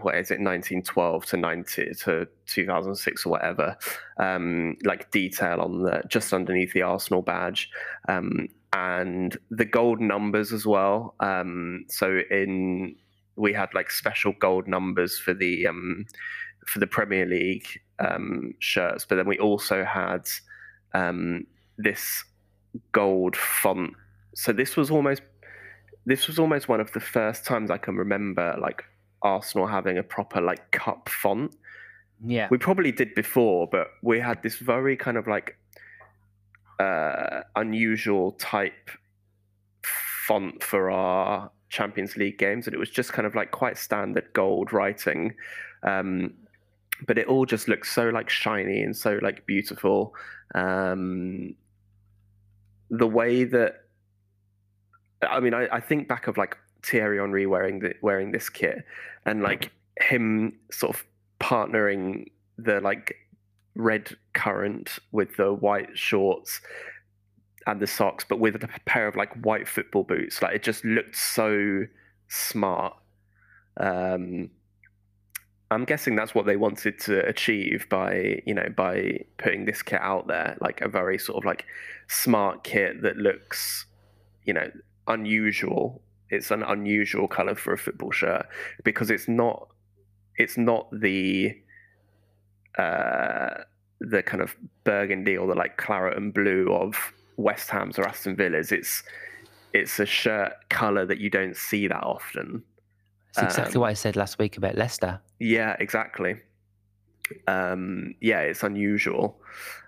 what 0.00 0.14
is 0.14 0.30
it 0.30 0.40
1912 0.40 1.26
to 1.26 1.36
90 1.36 1.94
to 1.94 2.26
2006 2.46 3.26
or 3.26 3.30
whatever 3.30 3.76
um 4.18 4.76
like 4.84 5.10
detail 5.10 5.60
on 5.60 5.82
the 5.82 6.02
just 6.08 6.32
underneath 6.32 6.72
the 6.72 6.82
arsenal 6.82 7.20
badge 7.20 7.68
um 8.08 8.48
and 8.72 9.36
the 9.50 9.64
gold 9.64 10.00
numbers 10.00 10.52
as 10.52 10.64
well 10.64 11.14
um 11.20 11.84
so 11.88 12.20
in 12.30 12.94
we 13.36 13.52
had 13.52 13.68
like 13.74 13.90
special 13.90 14.32
gold 14.40 14.66
numbers 14.66 15.18
for 15.18 15.34
the 15.34 15.66
um 15.66 16.06
for 16.66 16.78
the 16.78 16.86
premier 16.86 17.26
league 17.26 17.66
um 17.98 18.54
shirts 18.60 19.04
but 19.04 19.16
then 19.16 19.26
we 19.26 19.38
also 19.38 19.84
had 19.84 20.28
um 20.94 21.46
this 21.76 22.24
gold 22.92 23.36
font. 23.36 23.92
So 24.34 24.52
this 24.52 24.76
was 24.76 24.90
almost 24.90 25.22
this 26.06 26.26
was 26.26 26.38
almost 26.38 26.68
one 26.68 26.80
of 26.80 26.90
the 26.92 27.00
first 27.00 27.44
times 27.44 27.70
i 27.70 27.76
can 27.76 27.94
remember 27.94 28.56
like 28.60 28.84
Arsenal 29.22 29.66
having 29.66 29.98
a 29.98 30.02
proper 30.02 30.40
like 30.40 30.70
cup 30.70 31.08
font. 31.08 31.54
yeah 32.24 32.48
We 32.50 32.58
probably 32.58 32.92
did 32.92 33.14
before, 33.14 33.68
but 33.70 33.88
we 34.02 34.20
had 34.20 34.42
this 34.42 34.56
very 34.56 34.96
kind 34.96 35.16
of 35.16 35.26
like 35.26 35.56
uh, 36.78 37.42
unusual 37.56 38.32
type 38.32 38.90
font 40.26 40.62
for 40.62 40.90
our 40.90 41.50
Champions 41.68 42.16
League 42.16 42.38
games, 42.38 42.66
and 42.66 42.74
it 42.74 42.78
was 42.78 42.90
just 42.90 43.12
kind 43.12 43.26
of 43.26 43.34
like 43.34 43.50
quite 43.50 43.76
standard 43.76 44.32
gold 44.32 44.72
writing. 44.72 45.34
Um, 45.82 46.34
but 47.06 47.16
it 47.16 47.26
all 47.26 47.46
just 47.46 47.68
looks 47.68 47.90
so 47.90 48.08
like 48.10 48.28
shiny 48.28 48.82
and 48.82 48.96
so 48.96 49.18
like 49.22 49.46
beautiful. 49.46 50.14
Um, 50.54 51.54
the 52.90 53.06
way 53.06 53.44
that 53.44 53.84
I 55.22 55.40
mean, 55.40 55.54
I, 55.54 55.68
I 55.70 55.80
think 55.80 56.08
back 56.08 56.26
of 56.26 56.36
like 56.36 56.56
Thierry 56.82 57.18
Henry 57.18 57.46
wearing 57.46 57.80
the, 57.80 57.94
wearing 58.02 58.32
this 58.32 58.48
kit, 58.48 58.84
and 59.26 59.42
like 59.42 59.70
him 60.00 60.58
sort 60.70 60.96
of 60.96 61.04
partnering 61.40 62.26
the 62.58 62.80
like 62.80 63.16
red 63.74 64.16
currant 64.34 64.98
with 65.12 65.36
the 65.36 65.52
white 65.52 65.96
shorts 65.96 66.60
and 67.66 67.80
the 67.80 67.86
socks, 67.86 68.24
but 68.28 68.38
with 68.38 68.56
a 68.56 68.68
pair 68.84 69.06
of 69.06 69.16
like 69.16 69.32
white 69.44 69.68
football 69.68 70.04
boots. 70.04 70.42
Like 70.42 70.54
it 70.54 70.62
just 70.62 70.84
looked 70.84 71.16
so 71.16 71.86
smart. 72.28 72.96
Um, 73.76 74.50
I'm 75.70 75.84
guessing 75.84 76.16
that's 76.16 76.34
what 76.34 76.46
they 76.46 76.56
wanted 76.56 76.98
to 77.00 77.24
achieve 77.26 77.86
by 77.88 78.42
you 78.44 78.54
know 78.54 78.68
by 78.76 79.24
putting 79.38 79.66
this 79.66 79.82
kit 79.82 80.00
out 80.00 80.26
there, 80.26 80.56
like 80.60 80.80
a 80.80 80.88
very 80.88 81.18
sort 81.18 81.38
of 81.38 81.44
like 81.44 81.64
smart 82.08 82.64
kit 82.64 83.02
that 83.02 83.16
looks, 83.16 83.86
you 84.44 84.52
know, 84.52 84.70
unusual. 85.06 86.02
It's 86.30 86.50
an 86.50 86.62
unusual 86.62 87.28
color 87.28 87.54
for 87.54 87.72
a 87.72 87.78
football 87.78 88.10
shirt 88.10 88.46
because 88.84 89.10
it's 89.10 89.28
not 89.28 89.68
it's 90.36 90.56
not 90.56 90.88
the 90.92 91.54
uh, 92.78 93.62
the 94.00 94.22
kind 94.22 94.42
of 94.42 94.56
burgundy 94.84 95.36
or 95.36 95.46
the 95.46 95.54
like 95.54 95.76
claret 95.76 96.16
and 96.16 96.32
blue 96.32 96.72
of 96.72 97.12
West 97.36 97.70
Ham's 97.70 97.98
or 97.98 98.06
Aston 98.06 98.36
Villa's. 98.36 98.72
It's 98.72 99.02
it's 99.72 99.98
a 100.00 100.06
shirt 100.06 100.52
color 100.68 101.06
that 101.06 101.18
you 101.18 101.30
don't 101.30 101.56
see 101.56 101.86
that 101.88 102.02
often. 102.02 102.62
it's 103.28 103.38
exactly 103.38 103.76
um, 103.76 103.82
what 103.82 103.90
i 103.90 103.92
said 103.94 104.16
last 104.16 104.36
week 104.40 104.56
about 104.56 104.74
leicester 104.74 105.20
Yeah, 105.40 105.74
exactly. 105.80 106.36
Um, 107.48 108.14
yeah, 108.20 108.40
it's 108.40 108.62
unusual. 108.62 109.40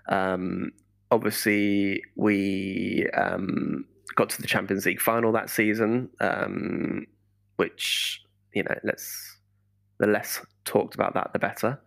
Um, 0.09 0.71
obviously, 1.11 2.01
we 2.15 3.07
um, 3.15 3.85
got 4.15 4.29
to 4.31 4.41
the 4.41 4.47
Champions 4.47 4.85
League 4.85 5.01
final 5.01 5.31
that 5.31 5.49
season, 5.49 6.09
um, 6.19 7.05
which 7.55 8.23
you 8.53 8.63
know, 8.63 8.75
let's 8.83 9.37
the 9.99 10.07
less 10.07 10.41
talked 10.65 10.95
about 10.95 11.13
that, 11.13 11.31
the 11.33 11.39
better. 11.39 11.79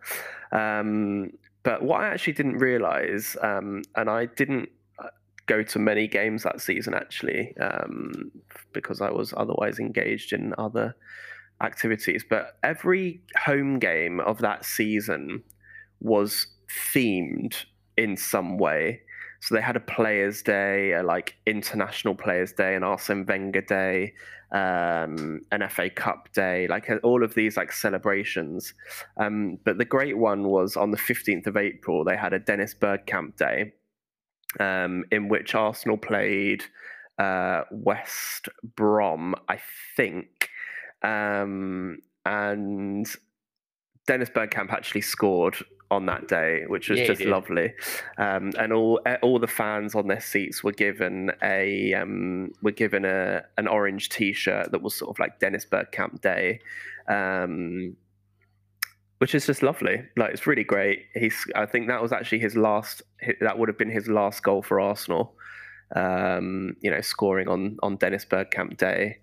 Um, 0.51 1.31
but 1.63 1.81
what 1.83 2.01
I 2.01 2.07
actually 2.07 2.33
didn't 2.33 2.57
realize, 2.57 3.35
um, 3.41 3.81
and 3.95 4.09
I 4.09 4.25
didn't 4.25 4.69
uh, 4.99 5.09
go 5.45 5.63
to 5.63 5.79
many 5.79 6.07
games 6.07 6.43
that 6.43 6.61
season 6.61 6.93
actually, 6.93 7.55
um, 7.57 8.31
because 8.73 9.01
I 9.01 9.11
was 9.11 9.33
otherwise 9.35 9.79
engaged 9.79 10.33
in 10.33 10.53
other 10.57 10.95
activities. 11.61 12.23
But 12.27 12.57
every 12.63 13.21
home 13.37 13.79
game 13.79 14.19
of 14.21 14.39
that 14.39 14.65
season 14.65 15.43
was 15.99 16.47
themed 16.93 17.65
in 17.97 18.15
some 18.15 18.57
way. 18.57 19.01
So 19.39 19.55
they 19.55 19.61
had 19.61 19.75
a 19.75 19.81
Players' 19.81 20.41
Day, 20.41 20.93
a 20.93 21.03
like 21.03 21.35
International 21.45 22.15
Players' 22.15 22.53
Day, 22.53 22.75
an 22.75 22.83
Arsene 22.83 23.25
Wenger 23.25 23.61
Day, 23.61 24.13
um, 24.51 25.41
an 25.51 25.67
FA 25.69 25.89
Cup 25.89 26.31
Day, 26.33 26.67
like 26.67 26.89
uh, 26.89 26.95
all 27.03 27.23
of 27.23 27.35
these 27.35 27.57
like 27.57 27.71
celebrations. 27.71 28.73
Um, 29.17 29.59
but 29.63 29.77
the 29.77 29.85
great 29.85 30.17
one 30.17 30.47
was 30.47 30.75
on 30.75 30.91
the 30.91 30.97
fifteenth 30.97 31.47
of 31.47 31.57
April. 31.57 32.03
They 32.03 32.17
had 32.17 32.33
a 32.33 32.39
Dennis 32.39 32.73
Bergkamp 32.73 33.37
Day, 33.37 33.73
um, 34.59 35.05
in 35.11 35.29
which 35.29 35.55
Arsenal 35.55 35.97
played 35.97 36.63
uh, 37.19 37.63
West 37.71 38.49
Brom, 38.75 39.35
I 39.49 39.59
think, 39.95 40.49
um, 41.03 41.99
and 42.25 43.07
Dennis 44.07 44.29
Bergkamp 44.29 44.71
actually 44.71 45.01
scored 45.01 45.57
on 45.89 46.05
that 46.07 46.27
day, 46.27 46.63
which 46.67 46.89
was 46.89 46.99
Yeah, 46.99 47.07
just 47.07 47.21
lovely. 47.21 47.73
Um, 48.17 48.51
and 48.59 48.73
all 48.73 48.99
eh, 49.05 49.17
all 49.21 49.39
the 49.39 49.47
fans 49.47 49.95
on 49.95 50.07
their 50.07 50.19
seats 50.19 50.63
were 50.63 50.71
given 50.71 51.31
a 51.41 51.93
um, 51.93 52.51
were 52.61 52.71
given 52.71 53.05
a 53.05 53.43
an 53.57 53.67
orange 53.67 54.09
T-shirt 54.09 54.71
that 54.71 54.81
was 54.81 54.95
sort 54.95 55.09
of 55.09 55.19
like 55.19 55.39
Dennis 55.39 55.65
Bergkamp 55.65 56.21
Day. 56.21 56.59
Um, 57.07 57.95
which 59.19 59.33
is 59.33 59.47
just 59.47 59.63
lovely. 59.63 60.03
Like 60.15 60.31
it's 60.31 60.45
really 60.45 60.63
great. 60.63 61.05
He's. 61.13 61.45
I 61.55 61.65
think 61.65 61.87
that 61.87 62.01
was 62.01 62.11
actually 62.11 62.39
his 62.39 62.55
last. 62.55 63.01
That 63.41 63.57
would 63.57 63.69
have 63.69 63.77
been 63.77 63.89
his 63.89 64.07
last 64.07 64.43
goal 64.43 64.61
for 64.61 64.79
Arsenal. 64.79 65.33
Um, 65.95 66.75
you 66.81 66.91
know, 66.91 67.01
scoring 67.01 67.47
on 67.47 67.77
on 67.81 67.95
Dennis 67.95 68.25
Bergkamp 68.25 68.77
Day, 68.77 69.19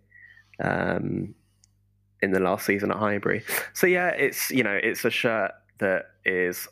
um, 0.62 1.34
in 2.22 2.32
the 2.32 2.40
last 2.40 2.66
season 2.66 2.90
at 2.90 2.96
Highbury. 2.96 3.44
So 3.72 3.86
yeah, 3.86 4.08
it's 4.08 4.50
you 4.50 4.64
know 4.64 4.78
it's 4.82 5.04
a 5.04 5.10
shirt 5.10 5.52
that 5.78 6.06
is 6.24 6.68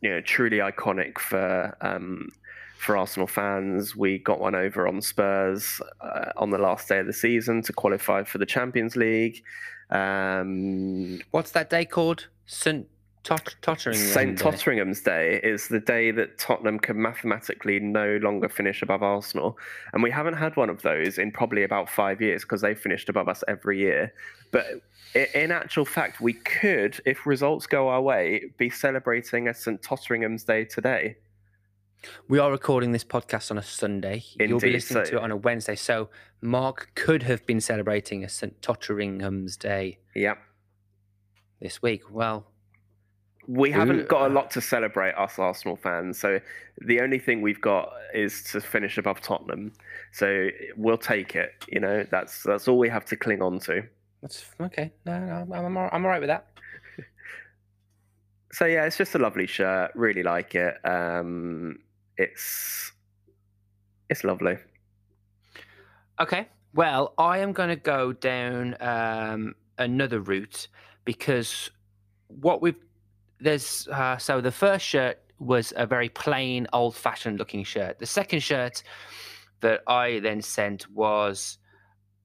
you 0.00 0.10
know 0.10 0.20
truly 0.20 0.58
iconic 0.58 1.18
for 1.18 1.76
um, 1.80 2.30
for 2.78 2.96
Arsenal 2.96 3.26
fans. 3.26 3.96
We 3.96 4.18
got 4.18 4.40
one 4.40 4.54
over 4.54 4.86
on 4.86 5.00
Spurs 5.02 5.80
uh, 6.00 6.32
on 6.36 6.50
the 6.50 6.58
last 6.58 6.88
day 6.88 6.98
of 6.98 7.06
the 7.06 7.12
season 7.12 7.62
to 7.62 7.72
qualify 7.72 8.24
for 8.24 8.38
the 8.38 8.46
Champions 8.46 8.96
League. 8.96 9.42
Um, 9.90 11.20
What's 11.30 11.52
that 11.52 11.70
day 11.70 11.84
called? 11.84 12.28
St. 12.46 12.86
Tot-. 13.26 13.56
St 13.92 14.38
Day. 14.38 14.42
Totteringham's 14.42 15.00
Day 15.00 15.40
is 15.42 15.66
the 15.68 15.80
day 15.80 16.12
that 16.12 16.38
Tottenham 16.38 16.78
can 16.78 17.00
mathematically 17.02 17.80
no 17.80 18.18
longer 18.22 18.48
finish 18.48 18.82
above 18.82 19.02
Arsenal, 19.02 19.58
and 19.92 20.02
we 20.02 20.10
haven't 20.12 20.34
had 20.34 20.54
one 20.56 20.70
of 20.70 20.82
those 20.82 21.18
in 21.18 21.32
probably 21.32 21.64
about 21.64 21.88
five 21.90 22.20
years 22.22 22.42
because 22.42 22.60
they 22.60 22.74
finished 22.74 23.08
above 23.08 23.28
us 23.28 23.42
every 23.48 23.78
year. 23.80 24.12
But 24.52 24.66
in 25.34 25.50
actual 25.50 25.84
fact, 25.84 26.20
we 26.20 26.34
could, 26.34 27.00
if 27.04 27.26
results 27.26 27.66
go 27.66 27.88
our 27.88 28.00
way, 28.00 28.44
be 28.58 28.70
celebrating 28.70 29.48
a 29.48 29.54
St 29.54 29.82
Totteringham's 29.82 30.44
Day 30.44 30.64
today. 30.64 31.16
We 32.28 32.38
are 32.38 32.52
recording 32.52 32.92
this 32.92 33.02
podcast 33.04 33.50
on 33.50 33.58
a 33.58 33.62
Sunday. 33.62 34.22
You'll 34.38 34.60
be 34.60 34.70
listening 34.70 35.04
so- 35.06 35.10
to 35.12 35.16
it 35.16 35.22
on 35.22 35.32
a 35.32 35.36
Wednesday. 35.36 35.74
So 35.74 36.10
Mark 36.40 36.92
could 36.94 37.24
have 37.24 37.44
been 37.46 37.60
celebrating 37.60 38.22
a 38.22 38.28
St. 38.28 38.62
Totteringham's 38.62 39.56
Day 39.56 39.98
Yeah. 40.14 40.34
this 41.60 41.82
week. 41.82 42.02
Well, 42.08 42.46
We 43.48 43.70
haven't 43.70 44.00
Ooh. 44.00 44.06
got 44.06 44.30
a 44.30 44.34
lot 44.34 44.50
to 44.52 44.60
celebrate, 44.60 45.12
us 45.12 45.38
Arsenal 45.38 45.76
fans. 45.76 46.18
So 46.18 46.40
the 46.78 47.00
only 47.00 47.18
thing 47.18 47.42
we've 47.42 47.60
got 47.60 47.92
is 48.12 48.42
to 48.44 48.60
finish 48.60 48.98
above 48.98 49.20
Tottenham. 49.20 49.72
So 50.12 50.48
we'll 50.76 50.98
take 50.98 51.36
it. 51.36 51.52
You 51.68 51.80
know, 51.80 52.04
that's 52.10 52.42
that's 52.42 52.66
all 52.66 52.78
we 52.78 52.88
have 52.88 53.04
to 53.06 53.16
cling 53.16 53.42
on 53.42 53.60
to. 53.60 53.82
that's 54.22 54.44
okay. 54.60 54.92
No, 55.04 55.18
no, 55.18 55.32
I'm, 55.32 55.52
I'm, 55.52 55.76
I'm 55.76 56.04
all 56.04 56.10
right 56.10 56.20
with 56.20 56.28
that. 56.28 56.46
So 58.52 58.64
yeah, 58.64 58.86
it's 58.86 58.96
just 58.96 59.14
a 59.14 59.18
lovely 59.18 59.46
shirt. 59.46 59.90
Really 59.94 60.22
like 60.22 60.54
it. 60.54 60.74
Um, 60.82 61.78
it's 62.16 62.90
it's 64.08 64.24
lovely. 64.24 64.56
Okay. 66.18 66.48
Well, 66.72 67.12
I 67.18 67.38
am 67.38 67.52
going 67.52 67.68
to 67.68 67.76
go 67.76 68.14
down 68.14 68.76
um, 68.80 69.56
another 69.78 70.20
route 70.20 70.68
because 71.04 71.70
what 72.28 72.62
we've 72.62 72.76
there's 73.40 73.88
uh, 73.88 74.16
so 74.18 74.40
the 74.40 74.50
first 74.52 74.84
shirt 74.84 75.18
was 75.38 75.72
a 75.76 75.86
very 75.86 76.08
plain, 76.08 76.66
old-fashioned 76.72 77.38
looking 77.38 77.62
shirt. 77.64 77.98
The 77.98 78.06
second 78.06 78.40
shirt 78.40 78.82
that 79.60 79.82
I 79.86 80.20
then 80.20 80.40
sent 80.40 80.90
was 80.90 81.58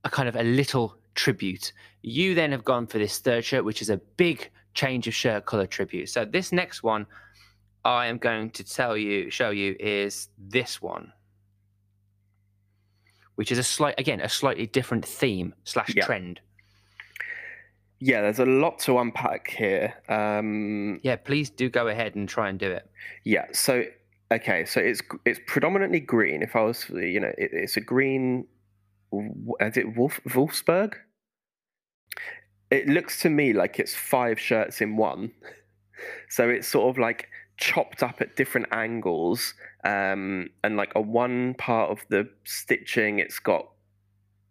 a 0.03 0.09
kind 0.09 0.29
of 0.29 0.35
a 0.35 0.43
little 0.43 0.95
tribute. 1.15 1.73
You 2.01 2.33
then 2.35 2.51
have 2.51 2.63
gone 2.63 2.87
for 2.87 2.97
this 2.99 3.19
third 3.19 3.43
shirt, 3.43 3.65
which 3.65 3.81
is 3.81 3.89
a 3.89 3.97
big 4.15 4.49
change 4.73 5.07
of 5.07 5.13
shirt 5.13 5.45
color 5.45 5.67
tribute. 5.67 6.07
So 6.09 6.23
this 6.23 6.51
next 6.53 6.83
one, 6.83 7.05
I 7.83 8.07
am 8.07 8.17
going 8.17 8.51
to 8.51 8.63
tell 8.63 8.95
you, 8.95 9.29
show 9.29 9.49
you, 9.49 9.75
is 9.79 10.29
this 10.37 10.81
one 10.81 11.11
which 13.35 13.51
is 13.51 13.57
a 13.57 13.63
slight 13.63 13.95
again 13.97 14.19
a 14.21 14.29
slightly 14.29 14.67
different 14.67 15.05
theme 15.05 15.53
slash 15.63 15.95
Yeah. 15.95 16.05
trend. 16.05 16.41
Yeah, 18.03 18.21
there's 18.21 18.39
a 18.39 18.45
lot 18.45 18.79
to 18.79 18.97
unpack 18.97 19.51
here. 19.51 19.93
Um, 20.09 20.99
Yeah, 21.03 21.17
please 21.17 21.51
do 21.51 21.69
go 21.69 21.87
ahead 21.87 22.15
and 22.15 22.27
try 22.27 22.49
and 22.49 22.57
do 22.59 22.69
it. 22.71 22.89
yeah, 23.23 23.45
so 23.53 23.83
okay, 24.31 24.65
so 24.65 24.79
it's 24.81 25.01
it's 25.25 25.39
predominantly 25.45 25.99
green. 25.99 26.41
If 26.41 26.55
I 26.55 26.61
was, 26.63 26.89
you 26.89 27.19
know, 27.19 27.31
it, 27.37 27.51
it's 27.53 27.77
a 27.77 27.81
green. 27.81 28.47
Is 29.59 29.77
it 29.77 29.95
Wolf, 29.95 30.19
Wolfsburg? 30.27 30.93
It 32.71 32.87
looks 32.87 33.21
to 33.21 33.29
me 33.29 33.53
like 33.53 33.79
it's 33.79 33.93
five 33.93 34.39
shirts 34.39 34.81
in 34.81 34.97
one. 34.97 35.31
So 36.29 36.49
it's 36.49 36.67
sort 36.67 36.89
of 36.89 36.97
like 36.97 37.27
chopped 37.57 38.01
up 38.01 38.21
at 38.21 38.35
different 38.35 38.67
angles, 38.71 39.53
um, 39.83 40.49
and 40.63 40.75
like 40.75 40.91
on 40.95 41.11
one 41.11 41.53
part 41.55 41.91
of 41.91 41.99
the 42.09 42.27
stitching, 42.45 43.19
it's 43.19 43.37
got 43.37 43.67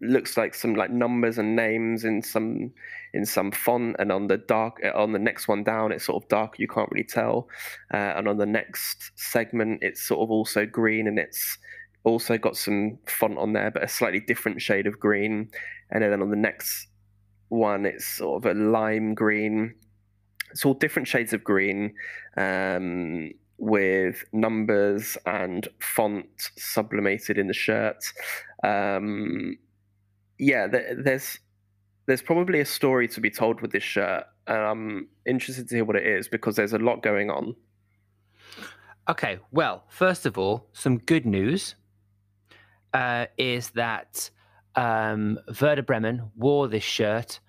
looks 0.03 0.37
like 0.37 0.55
some 0.55 0.75
like 0.75 0.91
numbers 0.91 1.39
and 1.39 1.55
names 1.55 2.05
in 2.05 2.23
some 2.23 2.73
in 3.13 3.25
some 3.27 3.51
font, 3.51 3.97
and 3.99 4.13
on 4.13 4.27
the 4.27 4.39
dark 4.39 4.81
on 4.95 5.13
the 5.13 5.19
next 5.19 5.49
one 5.49 5.63
down, 5.63 5.93
it's 5.93 6.05
sort 6.05 6.23
of 6.23 6.29
dark. 6.29 6.59
You 6.59 6.69
can't 6.69 6.91
really 6.91 7.05
tell, 7.05 7.49
uh, 7.93 8.15
and 8.17 8.29
on 8.29 8.39
the 8.39 8.47
next 8.47 9.13
segment, 9.17 9.81
it's 9.83 10.03
sort 10.03 10.21
of 10.21 10.31
also 10.31 10.67
green, 10.67 11.07
and 11.07 11.19
it's 11.19 11.59
also 12.05 12.39
got 12.39 12.57
some 12.57 12.99
font 13.07 13.39
on 13.39 13.53
there, 13.53 13.71
but 13.71 13.83
a 13.83 13.89
slightly 13.89 14.21
different 14.21 14.63
shade 14.63 14.87
of 14.87 14.99
green. 14.99 15.51
And 15.91 16.03
then 16.03 16.23
on 16.23 16.31
the 16.31 16.37
next 16.37 16.87
one, 17.49 17.85
it's 17.85 18.07
sort 18.07 18.45
of 18.45 18.51
a 18.51 18.59
lime 18.59 19.15
green. 19.15 19.75
It's 20.51 20.65
all 20.65 20.75
different 20.75 21.09
shades 21.09 21.33
of 21.33 21.45
green 21.45 21.95
um, 22.37 23.31
with 23.59 24.25
numbers 24.33 25.19
and 25.27 25.69
font 25.81 26.27
sublimated 26.57 27.39
in 27.39 27.49
the 27.49 27.53
shirt. 27.53 28.03
Um, 28.65 29.59
yeah, 30.41 30.67
there, 30.67 30.95
there's 30.97 31.39
there's 32.07 32.23
probably 32.23 32.61
a 32.61 32.65
story 32.65 33.07
to 33.09 33.21
be 33.21 33.31
told 33.31 33.61
with 33.61 33.71
this 33.71 33.83
shirt, 33.83 34.25
and 34.47 34.57
I'm 34.57 35.09
interested 35.27 35.69
to 35.69 35.75
hear 35.77 35.85
what 35.85 35.97
it 35.97 36.07
is 36.07 36.29
because 36.29 36.57
there's 36.57 36.73
a 36.73 36.79
lot 36.79 37.03
going 37.03 37.31
on. 37.31 37.55
Okay, 39.09 39.39
well, 39.53 39.85
first 39.89 40.27
of 40.27 40.39
all, 40.39 40.67
some 40.73 40.99
good 40.99 41.27
news 41.27 41.75
uh, 42.95 43.27
is 43.37 43.71
that 43.71 44.31
um, 44.77 45.39
Werder 45.61 45.83
Bremen 45.83 46.31
wore 46.37 46.69
this 46.69 46.85
shirt 46.85 47.41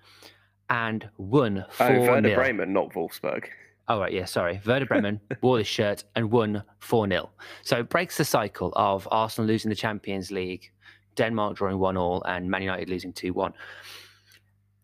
and 0.70 1.08
won 1.18 1.64
Oh, 1.80 2.00
Werder 2.00 2.28
0. 2.30 2.34
Bremen, 2.34 2.72
not 2.72 2.92
Wolfsburg. 2.94 3.44
Oh, 3.88 4.00
right, 4.00 4.12
yeah, 4.12 4.24
sorry. 4.24 4.60
Werder 4.64 4.86
Bremen 4.86 5.20
wore 5.42 5.58
this 5.58 5.66
shirt 5.66 6.04
and 6.16 6.30
won 6.30 6.62
4 6.80 7.08
0. 7.08 7.30
So 7.62 7.78
it 7.80 7.88
breaks 7.88 8.16
the 8.16 8.24
cycle 8.24 8.72
of 8.74 9.06
Arsenal 9.10 9.46
losing 9.48 9.68
the 9.68 9.76
Champions 9.76 10.30
League, 10.30 10.70
Denmark 11.14 11.56
drawing 11.56 11.78
1 11.78 11.96
all, 11.96 12.22
and 12.24 12.50
Man 12.50 12.62
United 12.62 12.88
losing 12.88 13.12
2 13.12 13.32
1. 13.32 13.52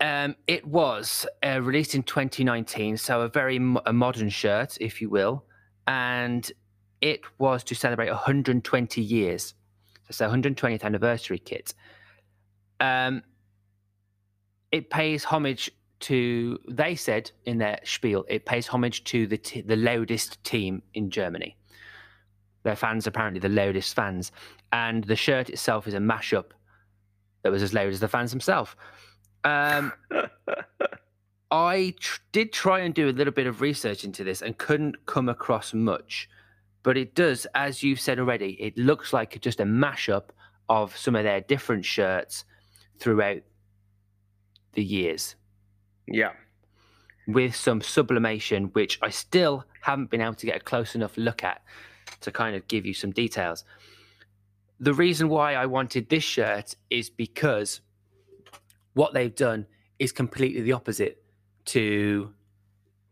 Um, 0.00 0.36
it 0.46 0.64
was 0.66 1.26
uh, 1.44 1.60
released 1.60 1.94
in 1.94 2.04
2019, 2.04 2.96
so 2.96 3.22
a 3.22 3.28
very 3.28 3.58
modern 3.58 4.28
shirt, 4.28 4.78
if 4.80 5.00
you 5.00 5.10
will, 5.10 5.44
and 5.86 6.50
it 7.00 7.20
was 7.38 7.64
to 7.64 7.74
celebrate 7.74 8.08
120 8.08 9.00
years. 9.00 9.54
So 9.94 10.04
it's 10.10 10.18
the 10.18 10.24
120th 10.26 10.84
anniversary 10.84 11.38
kit. 11.38 11.74
Um, 12.80 13.22
it 14.70 14.90
pays 14.90 15.24
homage 15.24 15.70
to. 16.00 16.58
They 16.68 16.94
said 16.94 17.30
in 17.44 17.58
their 17.58 17.80
spiel, 17.84 18.24
it 18.28 18.46
pays 18.46 18.66
homage 18.66 19.04
to 19.04 19.26
the 19.26 19.38
t- 19.38 19.62
the 19.62 19.76
loudest 19.76 20.42
team 20.44 20.82
in 20.94 21.10
Germany. 21.10 21.56
Their 22.62 22.76
fans 22.76 23.06
apparently 23.06 23.40
the 23.40 23.48
loudest 23.48 23.94
fans, 23.94 24.30
and 24.72 25.04
the 25.04 25.16
shirt 25.16 25.48
itself 25.48 25.86
is 25.86 25.94
a 25.94 25.98
mashup 25.98 26.50
that 27.42 27.52
was 27.52 27.62
as 27.62 27.72
loud 27.72 27.88
as 27.88 28.00
the 28.00 28.08
fans 28.08 28.30
themselves. 28.30 28.74
Um, 29.44 29.92
I 31.50 31.94
tr- 31.98 32.20
did 32.32 32.52
try 32.52 32.80
and 32.80 32.94
do 32.94 33.08
a 33.08 33.12
little 33.12 33.32
bit 33.32 33.46
of 33.46 33.60
research 33.60 34.04
into 34.04 34.24
this 34.24 34.42
and 34.42 34.58
couldn't 34.58 35.06
come 35.06 35.28
across 35.28 35.72
much, 35.72 36.28
but 36.82 36.96
it 36.96 37.14
does, 37.14 37.46
as 37.54 37.82
you've 37.82 38.00
said 38.00 38.18
already, 38.18 38.50
it 38.60 38.76
looks 38.76 39.12
like 39.12 39.40
just 39.40 39.60
a 39.60 39.64
mashup 39.64 40.24
of 40.68 40.96
some 40.96 41.16
of 41.16 41.24
their 41.24 41.40
different 41.40 41.84
shirts 41.84 42.44
throughout 42.98 43.40
the 44.74 44.84
years 44.84 45.36
yeah. 46.06 46.32
with 47.26 47.54
some 47.54 47.80
sublimation, 47.80 48.64
which 48.74 48.98
I 49.02 49.10
still 49.10 49.64
haven't 49.82 50.10
been 50.10 50.20
able 50.20 50.34
to 50.34 50.46
get 50.46 50.56
a 50.56 50.60
close 50.60 50.94
enough 50.94 51.16
look 51.16 51.42
at 51.42 51.62
to 52.20 52.30
kind 52.30 52.56
of 52.56 52.66
give 52.68 52.84
you 52.84 52.94
some 52.94 53.10
details. 53.10 53.64
The 54.80 54.94
reason 54.94 55.28
why 55.28 55.54
I 55.54 55.66
wanted 55.66 56.08
this 56.08 56.24
shirt 56.24 56.74
is 56.90 57.10
because 57.10 57.80
what 58.94 59.12
they've 59.12 59.34
done 59.34 59.66
is 59.98 60.12
completely 60.12 60.60
the 60.62 60.72
opposite 60.72 61.22
to 61.66 62.32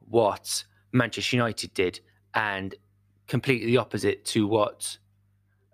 what 0.09 0.65
Manchester 0.93 1.37
United 1.37 1.75
did, 1.75 2.01
and 2.35 2.75
completely 3.27 3.67
the 3.67 3.79
opposite 3.79 4.25
to 4.27 4.47
what 4.47 4.99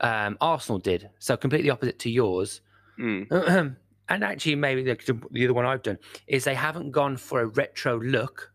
um, 0.00 0.36
Arsenal 0.40 0.78
did. 0.78 1.10
So 1.18 1.36
completely 1.36 1.70
opposite 1.70 1.98
to 2.00 2.10
yours. 2.10 2.62
Mm. 2.98 3.76
and 4.08 4.24
actually, 4.24 4.54
maybe 4.54 4.82
the, 4.82 4.96
the 5.30 5.44
other 5.44 5.54
one 5.54 5.66
I've 5.66 5.82
done 5.82 5.98
is 6.26 6.44
they 6.44 6.54
haven't 6.54 6.90
gone 6.90 7.16
for 7.16 7.40
a 7.40 7.46
retro 7.46 8.00
look. 8.00 8.52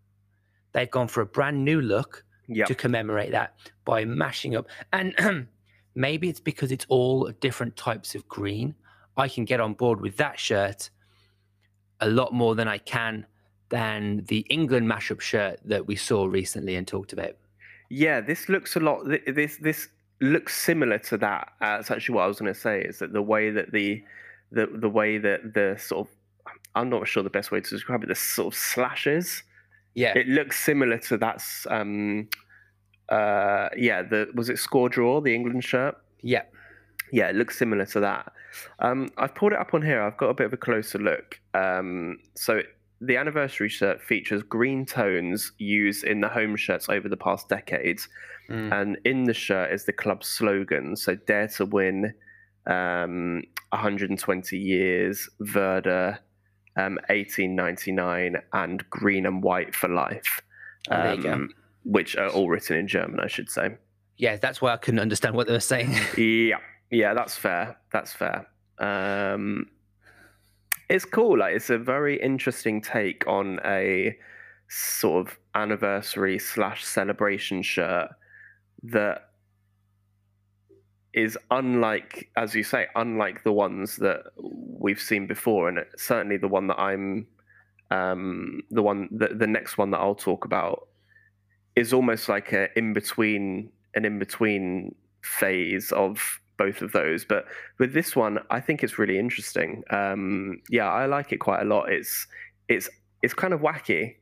They've 0.73 0.89
gone 0.89 1.07
for 1.07 1.21
a 1.21 1.25
brand 1.25 1.63
new 1.63 1.81
look 1.81 2.23
Yeah. 2.47 2.65
to 2.65 2.75
commemorate 2.75 3.31
that 3.31 3.55
by 3.85 4.05
mashing 4.05 4.55
up. 4.55 4.67
And 4.93 5.15
maybe 5.97 6.29
it's 6.29 6.39
because 6.39 6.71
it's 6.71 6.85
all 6.89 7.29
different 7.39 7.75
types 7.75 8.13
of 8.13 8.27
green. 8.27 8.75
I 9.17 9.27
can 9.27 9.45
get 9.45 9.59
on 9.59 9.73
board 9.73 9.99
with 9.99 10.15
that 10.17 10.39
shirt 10.39 10.91
a 11.99 12.07
lot 12.07 12.31
more 12.31 12.53
than 12.53 12.67
I 12.67 12.77
can 12.77 13.25
than 13.69 14.23
the 14.27 14.45
England 14.49 14.89
mashup 14.89 15.19
shirt 15.19 15.59
that 15.65 15.87
we 15.87 15.95
saw 15.95 16.25
recently 16.25 16.75
and 16.75 16.87
talked 16.87 17.13
about. 17.13 17.35
Yeah, 17.89 18.21
this 18.21 18.47
looks 18.47 18.75
a 18.75 18.79
lot. 18.79 19.07
This 19.25 19.57
this 19.57 19.87
looks 20.21 20.55
similar 20.55 20.99
to 20.99 21.17
that. 21.17 21.53
Uh, 21.59 21.77
that's 21.77 21.89
actually 21.89 22.15
what 22.15 22.23
I 22.23 22.27
was 22.27 22.39
going 22.39 22.53
to 22.53 22.59
say. 22.59 22.81
Is 22.81 22.99
that 22.99 23.11
the 23.11 23.21
way 23.21 23.49
that 23.49 23.71
the 23.71 24.03
the 24.51 24.67
the 24.67 24.89
way 24.89 25.17
that 25.17 25.55
the 25.55 25.77
sort 25.79 26.07
of 26.07 26.13
I'm 26.75 26.89
not 26.89 27.07
sure 27.07 27.23
the 27.23 27.29
best 27.31 27.51
way 27.51 27.59
to 27.59 27.69
describe 27.69 28.03
it. 28.03 28.07
The 28.07 28.15
sort 28.15 28.53
of 28.53 28.59
slashes. 28.59 29.41
Yeah. 29.95 30.15
It 30.15 30.27
looks 30.27 30.63
similar 30.63 30.99
to 30.99 31.17
that's 31.17 31.65
um 31.71 32.29
uh 33.09 33.69
yeah 33.77 34.01
the 34.01 34.27
was 34.35 34.49
it 34.49 34.59
score 34.59 34.89
draw 34.89 35.21
the 35.21 35.33
England 35.33 35.63
shirt 35.63 35.95
yeah. 36.21 36.41
yeah 37.11 37.29
it 37.29 37.35
looks 37.35 37.57
similar 37.57 37.85
to 37.85 37.99
that 37.99 38.31
um 38.79 39.09
I've 39.17 39.35
pulled 39.35 39.53
it 39.53 39.59
up 39.59 39.73
on 39.73 39.81
here 39.81 40.01
I've 40.01 40.17
got 40.17 40.29
a 40.29 40.33
bit 40.33 40.47
of 40.47 40.53
a 40.53 40.57
closer 40.57 40.97
look 40.99 41.39
um 41.53 42.19
so 42.35 42.61
the 42.99 43.15
anniversary 43.15 43.69
shirt 43.69 44.01
features 44.01 44.41
green 44.43 44.85
tones 44.85 45.51
used 45.59 46.03
in 46.03 46.21
the 46.21 46.27
home 46.27 46.55
shirts 46.55 46.89
over 46.89 47.07
the 47.07 47.17
past 47.17 47.47
decades, 47.47 48.07
Mm. 48.49 48.71
and 48.81 48.97
in 49.03 49.25
the 49.25 49.33
shirt 49.33 49.73
is 49.73 49.83
the 49.85 49.91
club's 49.93 50.25
slogan. 50.27 50.95
So 50.95 51.15
dare 51.15 51.49
to 51.49 51.65
win, 51.65 52.13
um, 52.65 53.43
120 53.71 54.57
years, 54.57 55.29
Werder, 55.53 56.17
um, 56.77 56.97
1899, 57.09 58.37
and 58.53 58.89
green 58.89 59.25
and 59.25 59.43
white 59.43 59.75
for 59.75 59.89
life. 59.89 60.41
Oh, 60.89 60.95
there 60.95 61.13
you 61.15 61.23
go. 61.23 61.47
Which 61.87 62.15
are 62.17 62.29
all 62.29 62.49
written 62.49 62.77
in 62.77 62.87
German, 62.87 63.19
I 63.19 63.27
should 63.27 63.49
say. 63.49 63.77
Yeah, 64.17 64.35
that's 64.35 64.61
why 64.61 64.73
I 64.73 64.77
couldn't 64.77 64.99
understand 64.99 65.35
what 65.35 65.47
they 65.47 65.53
were 65.53 65.59
saying. 65.59 65.95
Yeah, 66.17 66.57
yeah, 66.91 67.13
that's 67.13 67.35
fair. 67.35 67.77
That's 67.91 68.13
fair. 68.13 68.47
Um, 68.79 69.67
it's 70.89 71.05
cool. 71.05 71.39
Like, 71.39 71.55
it's 71.55 71.69
a 71.69 71.77
very 71.77 72.21
interesting 72.21 72.81
take 72.81 73.27
on 73.27 73.59
a 73.63 74.17
sort 74.69 75.27
of 75.27 75.37
anniversary 75.55 76.39
slash 76.39 76.83
celebration 76.85 77.61
shirt 77.61 78.09
that 78.83 79.29
is 81.13 81.37
unlike, 81.51 82.29
as 82.35 82.53
you 82.53 82.63
say, 82.63 82.87
unlike 82.95 83.43
the 83.43 83.51
ones 83.51 83.97
that 83.97 84.23
we've 84.37 84.99
seen 84.99 85.25
before, 85.27 85.67
and 85.69 85.79
certainly 85.95 86.37
the 86.37 86.47
one 86.47 86.67
that 86.67 86.79
I'm, 86.79 87.27
um, 87.91 88.61
the 88.69 88.81
one, 88.81 89.09
the, 89.11 89.29
the 89.29 89.47
next 89.47 89.77
one 89.77 89.91
that 89.91 89.97
I'll 89.97 90.15
talk 90.15 90.45
about 90.45 90.86
is 91.77 91.93
almost 91.93 92.27
like 92.27 92.51
a 92.51 92.75
in 92.77 92.91
between, 92.91 93.71
an 93.93 94.03
in 94.03 94.19
between 94.19 94.95
phase 95.21 95.91
of 95.91 96.39
both 96.57 96.81
of 96.81 96.91
those. 96.91 97.23
But 97.23 97.45
with 97.77 97.93
this 97.93 98.15
one, 98.15 98.39
I 98.49 98.59
think 98.59 98.83
it's 98.83 98.97
really 98.97 99.19
interesting. 99.19 99.83
Um, 99.91 100.61
yeah, 100.69 100.91
I 100.91 101.05
like 101.05 101.31
it 101.31 101.37
quite 101.37 101.61
a 101.61 101.65
lot. 101.65 101.91
It's 101.91 102.27
it's 102.67 102.89
it's 103.21 103.33
kind 103.35 103.53
of 103.53 103.61
wacky. 103.61 104.15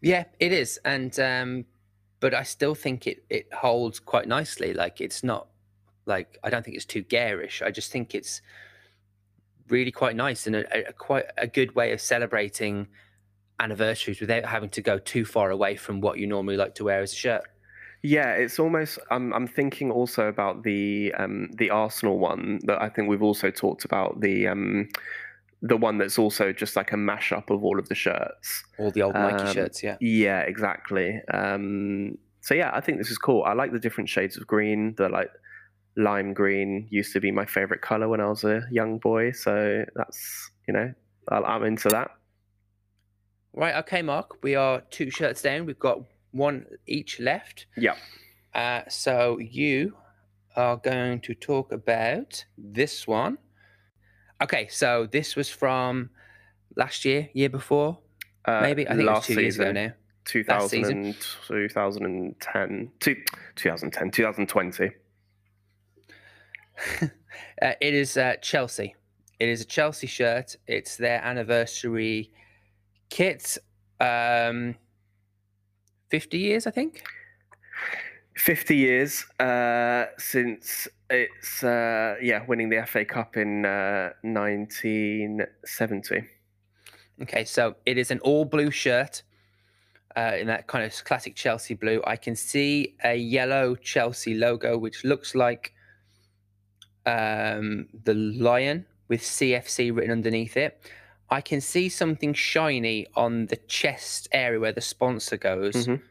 Yeah, 0.00 0.24
it 0.40 0.52
is, 0.52 0.80
and 0.84 1.18
um, 1.20 1.64
but 2.20 2.32
I 2.32 2.44
still 2.44 2.74
think 2.74 3.06
it 3.06 3.24
it 3.28 3.52
holds 3.52 4.00
quite 4.00 4.26
nicely. 4.26 4.72
Like 4.72 5.02
it's 5.02 5.22
not 5.22 5.48
like 6.06 6.38
I 6.42 6.48
don't 6.48 6.64
think 6.64 6.76
it's 6.76 6.86
too 6.86 7.02
garish. 7.02 7.60
I 7.60 7.70
just 7.70 7.92
think 7.92 8.14
it's 8.14 8.40
really 9.68 9.92
quite 9.92 10.16
nice 10.16 10.46
and 10.46 10.56
a, 10.56 10.88
a 10.88 10.92
quite 10.94 11.26
a 11.36 11.46
good 11.46 11.74
way 11.74 11.92
of 11.92 12.00
celebrating 12.00 12.88
anniversaries 13.60 14.20
without 14.20 14.44
having 14.44 14.70
to 14.70 14.82
go 14.82 14.98
too 14.98 15.24
far 15.24 15.50
away 15.50 15.76
from 15.76 16.00
what 16.00 16.18
you 16.18 16.26
normally 16.26 16.56
like 16.56 16.74
to 16.76 16.84
wear 16.84 17.00
as 17.00 17.12
a 17.12 17.16
shirt. 17.16 17.42
Yeah, 18.02 18.32
it's 18.34 18.58
almost. 18.58 18.98
I'm 19.10 19.32
I'm 19.32 19.48
thinking 19.48 19.90
also 19.90 20.28
about 20.28 20.62
the 20.62 21.12
um, 21.18 21.50
the 21.54 21.70
Arsenal 21.70 22.18
one 22.18 22.60
that 22.64 22.80
I 22.80 22.88
think 22.88 23.08
we've 23.08 23.22
also 23.22 23.50
talked 23.50 23.84
about 23.84 24.20
the 24.20 24.46
um, 24.46 24.88
the 25.62 25.76
one 25.76 25.98
that's 25.98 26.18
also 26.18 26.52
just 26.52 26.76
like 26.76 26.92
a 26.92 26.96
mashup 26.96 27.50
of 27.50 27.64
all 27.64 27.78
of 27.78 27.88
the 27.88 27.96
shirts. 27.96 28.62
All 28.78 28.92
the 28.92 29.02
old 29.02 29.14
Nike 29.14 29.42
Um, 29.42 29.52
shirts, 29.52 29.82
yeah. 29.82 29.96
Yeah, 30.00 30.40
exactly. 30.40 31.20
Um, 31.34 32.18
so 32.40 32.54
yeah, 32.54 32.70
I 32.72 32.80
think 32.80 32.98
this 32.98 33.10
is 33.10 33.18
cool. 33.18 33.42
I 33.42 33.54
like 33.54 33.72
the 33.72 33.80
different 33.80 34.08
shades 34.08 34.36
of 34.36 34.46
green. 34.46 34.94
The 34.96 35.08
like 35.08 35.30
lime 35.96 36.32
green 36.32 36.86
used 36.90 37.12
to 37.14 37.20
be 37.20 37.32
my 37.32 37.44
favorite 37.44 37.82
color 37.82 38.08
when 38.08 38.20
I 38.20 38.28
was 38.28 38.44
a 38.44 38.62
young 38.70 38.98
boy. 38.98 39.32
So 39.32 39.84
that's 39.96 40.50
you 40.68 40.74
know 40.74 40.94
I'm 41.30 41.64
into 41.64 41.88
that. 41.88 42.12
Right, 43.58 43.74
okay, 43.74 44.02
Mark. 44.02 44.40
We 44.44 44.54
are 44.54 44.82
two 44.82 45.10
shirts 45.10 45.42
down. 45.42 45.66
We've 45.66 45.80
got 45.80 45.98
one 46.30 46.64
each 46.86 47.18
left. 47.18 47.66
Yeah. 47.76 47.96
Uh, 48.54 48.82
so 48.88 49.38
you 49.40 49.94
are 50.54 50.76
going 50.76 51.18
to 51.22 51.34
talk 51.34 51.72
about 51.72 52.44
this 52.56 53.08
one. 53.08 53.36
Okay, 54.40 54.68
so 54.68 55.08
this 55.10 55.34
was 55.34 55.48
from 55.48 56.10
last 56.76 57.04
year, 57.04 57.30
year 57.32 57.48
before, 57.48 57.98
Uh, 58.44 58.60
maybe. 58.60 58.86
I 58.86 58.90
think 58.90 59.00
it 59.00 59.06
was 59.06 59.14
last 59.16 59.26
two 59.26 59.40
years 59.40 59.58
ago 59.58 59.72
now. 59.72 59.92
2000 60.26 60.68
season. 60.68 61.16
2010, 61.48 62.92
two, 63.00 63.16
2010, 63.56 64.10
2020. 64.12 64.90
Uh, 67.60 67.72
it 67.80 67.92
is 67.92 68.16
uh, 68.16 68.36
Chelsea. 68.40 68.94
It 69.40 69.48
is 69.48 69.60
a 69.60 69.64
Chelsea 69.64 70.06
shirt. 70.06 70.54
It's 70.68 70.96
their 70.96 71.20
anniversary 71.24 72.30
kit. 73.10 73.58
Um, 74.00 74.76
50 76.10 76.38
years, 76.38 76.66
I 76.66 76.70
think. 76.70 77.02
50 78.36 78.76
years 78.76 79.26
uh, 79.40 80.04
since 80.16 80.86
it's 81.10 81.64
uh, 81.64 82.14
yeah 82.22 82.44
winning 82.46 82.68
the 82.68 82.86
FA 82.86 83.04
Cup 83.04 83.36
in 83.36 83.66
uh, 83.66 84.10
1970. 84.22 86.24
Okay, 87.22 87.44
so 87.44 87.74
it 87.84 87.98
is 87.98 88.12
an 88.12 88.20
all 88.20 88.44
blue 88.44 88.70
shirt 88.70 89.24
uh, 90.16 90.36
in 90.38 90.46
that 90.46 90.68
kind 90.68 90.84
of 90.84 91.04
classic 91.04 91.34
Chelsea 91.34 91.74
blue. 91.74 92.00
I 92.06 92.14
can 92.16 92.36
see 92.36 92.94
a 93.02 93.16
yellow 93.16 93.74
Chelsea 93.74 94.34
logo, 94.34 94.78
which 94.78 95.02
looks 95.04 95.34
like 95.34 95.72
um, 97.06 97.88
the 98.04 98.14
lion 98.14 98.86
with 99.08 99.22
CFC 99.22 99.92
written 99.94 100.12
underneath 100.12 100.56
it. 100.56 100.80
I 101.30 101.40
can 101.40 101.60
see 101.60 101.88
something 101.88 102.32
shiny 102.32 103.06
on 103.14 103.46
the 103.46 103.56
chest 103.56 104.28
area 104.32 104.58
where 104.60 104.72
the 104.72 104.80
sponsor 104.80 105.36
goes. 105.36 105.86
Mhm. 105.86 106.02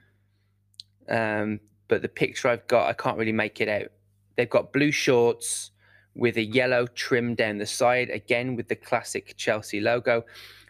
Um, 1.10 1.60
but 1.88 2.02
the 2.02 2.10
picture 2.10 2.50
I've 2.50 2.68
got, 2.68 2.88
I 2.88 2.94
can't 2.94 3.18
really 3.18 3.32
make 3.32 3.60
it 3.62 3.68
out. 3.68 3.92
They've 4.36 4.50
got 4.50 4.74
blue 4.74 4.92
shorts 4.92 5.72
with 6.14 6.38
a 6.38 6.44
yellow 6.44 6.88
trim 6.88 7.36
down 7.36 7.58
the 7.58 7.66
side, 7.66 8.10
again 8.10 8.56
with 8.56 8.68
the 8.68 8.76
classic 8.76 9.36
Chelsea 9.38 9.80
logo. 9.80 10.26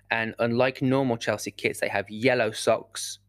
And 0.09 0.35
unlike 0.39 0.81
normal 0.81 1.17
Chelsea 1.17 1.51
kits, 1.51 1.79
they 1.79 1.89
have 1.89 2.09
yellow 2.09 2.51
socks. 2.51 3.19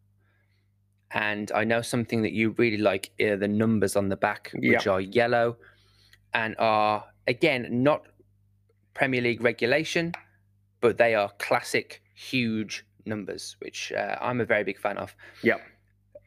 And 1.11 1.51
I 1.53 1.65
know 1.65 1.83
something 1.83 2.23
that 2.23 2.33
you 2.33 2.51
really 2.59 2.77
like 2.77 3.11
are 3.21 3.37
the 3.37 3.49
numbers 3.49 3.97
on 3.97 4.09
the 4.09 4.17
back, 4.17 4.51
which 4.55 4.87
are 4.87 5.01
yellow 5.01 5.57
and 6.35 6.55
are, 6.59 7.07
again, 7.27 7.83
not 7.83 8.07
Premier 8.95 9.23
League 9.23 9.41
regulation, 9.41 10.13
but 10.81 10.99
they 10.99 11.15
are 11.15 11.31
classic, 11.39 12.03
huge 12.15 12.85
numbers, 13.07 13.57
which 13.61 13.93
uh, 13.93 14.17
I'm 14.21 14.41
a 14.41 14.45
very 14.45 14.65
big 14.65 14.79
fan 14.79 14.99
of. 14.99 15.15
Yep. 15.43 15.61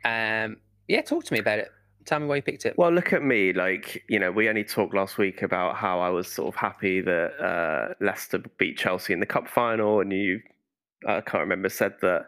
Um, 0.03 0.57
yeah, 0.87 1.01
talk 1.01 1.23
to 1.25 1.33
me 1.33 1.39
about 1.39 1.59
it. 1.59 1.69
Tell 2.05 2.19
me 2.19 2.25
why 2.25 2.37
you 2.37 2.41
picked 2.41 2.65
it. 2.65 2.75
Well, 2.77 2.91
look 2.91 3.13
at 3.13 3.21
me. 3.23 3.53
Like, 3.53 4.03
you 4.09 4.17
know, 4.17 4.31
we 4.31 4.49
only 4.49 4.63
talked 4.63 4.95
last 4.95 5.19
week 5.19 5.43
about 5.43 5.75
how 5.75 5.99
I 5.99 6.09
was 6.09 6.27
sort 6.27 6.47
of 6.47 6.55
happy 6.55 6.99
that 7.01 7.39
uh, 7.39 7.93
Leicester 8.03 8.41
beat 8.57 8.77
Chelsea 8.77 9.13
in 9.13 9.19
the 9.19 9.25
cup 9.27 9.47
final, 9.47 9.99
and 9.99 10.11
you, 10.11 10.41
I 11.07 11.21
can't 11.21 11.41
remember, 11.41 11.69
said 11.69 11.93
that 12.01 12.25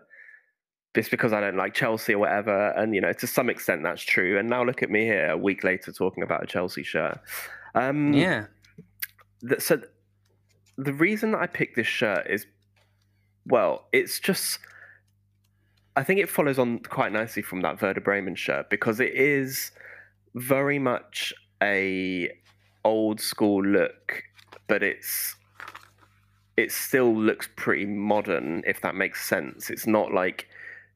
just 0.95 1.09
because 1.09 1.33
I 1.33 1.41
don't 1.41 1.57
like 1.57 1.73
Chelsea 1.73 2.13
or 2.13 2.19
whatever. 2.19 2.69
And, 2.77 2.93
you 2.93 3.01
know, 3.01 3.13
to 3.13 3.25
some 3.25 3.49
extent 3.49 3.81
that's 3.81 4.03
true. 4.03 4.37
And 4.37 4.47
now 4.47 4.63
look 4.63 4.83
at 4.83 4.91
me 4.91 5.01
here 5.05 5.31
a 5.31 5.37
week 5.37 5.63
later 5.63 5.91
talking 5.91 6.21
about 6.21 6.43
a 6.43 6.45
Chelsea 6.45 6.83
shirt. 6.83 7.19
Um, 7.73 8.13
yeah. 8.13 8.45
th- 9.47 9.59
so 9.59 9.81
the 10.77 10.93
reason 10.93 11.31
that 11.31 11.41
I 11.41 11.47
picked 11.47 11.75
this 11.75 11.87
shirt 11.87 12.27
is, 12.29 12.45
well, 13.45 13.87
it's 13.91 14.19
just. 14.19 14.59
I 15.95 16.03
think 16.03 16.19
it 16.19 16.27
follows 16.27 16.57
on 16.57 16.79
quite 16.79 17.11
nicely 17.11 17.43
from 17.43 17.61
that 17.61 17.79
Werder 17.79 18.01
Bremen 18.01 18.33
shirt 18.35 18.69
because 18.71 18.99
it 18.99 19.13
is 19.13 19.69
very 20.33 20.79
much 20.79 21.31
a 21.61 22.31
old 22.83 23.21
school 23.21 23.63
look, 23.63 24.23
but 24.67 24.81
it's 24.81 25.35
it 26.57 26.71
still 26.71 27.15
looks 27.15 27.47
pretty 27.55 27.85
modern 27.85 28.63
if 28.65 28.81
that 28.81 28.95
makes 28.95 29.23
sense. 29.27 29.69
It's 29.69 29.85
not 29.85 30.11
like 30.13 30.47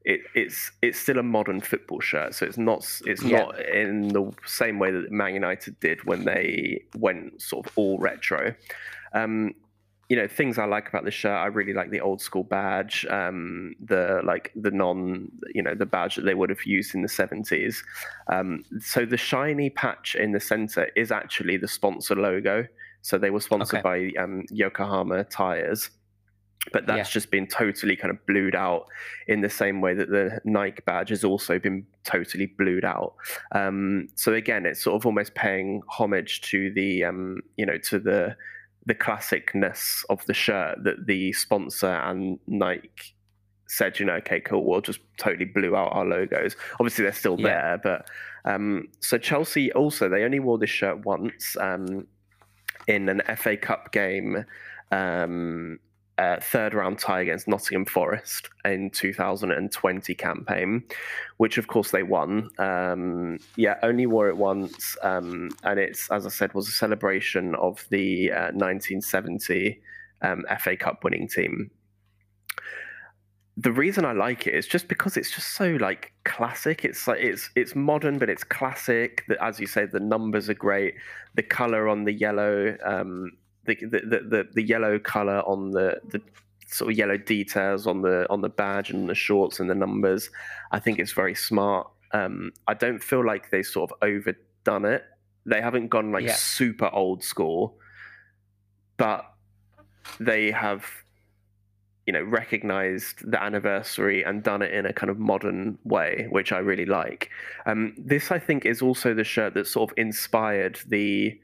it, 0.04 0.20
it's 0.34 0.72
it's 0.82 0.98
still 0.98 1.18
a 1.18 1.22
modern 1.22 1.60
football 1.60 2.00
shirt, 2.00 2.34
so 2.34 2.44
it's 2.46 2.58
not 2.58 2.84
it's 3.06 3.22
Yeah. 3.22 3.38
not 3.44 3.60
in 3.60 4.08
the 4.08 4.32
same 4.46 4.80
way 4.80 4.90
that 4.90 5.12
Man 5.12 5.32
United 5.34 5.78
did 5.78 6.02
when 6.04 6.24
they 6.24 6.82
went 6.96 7.40
sort 7.40 7.66
of 7.66 7.72
all 7.78 7.98
retro. 7.98 8.54
Um, 9.12 9.54
you 10.08 10.16
know 10.16 10.26
things 10.26 10.58
I 10.58 10.64
like 10.64 10.88
about 10.88 11.04
the 11.04 11.10
shirt. 11.10 11.36
I 11.36 11.46
really 11.46 11.74
like 11.74 11.90
the 11.90 12.00
old 12.00 12.20
school 12.22 12.44
badge, 12.44 13.04
um, 13.10 13.74
the 13.84 14.20
like 14.24 14.52
the 14.56 14.70
non, 14.70 15.30
you 15.54 15.62
know, 15.62 15.74
the 15.74 15.86
badge 15.86 16.16
that 16.16 16.22
they 16.22 16.34
would 16.34 16.48
have 16.50 16.64
used 16.64 16.94
in 16.94 17.02
the 17.02 17.08
seventies. 17.08 17.82
Um, 18.28 18.62
so 18.80 19.04
the 19.04 19.18
shiny 19.18 19.70
patch 19.70 20.14
in 20.14 20.32
the 20.32 20.40
center 20.40 20.88
is 20.96 21.12
actually 21.12 21.58
the 21.58 21.68
sponsor 21.68 22.14
logo. 22.14 22.66
So 23.02 23.18
they 23.18 23.30
were 23.30 23.40
sponsored 23.40 23.82
by 23.82 24.10
um, 24.18 24.44
Yokohama 24.50 25.24
tires, 25.24 25.90
but 26.72 26.86
that's 26.86 27.08
Yeah. 27.10 27.12
just 27.12 27.30
been 27.30 27.46
totally 27.46 27.94
kind 27.94 28.10
of 28.10 28.24
blued 28.26 28.56
out 28.56 28.86
in 29.28 29.40
the 29.40 29.48
same 29.48 29.80
way 29.80 29.94
that 29.94 30.08
the 30.10 30.40
Nike 30.44 30.82
badge 30.84 31.10
has 31.10 31.22
also 31.22 31.58
been 31.58 31.86
totally 32.04 32.46
blued 32.46 32.84
out. 32.84 33.14
Um, 33.52 34.08
so 34.16 34.32
again, 34.34 34.66
it's 34.66 34.82
sort 34.82 34.96
of 34.96 35.06
almost 35.06 35.34
paying 35.34 35.82
homage 35.88 36.40
to 36.50 36.72
the, 36.72 37.04
um, 37.04 37.40
you 37.56 37.64
know, 37.64 37.78
to 37.84 37.98
the 38.00 38.36
the 38.86 38.94
classicness 38.94 40.04
of 40.08 40.24
the 40.26 40.34
shirt 40.34 40.82
that 40.84 41.06
the 41.06 41.32
sponsor 41.32 41.92
and 41.92 42.38
Nike 42.46 43.14
said, 43.66 43.98
you 44.00 44.06
know, 44.06 44.14
okay, 44.14 44.40
cool, 44.40 44.64
we'll 44.64 44.80
just 44.80 45.00
totally 45.18 45.44
blew 45.44 45.76
out 45.76 45.92
our 45.92 46.06
logos. 46.06 46.56
Obviously, 46.80 47.02
they're 47.04 47.12
still 47.12 47.38
Yeah. 47.38 47.76
there, 47.76 47.78
but 47.78 48.08
um, 48.50 48.88
so 49.00 49.18
Chelsea 49.18 49.70
also 49.72 50.08
they 50.08 50.22
only 50.24 50.40
wore 50.40 50.56
this 50.56 50.70
shirt 50.70 51.04
once 51.04 51.56
um, 51.60 52.06
in 52.86 53.08
an 53.10 53.20
FA 53.36 53.56
Cup 53.58 53.92
game 53.92 54.46
um, 54.90 55.78
uh, 56.18 56.36
third 56.40 56.74
round 56.74 56.98
tie 56.98 57.20
against 57.20 57.46
Nottingham 57.46 57.84
Forest 57.84 58.50
in 58.64 58.90
2020 58.90 60.14
campaign, 60.16 60.82
which 61.36 61.58
of 61.58 61.68
course 61.68 61.92
they 61.92 62.02
won. 62.02 62.50
Um, 62.58 63.38
yeah, 63.56 63.78
only 63.82 64.06
wore 64.06 64.28
it 64.28 64.36
once, 64.36 64.96
um, 65.02 65.50
and 65.62 65.78
it's 65.78 66.10
as 66.10 66.26
I 66.26 66.30
said 66.30 66.52
was 66.54 66.68
a 66.68 66.72
celebration 66.72 67.54
of 67.54 67.86
the 67.90 68.32
uh, 68.32 68.50
1970 68.52 69.80
um, 70.22 70.44
FA 70.58 70.76
Cup 70.76 71.04
winning 71.04 71.28
team. 71.28 71.70
The 73.56 73.72
reason 73.72 74.04
I 74.04 74.12
like 74.12 74.46
it 74.46 74.54
is 74.54 74.68
just 74.68 74.88
because 74.88 75.16
it's 75.16 75.30
just 75.30 75.54
so 75.54 75.70
like 75.80 76.12
classic. 76.24 76.84
It's 76.84 77.06
like 77.06 77.20
it's 77.20 77.50
it's 77.54 77.76
modern, 77.76 78.18
but 78.18 78.28
it's 78.28 78.44
classic. 78.44 79.24
As 79.40 79.60
you 79.60 79.66
say, 79.68 79.86
the 79.86 80.00
numbers 80.00 80.48
are 80.48 80.54
great. 80.54 80.94
The 81.34 81.42
color 81.42 81.88
on 81.88 82.04
the 82.04 82.12
yellow 82.12 82.76
um, 82.84 83.32
the 83.76 84.00
the 84.00 84.20
the, 84.28 84.48
the 84.54 84.62
yellow 84.62 84.98
color 84.98 85.40
on 85.46 85.70
the 85.70 86.00
the 86.08 86.20
sort 86.68 86.92
of 86.92 86.98
yellow 86.98 87.16
details 87.16 87.86
on 87.86 88.02
the 88.02 88.26
on 88.30 88.40
the 88.40 88.48
badge 88.48 88.90
and 88.90 89.08
the 89.08 89.14
shorts 89.14 89.60
and 89.60 89.70
the 89.70 89.74
numbers. 89.74 90.30
I 90.70 90.78
think 90.78 90.98
it's 90.98 91.12
very 91.12 91.34
smart. 91.34 91.88
Um, 92.12 92.52
I 92.66 92.74
don't 92.74 93.02
feel 93.02 93.24
like 93.24 93.50
they 93.50 93.62
sort 93.62 93.90
of 93.90 93.96
overdone 94.02 94.84
it. 94.84 95.04
They 95.46 95.60
haven't 95.60 95.88
gone 95.88 96.12
like 96.12 96.24
yeah. 96.24 96.34
super 96.34 96.90
old 96.92 97.24
school, 97.24 97.78
but 98.96 99.24
they 100.20 100.50
have, 100.50 100.84
you 102.06 102.12
know, 102.12 102.22
recognized 102.22 103.30
the 103.30 103.42
anniversary 103.42 104.22
and 104.22 104.42
done 104.42 104.62
it 104.62 104.72
in 104.72 104.84
a 104.84 104.92
kind 104.92 105.10
of 105.10 105.18
modern 105.18 105.78
way, 105.84 106.26
which 106.30 106.52
I 106.52 106.58
really 106.58 106.86
like. 106.86 107.30
Um, 107.64 107.94
this, 107.96 108.30
I 108.30 108.38
think, 108.38 108.66
is 108.66 108.82
also 108.82 109.14
the 109.14 109.24
shirt 109.24 109.54
that 109.54 109.66
sort 109.66 109.90
of 109.90 109.98
inspired 109.98 110.80
the 110.86 111.38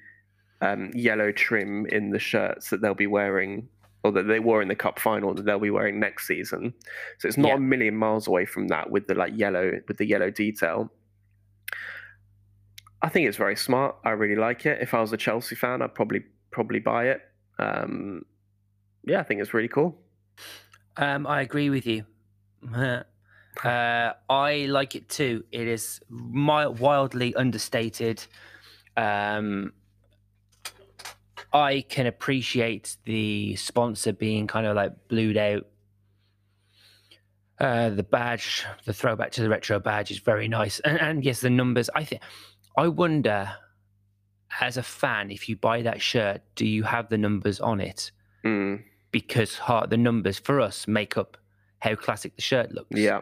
um, 0.64 0.90
yellow 0.94 1.30
trim 1.30 1.86
in 1.86 2.10
the 2.10 2.18
shirts 2.18 2.70
that 2.70 2.80
they'll 2.80 2.94
be 2.94 3.06
wearing 3.06 3.68
or 4.02 4.12
that 4.12 4.24
they 4.24 4.40
wore 4.40 4.62
in 4.62 4.68
the 4.68 4.74
cup 4.74 4.98
final 4.98 5.34
that 5.34 5.44
they'll 5.44 5.58
be 5.58 5.70
wearing 5.70 6.00
next 6.00 6.26
season. 6.26 6.72
So 7.18 7.28
it's 7.28 7.36
not 7.36 7.48
yeah. 7.48 7.54
a 7.54 7.60
million 7.60 7.96
miles 7.96 8.26
away 8.26 8.46
from 8.46 8.68
that 8.68 8.90
with 8.90 9.06
the 9.06 9.14
like 9.14 9.32
yellow 9.36 9.72
with 9.88 9.98
the 9.98 10.06
yellow 10.06 10.30
detail. 10.30 10.90
I 13.02 13.08
think 13.10 13.28
it's 13.28 13.36
very 13.36 13.56
smart. 13.56 13.96
I 14.04 14.10
really 14.10 14.36
like 14.36 14.64
it. 14.64 14.80
If 14.80 14.94
I 14.94 15.00
was 15.00 15.12
a 15.12 15.16
Chelsea 15.16 15.54
fan, 15.54 15.82
I'd 15.82 15.94
probably 15.94 16.24
probably 16.50 16.80
buy 16.80 17.08
it. 17.08 17.20
Um, 17.58 18.24
yeah, 19.04 19.20
I 19.20 19.22
think 19.22 19.40
it's 19.40 19.52
really 19.52 19.68
cool. 19.68 19.98
Um, 20.96 21.26
I 21.26 21.42
agree 21.42 21.68
with 21.70 21.86
you. 21.86 22.04
uh, 22.74 23.02
I 24.30 24.66
like 24.68 24.94
it 24.94 25.08
too. 25.08 25.44
It 25.52 25.66
is 25.66 26.00
wildly 26.10 27.34
understated. 27.34 28.24
Um, 28.96 29.72
I 31.54 31.84
can 31.88 32.06
appreciate 32.06 32.96
the 33.04 33.54
sponsor 33.54 34.12
being 34.12 34.48
kind 34.48 34.66
of 34.66 34.74
like 34.74 34.92
blued 35.06 35.36
out. 35.36 35.64
Uh, 37.60 37.90
the 37.90 38.02
badge, 38.02 38.64
the 38.84 38.92
throwback 38.92 39.30
to 39.30 39.42
the 39.42 39.48
retro 39.48 39.78
badge 39.78 40.10
is 40.10 40.18
very 40.18 40.48
nice, 40.48 40.80
and, 40.80 41.00
and 41.00 41.24
yes, 41.24 41.40
the 41.40 41.50
numbers. 41.50 41.88
I 41.94 42.02
think. 42.02 42.22
I 42.76 42.88
wonder, 42.88 43.52
as 44.60 44.76
a 44.76 44.82
fan, 44.82 45.30
if 45.30 45.48
you 45.48 45.54
buy 45.54 45.82
that 45.82 46.02
shirt, 46.02 46.42
do 46.56 46.66
you 46.66 46.82
have 46.82 47.08
the 47.08 47.18
numbers 47.18 47.60
on 47.60 47.80
it? 47.80 48.10
Mm. 48.44 48.82
Because 49.12 49.56
heart, 49.56 49.90
the 49.90 49.96
numbers 49.96 50.40
for 50.40 50.60
us 50.60 50.88
make 50.88 51.16
up 51.16 51.36
how 51.78 51.94
classic 51.94 52.34
the 52.34 52.42
shirt 52.42 52.72
looks. 52.72 52.98
Yeah. 52.98 53.20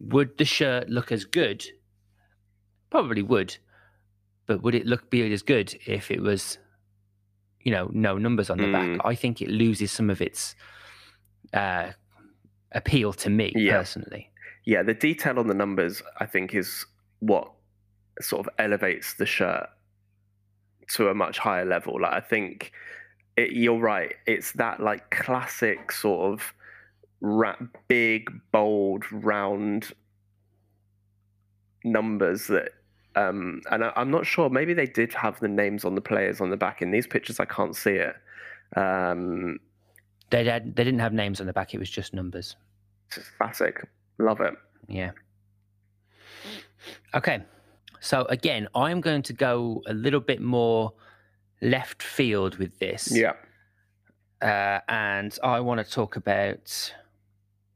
Would 0.00 0.38
the 0.38 0.46
shirt 0.46 0.88
look 0.88 1.12
as 1.12 1.26
good? 1.26 1.62
Probably 2.88 3.20
would, 3.20 3.58
but 4.46 4.62
would 4.62 4.74
it 4.74 4.86
look 4.86 5.10
be 5.10 5.30
as 5.30 5.42
good 5.42 5.78
if 5.84 6.10
it 6.10 6.22
was 6.22 6.56
you 7.66 7.72
know, 7.72 7.90
no 7.92 8.16
numbers 8.16 8.48
on 8.48 8.58
the 8.58 8.64
mm. 8.64 8.96
back, 8.96 9.04
I 9.04 9.16
think 9.16 9.42
it 9.42 9.48
loses 9.48 9.90
some 9.90 10.08
of 10.08 10.22
its 10.22 10.54
uh, 11.52 11.90
appeal 12.70 13.12
to 13.14 13.28
me 13.28 13.52
yeah. 13.56 13.78
personally. 13.78 14.30
Yeah, 14.64 14.84
the 14.84 14.94
detail 14.94 15.40
on 15.40 15.48
the 15.48 15.54
numbers, 15.54 16.00
I 16.20 16.26
think, 16.26 16.54
is 16.54 16.86
what 17.18 17.50
sort 18.20 18.46
of 18.46 18.52
elevates 18.60 19.14
the 19.14 19.26
shirt 19.26 19.66
to 20.92 21.08
a 21.08 21.14
much 21.14 21.38
higher 21.38 21.64
level. 21.64 22.00
Like, 22.00 22.12
I 22.12 22.20
think 22.20 22.70
it, 23.36 23.50
you're 23.50 23.80
right. 23.80 24.14
It's 24.28 24.52
that 24.52 24.78
like 24.78 25.10
classic 25.10 25.90
sort 25.90 26.32
of 26.32 26.54
ra- 27.20 27.56
big, 27.88 28.30
bold, 28.52 29.10
round 29.10 29.92
numbers 31.82 32.46
that 32.46 32.70
um, 33.16 33.62
and 33.70 33.82
I, 33.82 33.92
am 33.96 34.10
not 34.10 34.26
sure. 34.26 34.50
Maybe 34.50 34.74
they 34.74 34.86
did 34.86 35.12
have 35.14 35.40
the 35.40 35.48
names 35.48 35.84
on 35.84 35.94
the 35.94 36.00
players 36.00 36.40
on 36.40 36.50
the 36.50 36.56
back. 36.56 36.82
In 36.82 36.90
these 36.90 37.06
pictures, 37.06 37.40
I 37.40 37.46
can't 37.46 37.74
see 37.74 37.92
it. 37.92 38.14
Um, 38.76 39.58
they 40.30 40.44
had, 40.44 40.76
they 40.76 40.84
didn't 40.84 41.00
have 41.00 41.14
names 41.14 41.40
on 41.40 41.46
the 41.46 41.52
back. 41.52 41.72
It 41.72 41.78
was 41.78 41.88
just 41.88 42.12
numbers. 42.12 42.56
Classic. 43.38 43.88
Love 44.18 44.40
it. 44.40 44.54
Yeah. 44.86 45.12
Okay. 47.14 47.42
So 48.00 48.26
again, 48.26 48.68
I'm 48.74 49.00
going 49.00 49.22
to 49.22 49.32
go 49.32 49.82
a 49.86 49.94
little 49.94 50.20
bit 50.20 50.42
more 50.42 50.92
left 51.62 52.02
field 52.02 52.58
with 52.58 52.78
this. 52.78 53.10
Yeah. 53.10 53.32
Uh, 54.42 54.80
and 54.88 55.36
I 55.42 55.60
want 55.60 55.84
to 55.84 55.90
talk 55.90 56.16
about 56.16 56.92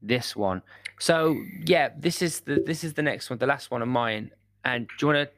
this 0.03 0.37
one. 0.37 0.61
So 0.99 1.35
yeah, 1.65 1.89
this 1.99 2.21
is 2.21 2.41
the 2.41 2.63
this 2.67 2.85
is 2.85 2.93
the 2.93 3.03
next 3.03 3.31
one, 3.31 3.39
the 3.39 3.47
last 3.47 3.71
one 3.71 3.81
of 3.81 3.89
mine. 3.89 4.31
And 4.65 4.89
do 4.99 5.07
you 5.07 5.13
want 5.13 5.29
to 5.29 5.31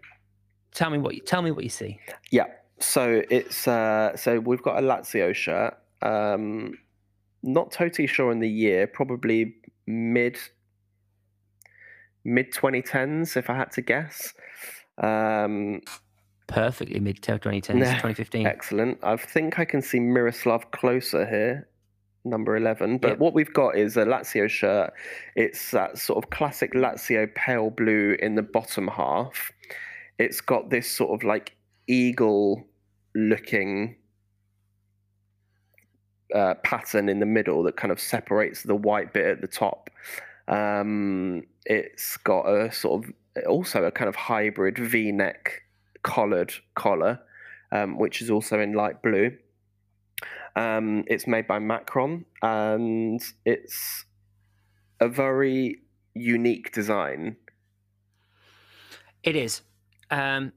tell 0.73 0.91
me 0.91 0.99
what 0.99 1.15
you 1.15 1.21
tell 1.21 1.43
me 1.43 1.51
what 1.51 1.65
you 1.65 1.71
see? 1.71 1.99
Yeah. 2.31 2.47
So 2.79 3.23
it's 3.31 3.69
uh, 3.69 4.17
so 4.17 4.41
we've 4.41 4.63
got 4.63 4.79
a 4.79 4.87
Lazio 4.87 5.35
shirt. 5.35 5.75
Um, 6.03 6.79
not 7.43 7.71
totally 7.71 8.07
sure 8.07 8.33
in 8.33 8.41
the 8.41 8.49
year, 8.49 8.87
probably 8.87 9.55
mid 9.87 10.39
mid 12.25 12.53
2010s 12.53 13.37
if 13.37 13.51
I 13.51 13.57
had 13.57 13.73
to 13.73 13.83
guess. 13.83 14.35
Um, 14.99 15.81
Perfectly 16.49 17.01
mid 17.01 17.23
2010s, 17.23 17.63
2015. 17.63 18.47
Excellent. 18.47 18.99
I 19.03 19.17
think 19.17 19.59
I 19.59 19.65
can 19.65 19.81
see 19.81 20.01
Miroslav 20.01 20.71
Klose 20.71 21.29
here 21.29 21.69
number 22.25 22.57
11. 22.57 22.99
But 22.99 23.09
yep. 23.09 23.19
what 23.19 23.35
we've 23.35 23.53
got 23.53 23.77
is 23.77 23.97
a 23.97 24.05
Lazio 24.05 24.49
shirt. 24.49 24.93
It's 25.37 25.71
that 25.73 25.99
sort 25.99 26.23
of 26.23 26.31
classic 26.31 26.73
Lazio 26.73 27.33
pale 27.35 27.71
blue 27.71 28.17
in 28.21 28.35
the 28.35 28.43
bottom 28.43 28.89
half. 28.89 29.53
It's 30.19 30.41
got 30.41 30.71
this 30.71 30.91
sort 30.91 31.19
of 31.19 31.27
like 31.27 31.57
eagle 31.89 32.65
looking 33.15 33.97
uh, 36.35 36.55
pattern 36.65 37.09
in 37.09 37.21
the 37.21 37.27
middle 37.27 37.63
that 37.65 37.77
kind 37.77 37.93
of 37.93 38.01
separates 38.01 38.63
the 38.63 38.75
white 38.75 39.13
bit 39.13 39.27
at 39.27 39.41
the 39.41 39.49
top. 39.49 39.91
Um, 40.49 41.45
it's 41.67 42.17
got 42.17 42.47
a 42.49 42.73
sort 42.73 43.05
of 43.05 43.13
also 43.47 43.85
a 43.85 43.91
kind 43.91 44.09
of 44.09 44.17
hybrid 44.17 44.79
V 44.79 45.13
neck 45.13 45.63
collared 46.03 46.53
collar, 46.75 47.21
um, 47.71 47.99
which 47.99 48.21
is 48.21 48.31
also 48.31 48.61
in 48.61 48.73
light 48.73 49.03
blue. 49.03 49.37
Um, 50.57 51.05
it's 51.07 51.27
made 51.27 51.47
by 51.47 51.59
Macron, 51.59 52.25
and 52.43 53.23
it's 53.45 54.05
a 55.01 55.09
very 55.09 55.81
unique 56.15 56.73
design. 56.73 57.37
It 59.23 59.37
is. 59.37 59.63
Um, 60.11 60.53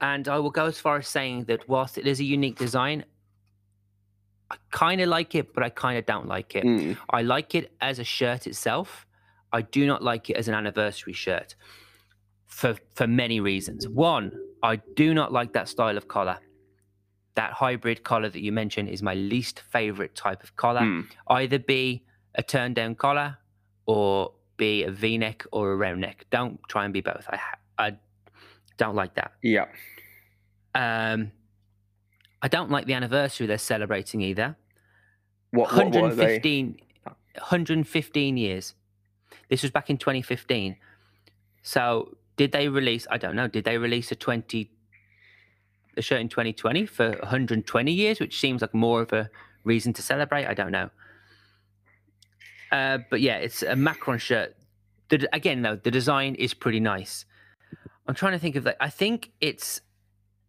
and 0.00 0.28
I 0.28 0.38
will 0.38 0.50
go 0.50 0.66
as 0.66 0.78
far 0.78 0.96
as 0.98 1.08
saying 1.08 1.44
that 1.44 1.68
whilst 1.68 1.98
it 1.98 2.06
is 2.06 2.20
a 2.20 2.24
unique 2.24 2.58
design, 2.58 3.04
I 4.50 4.56
kind 4.70 5.00
of 5.00 5.08
like 5.08 5.34
it, 5.34 5.54
but 5.54 5.62
I 5.62 5.70
kind 5.70 5.98
of 5.98 6.06
don't 6.06 6.26
like 6.26 6.54
it. 6.54 6.64
Mm. 6.64 6.96
I 7.10 7.22
like 7.22 7.54
it 7.54 7.72
as 7.80 7.98
a 7.98 8.04
shirt 8.04 8.46
itself. 8.46 9.06
I 9.52 9.62
do 9.62 9.86
not 9.86 10.02
like 10.02 10.30
it 10.30 10.36
as 10.36 10.48
an 10.48 10.54
anniversary 10.54 11.12
shirt 11.12 11.54
for 12.46 12.76
for 12.94 13.06
many 13.06 13.40
reasons. 13.40 13.88
One, 13.88 14.32
I 14.62 14.76
do 14.96 15.14
not 15.14 15.32
like 15.32 15.52
that 15.52 15.68
style 15.68 15.96
of 15.96 16.08
collar 16.08 16.38
that 17.34 17.52
hybrid 17.52 18.04
collar 18.04 18.28
that 18.28 18.40
you 18.40 18.52
mentioned 18.52 18.88
is 18.88 19.02
my 19.02 19.14
least 19.14 19.60
favorite 19.70 20.14
type 20.14 20.42
of 20.42 20.56
collar. 20.56 20.82
Mm. 20.82 21.06
Either 21.28 21.58
be 21.58 22.04
a 22.34 22.42
turn 22.42 22.74
down 22.74 22.94
collar 22.94 23.38
or 23.86 24.32
be 24.56 24.84
a 24.84 24.90
V 24.90 25.18
neck 25.18 25.44
or 25.52 25.72
a 25.72 25.76
round 25.76 26.00
neck. 26.00 26.26
Don't 26.30 26.60
try 26.68 26.84
and 26.84 26.92
be 26.92 27.00
both. 27.00 27.26
I 27.28 27.40
I 27.78 27.96
don't 28.76 28.94
like 28.94 29.14
that. 29.14 29.32
Yeah. 29.42 29.66
Um, 30.74 31.32
I 32.42 32.48
don't 32.48 32.70
like 32.70 32.86
the 32.86 32.94
anniversary 32.94 33.46
they're 33.46 33.58
celebrating 33.58 34.20
either. 34.20 34.56
What, 35.50 35.72
what 35.72 35.86
115, 35.94 36.76
115 37.34 38.36
years. 38.36 38.74
This 39.48 39.62
was 39.62 39.70
back 39.70 39.88
in 39.88 39.98
2015. 39.98 40.76
So 41.62 42.16
did 42.36 42.52
they 42.52 42.68
release? 42.68 43.06
I 43.10 43.18
don't 43.18 43.36
know. 43.36 43.48
Did 43.48 43.64
they 43.64 43.78
release 43.78 44.10
a 44.10 44.16
20 44.16 44.70
the 45.96 46.02
shirt 46.02 46.20
in 46.20 46.28
2020 46.28 46.86
for 46.86 47.10
120 47.10 47.92
years, 47.92 48.20
which 48.20 48.38
seems 48.40 48.60
like 48.62 48.74
more 48.74 49.02
of 49.02 49.12
a 49.12 49.30
reason 49.64 49.92
to 49.94 50.02
celebrate. 50.02 50.46
I 50.46 50.54
don't 50.54 50.72
know. 50.72 50.90
Uh, 52.72 52.98
but 53.10 53.20
yeah, 53.20 53.36
it's 53.36 53.62
a 53.62 53.76
Macron 53.76 54.18
shirt. 54.18 54.56
The, 55.08 55.28
again, 55.32 55.62
though, 55.62 55.76
the 55.76 55.90
design 55.90 56.34
is 56.34 56.54
pretty 56.54 56.80
nice. 56.80 57.24
I'm 58.06 58.14
trying 58.14 58.32
to 58.32 58.38
think 58.38 58.56
of 58.56 58.64
that. 58.64 58.76
I 58.80 58.90
think 58.90 59.30
it's 59.40 59.80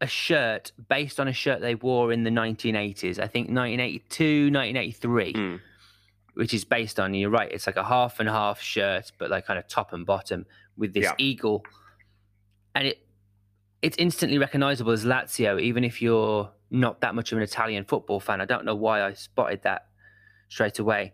a 0.01 0.07
shirt 0.07 0.71
based 0.89 1.19
on 1.19 1.27
a 1.27 1.33
shirt 1.33 1.61
they 1.61 1.75
wore 1.75 2.11
in 2.11 2.23
the 2.23 2.29
1980s. 2.29 3.19
I 3.19 3.27
think 3.27 3.47
1982, 3.49 4.51
1983. 4.51 5.33
Mm. 5.33 5.59
which 6.33 6.53
is 6.53 6.65
based 6.65 6.99
on 6.99 7.13
you're 7.13 7.29
right. 7.29 7.49
It's 7.49 7.65
like 7.65 7.77
a 7.77 7.83
half 7.83 8.19
and 8.19 8.27
half 8.27 8.59
shirt, 8.59 9.11
but 9.17 9.29
like 9.31 9.45
kind 9.45 9.57
of 9.57 9.69
top 9.69 9.93
and 9.93 10.05
bottom 10.05 10.45
with 10.75 10.93
this 10.93 11.05
Yeah. 11.05 11.13
eagle, 11.17 11.63
and 12.75 12.87
it 12.89 13.04
it's 13.85 13.97
instantly 13.99 14.39
recognizable 14.39 14.91
as 14.91 15.05
Lazio, 15.05 15.61
even 15.61 15.83
if 15.83 16.01
you're 16.01 16.49
not 16.71 17.01
that 17.01 17.13
much 17.13 17.31
of 17.31 17.37
an 17.37 17.43
Italian 17.43 17.85
football 17.85 18.19
fan. 18.19 18.41
I 18.41 18.45
don't 18.45 18.65
know 18.65 18.73
why 18.73 19.03
I 19.03 19.13
spotted 19.13 19.61
that 19.61 19.85
straight 20.49 20.79
away. 20.79 21.13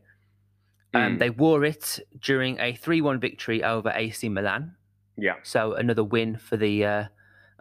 Um, 0.94 1.02
Mm. 1.02 1.20
They 1.20 1.30
wore 1.30 1.66
it 1.66 2.00
during 2.18 2.58
a 2.62 2.74
3 2.74 3.02
1 3.02 3.20
victory 3.20 3.62
over 3.62 3.92
AC 3.94 4.30
Milan. 4.30 4.76
Yeah. 5.18 5.36
So 5.44 5.74
another 5.74 6.04
win 6.04 6.38
for 6.38 6.56
the 6.56 6.86
uh, 6.86 7.04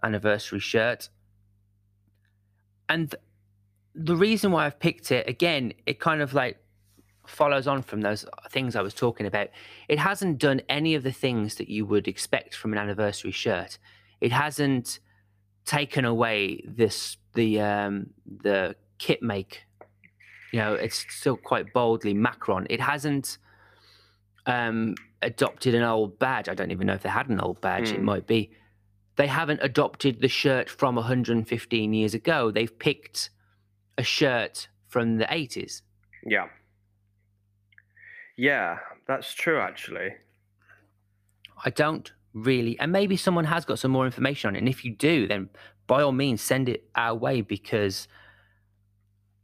anniversary 0.01 0.61
shirt. 0.61 1.09
And 2.89 3.13
the 3.93 4.15
reason 4.17 4.53
why 4.53 4.67
I've 4.67 4.79
picked 4.79 5.11
it, 5.11 5.29
again, 5.29 5.73
it 5.87 5.99
kind 5.99 6.23
of 6.23 6.35
like 6.35 6.59
follows 7.27 7.67
on 7.67 7.83
from 7.83 8.03
those 8.03 8.25
things 8.51 8.77
I 8.77 8.83
was 8.83 8.95
talking 8.95 9.27
about. 9.27 9.49
It 9.89 9.99
hasn't 9.99 10.39
done 10.39 10.63
any 10.69 10.95
of 10.95 11.03
the 11.03 11.13
things 11.13 11.57
that 11.57 11.69
you 11.69 11.85
would 11.85 12.07
expect 12.07 12.55
from 12.55 12.73
an 12.73 12.79
anniversary 12.79 13.33
shirt. 13.33 13.79
It 14.21 14.33
hasn't 14.33 15.01
taken 15.65 16.05
away 16.05 16.63
this 16.67 17.17
the 17.35 17.61
um, 17.61 18.11
the 18.43 18.77
kit 18.99 19.23
make. 19.23 19.63
You 20.53 20.59
know, 20.61 20.75
it's 20.75 21.07
still 21.09 21.37
quite 21.37 21.73
boldly 21.73 22.13
Macron. 22.13 22.67
It 22.71 22.81
hasn't 22.81 23.39
um, 24.47 24.97
adopted 25.23 25.75
an 25.75 25.83
old 25.85 26.19
badge. 26.19 26.49
I 26.49 26.55
don't 26.55 26.73
even 26.73 26.87
know 26.89 26.95
if 26.95 27.03
they 27.03 27.09
had 27.09 27.29
an 27.29 27.41
old 27.41 27.61
badge. 27.61 27.91
It 27.93 28.01
Mm. 28.01 28.05
might 28.05 28.27
be. 28.27 28.51
They 29.17 29.27
haven't 29.27 29.61
adopted 29.63 30.21
the 30.21 30.29
shirt 30.29 30.69
from 30.71 30.97
115 30.97 31.93
years 31.93 32.15
ago. 32.15 32.51
They've 32.51 32.77
picked 32.79 33.31
a 33.99 34.03
shirt 34.03 34.69
from 34.89 35.19
the 35.19 35.27
80s. 35.27 35.83
Yeah. 36.27 36.49
Yeah, 38.37 38.79
that's 39.07 39.35
true 39.35 39.61
actually. 39.61 40.15
I 41.65 41.71
don't 41.71 42.11
really, 42.33 42.79
and 42.79 42.93
maybe 42.93 43.17
someone 43.17 43.45
has 43.45 43.65
got 43.65 43.79
some 43.79 43.91
more 43.91 44.07
information 44.07 44.49
on 44.49 44.57
it. 44.57 44.59
And 44.59 44.69
if 44.69 44.85
you 44.85 44.95
do, 44.95 45.27
then 45.27 45.49
by 45.87 46.03
all 46.03 46.13
means 46.13 46.41
send 46.41 46.69
it 46.69 46.85
our 46.95 47.15
way 47.15 47.41
because 47.41 48.07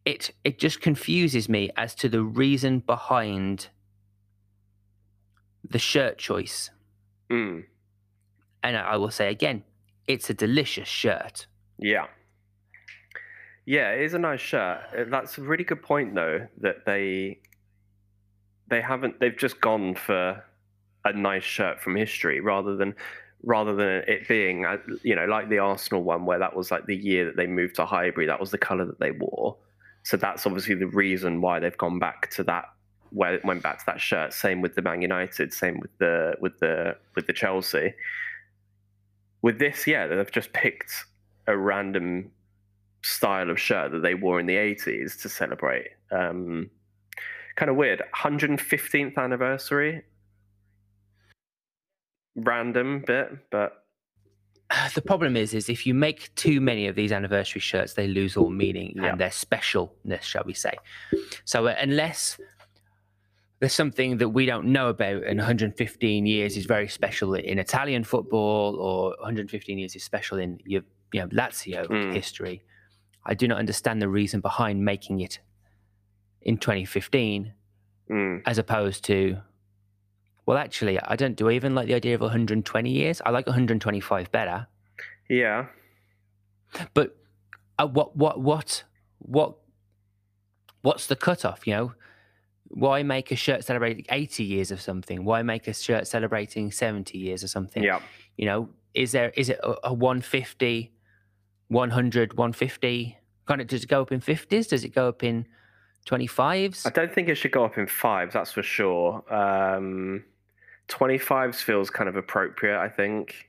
it 0.05 0.31
it 0.45 0.59
just 0.59 0.81
confuses 0.81 1.49
me 1.49 1.71
as 1.77 1.95
to 1.97 2.09
the 2.09 2.23
reason 2.23 2.79
behind 2.79 3.69
the 5.69 5.79
shirt 5.79 6.19
choice. 6.19 6.71
Mm. 7.31 7.65
And 8.63 8.77
I 8.77 8.97
will 8.97 9.11
say 9.11 9.31
again, 9.31 9.65
it's 10.07 10.31
a 10.31 10.35
delicious 10.35 10.89
shirt. 10.89 11.47
Yeah. 11.79 12.07
Yeah, 13.65 13.91
it 13.91 14.03
is 14.03 14.15
a 14.15 14.19
nice 14.19 14.41
shirt. 14.41 14.79
Uh, 14.97 15.05
That's 15.11 15.39
a 15.39 15.43
really 15.43 15.65
good 15.65 15.83
point 15.83 16.15
though 16.15 16.47
that 16.61 16.87
they 16.87 17.41
they 18.69 18.81
haven't 18.81 19.19
they've 19.19 19.37
just 19.37 19.61
gone 19.61 19.97
for 19.97 20.45
a 21.15 21.19
nice 21.19 21.45
shirt 21.45 21.81
from 21.81 21.97
history 21.97 22.41
rather 22.41 22.77
than 22.77 22.95
rather 23.43 23.75
than 23.75 24.03
it 24.09 24.27
being 24.27 24.65
uh, 24.65 24.79
you 25.03 25.15
know 25.15 25.27
like 25.27 25.49
the 25.49 25.59
Arsenal 25.59 26.03
one 26.03 26.25
where 26.27 26.39
that 26.39 26.57
was 26.57 26.71
like 26.71 26.87
the 26.87 26.97
year 26.97 27.25
that 27.27 27.37
they 27.37 27.47
moved 27.47 27.77
to 27.77 27.87
Highbury 27.87 28.27
that 28.27 28.41
was 28.41 28.51
the 28.51 28.59
color 28.59 28.85
that 28.85 29.01
they 29.01 29.13
wore. 29.13 29.57
So 30.03 30.17
that's 30.17 30.47
obviously 30.47 30.77
the 30.77 30.87
reason 30.87 31.41
why 31.41 31.59
they've 31.59 31.77
gone 31.77 31.99
back 31.99 32.31
to 32.31 32.45
that 32.45 32.67
where 33.11 33.35
it 33.35 33.45
went 33.45 33.63
back 33.63 33.79
to 33.79 33.87
that 33.87 34.01
shirt. 34.01 34.33
Same 34.33 34.61
with 34.61 34.75
the 34.75 34.83
Man 34.83 35.03
United, 35.03 35.53
same 35.53 35.81
with 35.81 35.97
the 35.99 36.35
with 36.41 36.59
the 36.61 36.97
with 37.15 37.27
the 37.27 37.33
Chelsea. 37.33 37.95
With 39.43 39.59
this, 39.59 39.87
yeah, 39.87 40.07
they've 40.07 40.31
just 40.31 40.53
picked 40.53 41.05
a 41.47 41.57
random 41.57 42.31
style 43.03 43.51
of 43.51 43.61
shirt 43.61 43.93
that 43.93 44.03
they 44.03 44.15
wore 44.15 44.41
in 44.41 44.47
the 44.47 44.57
80s 44.57 45.21
to 45.23 45.29
celebrate. 45.29 45.89
Um, 46.11 46.71
kind 47.55 47.71
of 47.71 47.77
weird. 47.77 48.03
115th 48.15 49.17
anniversary. 49.17 50.03
Random 52.37 53.03
bit, 53.07 53.31
but 53.51 53.83
The 54.95 55.03
problem 55.03 55.37
is, 55.37 55.55
is 55.55 55.69
if 55.69 55.87
you 55.87 55.95
make 55.95 56.35
too 56.35 56.61
many 56.61 56.87
of 56.87 56.95
these 56.97 57.13
anniversary 57.13 57.61
shirts, 57.61 57.95
they 57.95 58.07
lose 58.09 58.37
all 58.37 58.51
meaning 58.51 58.93
Yeah. 58.97 59.07
and 59.11 59.21
their 59.21 59.31
specialness, 59.31 60.23
shall 60.23 60.45
we 60.45 60.55
say? 60.55 60.75
So 61.45 61.67
uh, 61.67 61.75
unless 61.81 62.39
there's 63.61 63.73
something 63.73 64.19
that 64.19 64.29
we 64.31 64.45
don't 64.45 64.67
know 64.67 64.89
about, 64.91 65.23
and 65.25 65.39
115 65.39 66.27
years 66.27 66.57
is 66.59 66.67
very 66.67 66.89
special 66.89 67.35
in 67.35 67.59
Italian 67.59 68.05
football, 68.05 68.77
or 68.77 69.15
115 69.21 69.79
years 69.79 69.97
is 69.97 70.05
special 70.05 70.37
in 70.39 70.59
your, 70.67 70.83
you 71.13 71.21
know, 71.21 71.29
Lazio 71.29 71.87
Mm. 71.89 72.13
history, 72.13 72.63
I 73.25 73.33
do 73.35 73.49
not 73.49 73.59
understand 73.59 74.03
the 74.03 74.09
reason 74.09 74.41
behind 74.41 74.85
making 74.85 75.21
it 75.21 75.41
in 76.43 76.59
2015 76.59 77.53
mm, 78.11 78.43
as 78.45 78.59
opposed 78.59 79.05
to. 79.05 79.39
Well, 80.47 80.57
actually, 80.57 80.99
I 81.01 81.17
don't. 81.17 81.37
Do 81.37 81.49
I 81.49 81.53
even 81.53 81.75
like 81.75 81.89
the 81.89 81.95
idea 81.95 82.15
of 82.15 82.21
120 82.21 82.91
years? 82.91 83.21
I 83.27 83.31
like 83.31 83.47
125 83.47 84.31
better. 84.31 84.67
yeah. 85.29 85.67
But 86.95 87.17
uh, 87.79 87.87
what 87.87 88.17
what 88.17 88.41
what 88.41 88.85
what 89.19 89.57
what's 90.83 91.07
the 91.09 91.17
cutoff? 91.17 91.67
You 91.67 91.75
know, 91.75 91.93
why 92.69 93.03
make 93.03 93.31
a 93.31 93.37
shirt 93.37 93.65
celebrating 93.65 94.05
80 94.11 94.45
years 94.45 94.71
of 94.71 94.81
something? 94.81 95.25
Why 95.25 95.43
make 95.43 95.67
a 95.69 95.75
shirt 95.75 96.07
celebrating 96.07 96.71
70 96.71 97.19
years 97.19 97.43
or 97.43 97.49
something? 97.49 97.83
Yeah. 97.83 98.01
You 98.37 98.47
know, 98.47 98.69
is 98.95 99.13
there 99.13 99.33
is 99.37 99.49
it 99.49 99.59
a, 99.63 99.89
a 99.89 99.93
150, 99.93 100.93
100, 101.69 102.33
150? 102.37 103.19
Kind 103.47 103.61
of 103.61 103.67
does 103.67 103.85
it 103.85 103.89
go 103.89 104.03
up 104.03 104.13
in 104.13 104.21
50s? 104.21 104.69
Does 104.69 104.85
it 104.85 104.95
go 104.95 105.09
up 105.09 105.23
in 105.23 105.47
25s? 106.07 106.87
I 106.87 106.91
don't 106.91 107.13
think 107.13 107.29
it 107.29 107.37
should 107.37 107.53
go 107.53 107.65
up 107.65 107.79
in 107.79 107.87
fives, 107.87 108.35
that's 108.35 108.53
for 108.53 108.63
sure. 108.63 109.23
Um, 109.33 110.25
25s 110.89 111.57
feels 111.57 111.91
kind 111.91 112.09
of 112.09 112.17
appropriate, 112.17 112.79
I 112.79 112.89
think. 112.89 113.49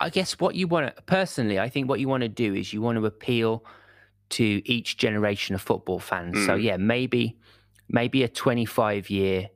I 0.00 0.10
guess 0.10 0.38
what 0.38 0.54
you 0.54 0.66
want 0.66 0.94
to 0.94 1.02
personally, 1.02 1.58
I 1.58 1.68
think 1.70 1.88
what 1.88 1.98
you 2.00 2.08
want 2.08 2.22
to 2.22 2.28
do 2.28 2.54
is 2.54 2.72
you 2.72 2.82
want 2.82 2.98
to 2.98 3.06
appeal 3.06 3.64
to 4.30 4.60
each 4.70 4.98
generation 4.98 5.54
of 5.54 5.62
football 5.62 5.98
fans. 5.98 6.44
So 6.44 6.56
Mm. 6.56 6.62
yeah, 6.62 6.76
maybe 6.76 7.38
maybe 7.88 8.24
a 8.24 8.28
25 8.28 9.08
year 9.08 9.48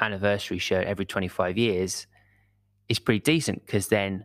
anniversary 0.00 0.58
shirt 0.58 0.86
every 0.86 1.04
25 1.04 1.58
years 1.58 2.06
is 2.88 2.98
pretty 3.00 3.18
decent 3.20 3.66
because 3.66 3.88
then 3.88 4.24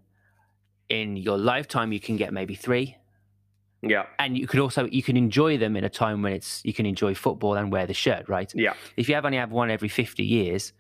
in 0.90 1.18
your 1.18 1.38
lifetime 1.40 1.92
you 1.92 2.00
can 2.00 2.16
get 2.18 2.32
maybe 2.32 2.54
three 2.56 2.96
Yeah. 3.82 4.06
and 4.20 4.38
you 4.38 4.46
could 4.48 4.60
also 4.60 4.86
you 4.86 5.02
can 5.02 5.18
enjoy 5.18 5.58
them 5.58 5.76
in 5.76 5.84
a 5.84 5.90
time 5.90 6.22
when 6.22 6.34
it's 6.34 6.62
you 6.64 6.72
can 6.74 6.86
enjoy 6.86 7.16
football 7.16 7.56
and 7.56 7.72
wear 7.72 7.88
the 7.88 7.94
shirt 7.96 8.30
right 8.30 8.52
Yeah. 8.56 8.74
if 8.96 9.10
you 9.10 9.16
have 9.16 9.26
only 9.26 9.40
have 9.40 9.52
one 9.52 9.72
every 9.72 9.90
50 9.90 10.24
years 10.24 10.72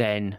then 0.00 0.38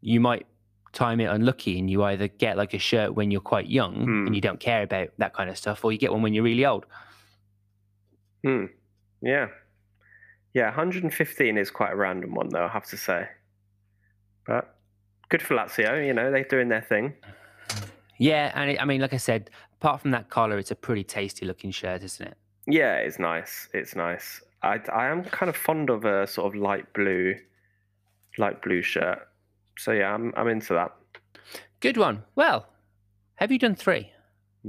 you 0.00 0.18
might 0.20 0.46
time 0.92 1.20
it 1.20 1.24
unlucky 1.24 1.78
and 1.78 1.90
you 1.90 2.02
either 2.04 2.28
get 2.28 2.56
like 2.56 2.72
a 2.72 2.78
shirt 2.78 3.14
when 3.14 3.30
you're 3.30 3.40
quite 3.40 3.66
young 3.68 3.94
Hmm. 4.04 4.26
and 4.26 4.34
you 4.34 4.40
don't 4.40 4.60
care 4.60 4.82
about 4.84 5.08
that 5.18 5.34
kind 5.34 5.50
of 5.50 5.56
stuff 5.58 5.84
or 5.84 5.90
you 5.92 5.98
get 5.98 6.12
one 6.12 6.22
when 6.22 6.32
you're 6.34 6.44
really 6.44 6.64
old 6.64 6.86
Hmm. 8.44 8.66
Yeah. 9.22 9.48
Yeah, 10.52 10.66
115 10.66 11.56
is 11.58 11.70
quite 11.70 11.92
a 11.92 11.96
random 11.96 12.34
one, 12.34 12.48
though, 12.50 12.64
I 12.64 12.68
have 12.68 12.84
to 12.86 12.96
say. 12.96 13.26
But 14.46 14.76
good 15.30 15.42
for 15.42 15.54
Lazio, 15.56 16.06
you 16.06 16.12
know, 16.12 16.30
they're 16.30 16.44
doing 16.44 16.68
their 16.68 16.82
thing. 16.82 17.14
yeah 18.18 18.52
and 18.54 18.70
it, 18.70 18.80
i 18.80 18.84
mean 18.84 19.00
like 19.00 19.12
i 19.12 19.16
said 19.16 19.50
apart 19.80 20.00
from 20.00 20.12
that 20.12 20.28
collar 20.30 20.56
it's 20.56 20.70
a 20.70 20.76
pretty 20.76 21.02
tasty 21.02 21.44
looking 21.44 21.72
shirt 21.72 22.00
isn't 22.04 22.28
it 22.28 22.36
Yeah, 22.66 22.94
it's 23.06 23.18
nice. 23.18 23.68
It's 23.74 23.94
nice. 23.96 24.40
I, 24.62 24.78
I 24.92 25.06
am 25.12 25.24
kind 25.24 25.50
of 25.50 25.56
fond 25.56 25.90
of 25.90 26.04
a 26.04 26.26
sort 26.26 26.46
of 26.48 26.54
light 26.68 26.86
blue, 26.94 27.34
light 28.38 28.62
blue 28.62 28.82
shirt. 28.82 29.18
So 29.78 29.92
yeah, 29.92 30.12
I'm 30.14 30.32
I'm 30.36 30.48
into 30.48 30.72
that. 30.74 30.92
good 31.80 31.96
one 31.96 32.22
well 32.34 32.66
have 33.36 33.50
you 33.52 33.58
done 33.58 33.74
three 33.74 34.10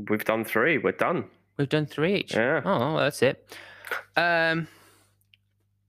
We've 0.09 0.25
done 0.25 0.43
three. 0.43 0.77
We're 0.77 0.91
done. 0.91 1.25
we've 1.57 1.69
done 1.69 1.85
three 1.85 2.15
each 2.15 2.33
Yeah. 2.35 2.61
oh 2.65 2.79
well, 2.79 2.97
that's 2.97 3.21
it 3.23 3.55
um 4.17 4.67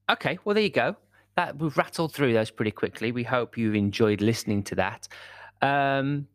okay 0.08 0.38
well 0.44 0.54
there 0.54 0.62
you 0.62 0.70
go 0.70 0.96
that 1.36 1.58
we've 1.58 1.76
rattled 1.76 2.12
through 2.14 2.32
those 2.32 2.50
pretty 2.50 2.70
quickly 2.70 3.10
we 3.12 3.24
hope 3.24 3.58
you've 3.58 3.74
enjoyed 3.74 4.20
listening 4.20 4.62
to 4.64 4.74
that 4.76 5.08
um 5.62 6.28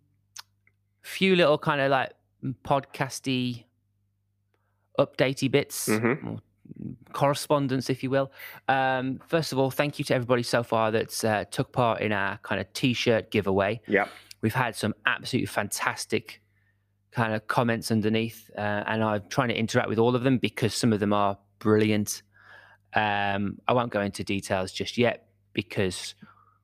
few 1.01 1.35
little 1.35 1.57
kind 1.57 1.79
of 1.81 1.89
like 1.91 2.11
podcasty 2.65 3.63
updatey 4.99 5.49
bits 5.49 5.87
Mhm. 5.87 6.39
Or 6.79 7.13
correspondence 7.13 7.89
if 7.89 8.03
you 8.03 8.09
will. 8.09 8.31
Um 8.67 9.19
first 9.27 9.51
of 9.51 9.59
all 9.59 9.71
thank 9.71 9.99
you 9.99 10.05
to 10.05 10.15
everybody 10.15 10.43
so 10.43 10.63
far 10.63 10.91
that's 10.91 11.23
uh, 11.23 11.45
took 11.51 11.71
part 11.71 12.01
in 12.01 12.11
our 12.11 12.37
kind 12.43 12.61
of 12.61 12.71
t-shirt 12.73 13.31
giveaway. 13.31 13.81
Yep. 13.87 14.09
we've 14.41 14.53
had 14.53 14.75
some 14.75 14.93
absolutely 15.05 15.47
fantastic 15.47 16.41
kind 17.11 17.33
of 17.33 17.45
comments 17.47 17.91
underneath 17.91 18.49
uh, 18.57 18.83
and 18.87 19.03
i'm 19.03 19.21
trying 19.29 19.49
to 19.49 19.55
interact 19.57 19.89
with 19.89 19.99
all 19.99 20.15
of 20.15 20.23
them 20.23 20.37
because 20.37 20.73
some 20.73 20.93
of 20.93 20.99
them 20.99 21.13
are 21.13 21.37
brilliant. 21.59 22.21
Um, 22.93 23.57
i 23.67 23.73
won't 23.73 23.91
go 23.91 24.01
into 24.01 24.23
details 24.23 24.71
just 24.71 24.97
yet 24.97 25.27
because 25.53 26.15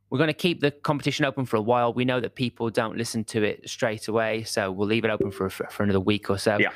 we're 0.10 0.18
going 0.18 0.28
to 0.30 0.34
keep 0.34 0.62
the 0.62 0.72
competition 0.72 1.26
open 1.26 1.46
for 1.46 1.58
a 1.58 1.62
while. 1.62 1.92
We 1.94 2.06
know 2.06 2.22
that 2.22 2.36
people 2.36 2.70
don't 2.70 2.96
listen 2.98 3.26
to 3.26 3.44
it 3.44 3.70
straight 3.70 4.08
away 4.08 4.44
so 4.44 4.72
we'll 4.72 4.88
leave 4.88 5.04
it 5.04 5.12
open 5.12 5.32
for, 5.32 5.50
for, 5.50 5.68
for 5.68 5.84
another 5.84 6.00
week 6.00 6.30
or 6.30 6.38
so 6.38 6.58
Yeah. 6.58 6.70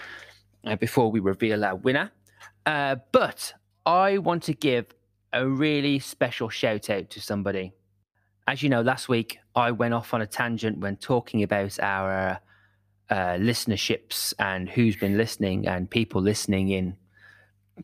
uh, 0.65 0.75
before 0.75 1.09
we 1.11 1.21
reveal 1.21 1.63
our 1.63 1.75
winner 1.75 2.11
uh, 2.65 2.95
but 3.11 3.53
i 3.85 4.17
want 4.17 4.43
to 4.43 4.53
give 4.53 4.85
a 5.33 5.47
really 5.47 5.99
special 5.99 6.49
shout 6.49 6.89
out 6.89 7.09
to 7.11 7.21
somebody. 7.21 7.73
As 8.47 8.61
you 8.61 8.69
know, 8.69 8.81
last 8.81 9.07
week 9.07 9.39
I 9.55 9.71
went 9.71 9.93
off 9.93 10.13
on 10.13 10.21
a 10.21 10.27
tangent 10.27 10.79
when 10.79 10.97
talking 10.97 11.43
about 11.43 11.79
our 11.79 12.39
uh, 13.09 13.15
listenerships 13.37 14.33
and 14.39 14.69
who's 14.69 14.95
been 14.95 15.17
listening 15.17 15.67
and 15.67 15.89
people 15.89 16.21
listening 16.21 16.69
in 16.69 16.97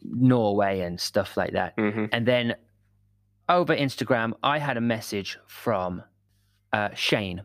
Norway 0.04 0.82
and 0.82 1.00
stuff 1.00 1.38
like 1.38 1.54
that. 1.54 1.74
hmm 1.78 2.06
And 2.12 2.26
then 2.26 2.56
over 3.50 3.76
Instagram, 3.76 4.34
I 4.44 4.60
had 4.60 4.78
a 4.78 4.82
message 4.82 5.38
from 5.48 6.04
uh, 6.74 6.90
Shane, 6.94 7.44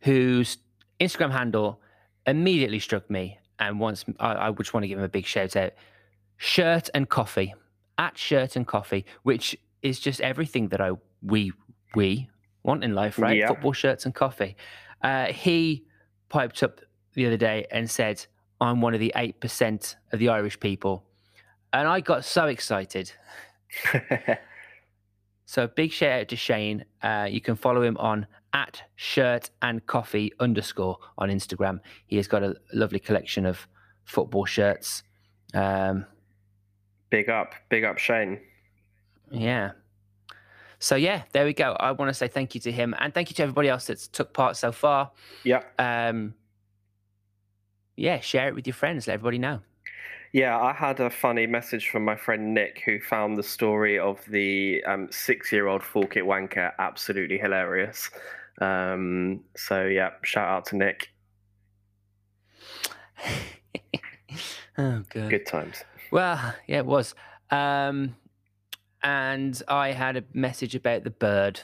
whose 0.00 0.58
Instagram 0.98 1.30
handle 1.30 1.80
immediately 2.26 2.78
struck 2.78 3.10
me. 3.10 3.38
And 3.58 3.78
once 3.78 4.04
I, 4.18 4.48
I 4.48 4.50
just 4.52 4.72
want 4.72 4.84
to 4.84 4.88
give 4.88 4.98
him 4.98 5.04
a 5.04 5.08
big 5.08 5.26
shout 5.26 5.56
out 5.56 5.72
shirt 6.42 6.90
and 6.92 7.08
coffee 7.08 7.54
at 7.98 8.18
shirt 8.18 8.56
and 8.56 8.66
coffee, 8.66 9.04
which 9.22 9.56
is 9.82 10.00
just 10.00 10.20
everything 10.20 10.68
that 10.68 10.80
I 10.80 10.92
we 11.22 11.52
we 11.94 12.28
want 12.64 12.82
in 12.82 12.94
life, 12.94 13.18
right? 13.18 13.36
Yeah. 13.36 13.48
Football 13.48 13.72
shirts 13.72 14.04
and 14.04 14.14
coffee. 14.14 14.56
Uh, 15.02 15.26
he 15.26 15.84
piped 16.28 16.62
up 16.62 16.80
the 17.14 17.26
other 17.26 17.36
day 17.36 17.66
and 17.70 17.88
said, 17.88 18.26
"I'm 18.60 18.80
one 18.80 18.94
of 18.94 19.00
the 19.00 19.12
eight 19.14 19.40
percent 19.40 19.96
of 20.12 20.18
the 20.18 20.30
Irish 20.30 20.58
people," 20.58 21.04
and 21.72 21.86
I 21.86 22.00
got 22.00 22.24
so 22.24 22.46
excited. 22.46 23.12
So 25.52 25.66
big 25.66 25.92
shout 25.92 26.20
out 26.20 26.28
to 26.28 26.36
Shane. 26.36 26.86
Uh, 27.02 27.28
you 27.30 27.42
can 27.42 27.56
follow 27.56 27.82
him 27.82 27.98
on 27.98 28.26
at 28.54 28.84
shirt 28.96 29.50
and 29.60 29.84
coffee 29.86 30.32
underscore 30.40 30.96
on 31.18 31.28
Instagram. 31.28 31.80
He 32.06 32.16
has 32.16 32.26
got 32.26 32.42
a 32.42 32.56
lovely 32.72 32.98
collection 32.98 33.44
of 33.44 33.68
football 34.04 34.46
shirts. 34.46 35.02
Um, 35.52 36.06
big 37.12 37.28
up, 37.28 37.54
big 37.68 37.84
up, 37.84 37.98
Shane. 37.98 38.40
yeah. 39.30 39.72
So 40.80 40.96
yeah, 40.96 41.22
there 41.30 41.44
we 41.44 41.52
go. 41.52 41.76
I 41.78 41.92
want 41.92 42.08
to 42.08 42.14
say 42.14 42.26
thank 42.26 42.56
you 42.56 42.60
to 42.62 42.72
him 42.72 42.92
and 42.98 43.14
thank 43.14 43.30
you 43.30 43.34
to 43.36 43.42
everybody 43.44 43.68
else 43.68 43.86
that's 43.86 44.08
took 44.08 44.32
part 44.32 44.56
so 44.56 44.72
far. 44.72 45.12
Yeah, 45.44 45.62
Um, 45.78 46.34
yeah, 47.94 48.18
share 48.18 48.48
it 48.48 48.54
with 48.56 48.66
your 48.66 48.74
friends. 48.74 49.06
Let 49.06 49.14
everybody 49.14 49.38
know. 49.38 49.60
yeah. 50.32 50.58
I 50.58 50.72
had 50.72 50.98
a 50.98 51.08
funny 51.08 51.46
message 51.46 51.88
from 51.90 52.04
my 52.04 52.16
friend 52.16 52.52
Nick, 52.52 52.82
who 52.84 52.98
found 52.98 53.36
the 53.36 53.44
story 53.44 53.96
of 53.96 54.18
the 54.28 54.82
um, 54.84 55.06
six-year-old 55.12 55.82
Forkit 55.82 56.24
wanker 56.24 56.72
absolutely 56.80 57.38
hilarious. 57.38 58.10
Um, 58.60 59.44
so 59.56 59.84
yeah, 59.84 60.10
shout 60.24 60.48
out 60.48 60.66
to 60.66 60.76
Nick. 60.76 61.10
oh, 64.78 65.02
good. 65.10 65.30
Good 65.30 65.46
times. 65.46 65.84
Well, 66.12 66.54
yeah, 66.66 66.78
it 66.78 66.86
was. 66.86 67.14
Um, 67.50 68.16
and 69.02 69.60
I 69.66 69.92
had 69.92 70.16
a 70.16 70.24
message 70.32 70.74
about 70.74 71.04
the 71.04 71.10
bird 71.10 71.60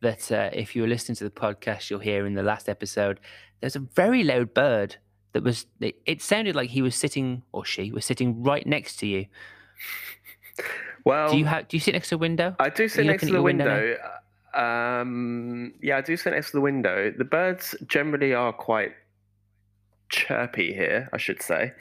that 0.00 0.32
uh, 0.32 0.50
if 0.52 0.74
you 0.74 0.82
were 0.82 0.88
listening 0.88 1.14
to 1.16 1.24
the 1.24 1.30
podcast, 1.30 1.90
you'll 1.90 2.00
hear 2.00 2.26
in 2.26 2.34
the 2.34 2.42
last 2.42 2.68
episode. 2.68 3.20
There's 3.60 3.76
a 3.76 3.80
very 3.80 4.24
loud 4.24 4.54
bird 4.54 4.96
that 5.34 5.44
was. 5.44 5.66
It, 5.78 5.96
it 6.06 6.22
sounded 6.22 6.56
like 6.56 6.70
he 6.70 6.82
was 6.82 6.96
sitting, 6.96 7.42
or 7.52 7.64
she 7.64 7.92
was 7.92 8.04
sitting 8.04 8.42
right 8.42 8.66
next 8.66 8.96
to 9.00 9.06
you. 9.06 9.26
Well, 11.04 11.30
Do 11.30 11.38
you 11.38 11.44
have? 11.44 11.68
Do 11.68 11.76
you 11.76 11.80
sit 11.80 11.92
next 11.92 12.08
to 12.08 12.16
a 12.16 12.18
window? 12.18 12.56
I 12.58 12.70
do 12.70 12.88
sit 12.88 13.06
next 13.06 13.26
to 13.26 13.32
the 13.32 13.42
window 13.42 13.64
window. 13.74 13.98
Um, 14.54 15.74
yeah, 15.82 15.98
I 15.98 16.00
do 16.00 16.16
sit 16.16 16.32
next 16.32 16.50
to 16.50 16.56
the 16.58 16.60
window. 16.60 17.12
The 17.16 17.24
birds 17.24 17.74
generally 17.86 18.34
are 18.34 18.52
quite 18.52 18.92
chirpy 20.08 20.74
here, 20.74 21.08
I 21.12 21.16
should 21.16 21.42
say. 21.42 21.72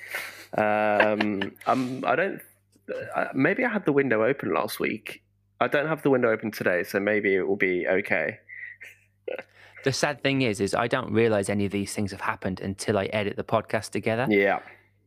Um, 0.58 1.54
um, 1.68 2.04
I 2.06 2.16
don't. 2.16 2.42
Uh, 3.16 3.26
maybe 3.34 3.64
I 3.64 3.70
had 3.70 3.86
the 3.86 3.92
window 3.92 4.24
open 4.24 4.54
last 4.54 4.80
week. 4.80 5.22
I 5.60 5.68
don't 5.68 5.88
have 5.88 6.02
the 6.02 6.10
window 6.10 6.32
open 6.32 6.52
today, 6.52 6.84
so 6.84 7.00
maybe 7.00 7.36
it 7.36 7.48
will 7.48 7.56
be 7.56 7.88
okay. 7.88 8.40
The 9.84 9.92
sad 9.92 10.22
thing 10.22 10.44
is, 10.44 10.62
is 10.62 10.76
I 10.76 10.88
don't 10.88 11.12
realize 11.12 11.50
any 11.50 11.66
of 11.66 11.72
these 11.72 11.92
things 11.92 12.12
have 12.12 12.22
happened 12.22 12.60
until 12.60 13.00
I 13.00 13.06
edit 13.06 13.36
the 13.36 13.44
podcast 13.44 13.90
together. 13.90 14.28
Yeah, 14.30 14.60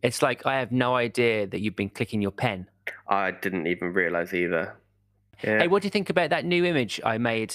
It's 0.02 0.20
like 0.20 0.46
I 0.46 0.58
have 0.58 0.72
no 0.72 0.96
idea 0.96 1.46
that 1.46 1.60
you've 1.60 1.76
been 1.76 1.90
clicking 1.90 2.20
your 2.20 2.32
pen. 2.32 2.68
I 3.06 3.30
didn't 3.30 3.68
even 3.68 3.92
realize 3.92 4.34
either. 4.34 4.74
Yeah. 5.44 5.60
Hey, 5.60 5.68
what 5.68 5.82
do 5.82 5.86
you 5.86 5.90
think 5.90 6.10
about 6.10 6.30
that 6.30 6.44
new 6.44 6.64
image 6.64 7.00
I 7.04 7.18
made, 7.18 7.54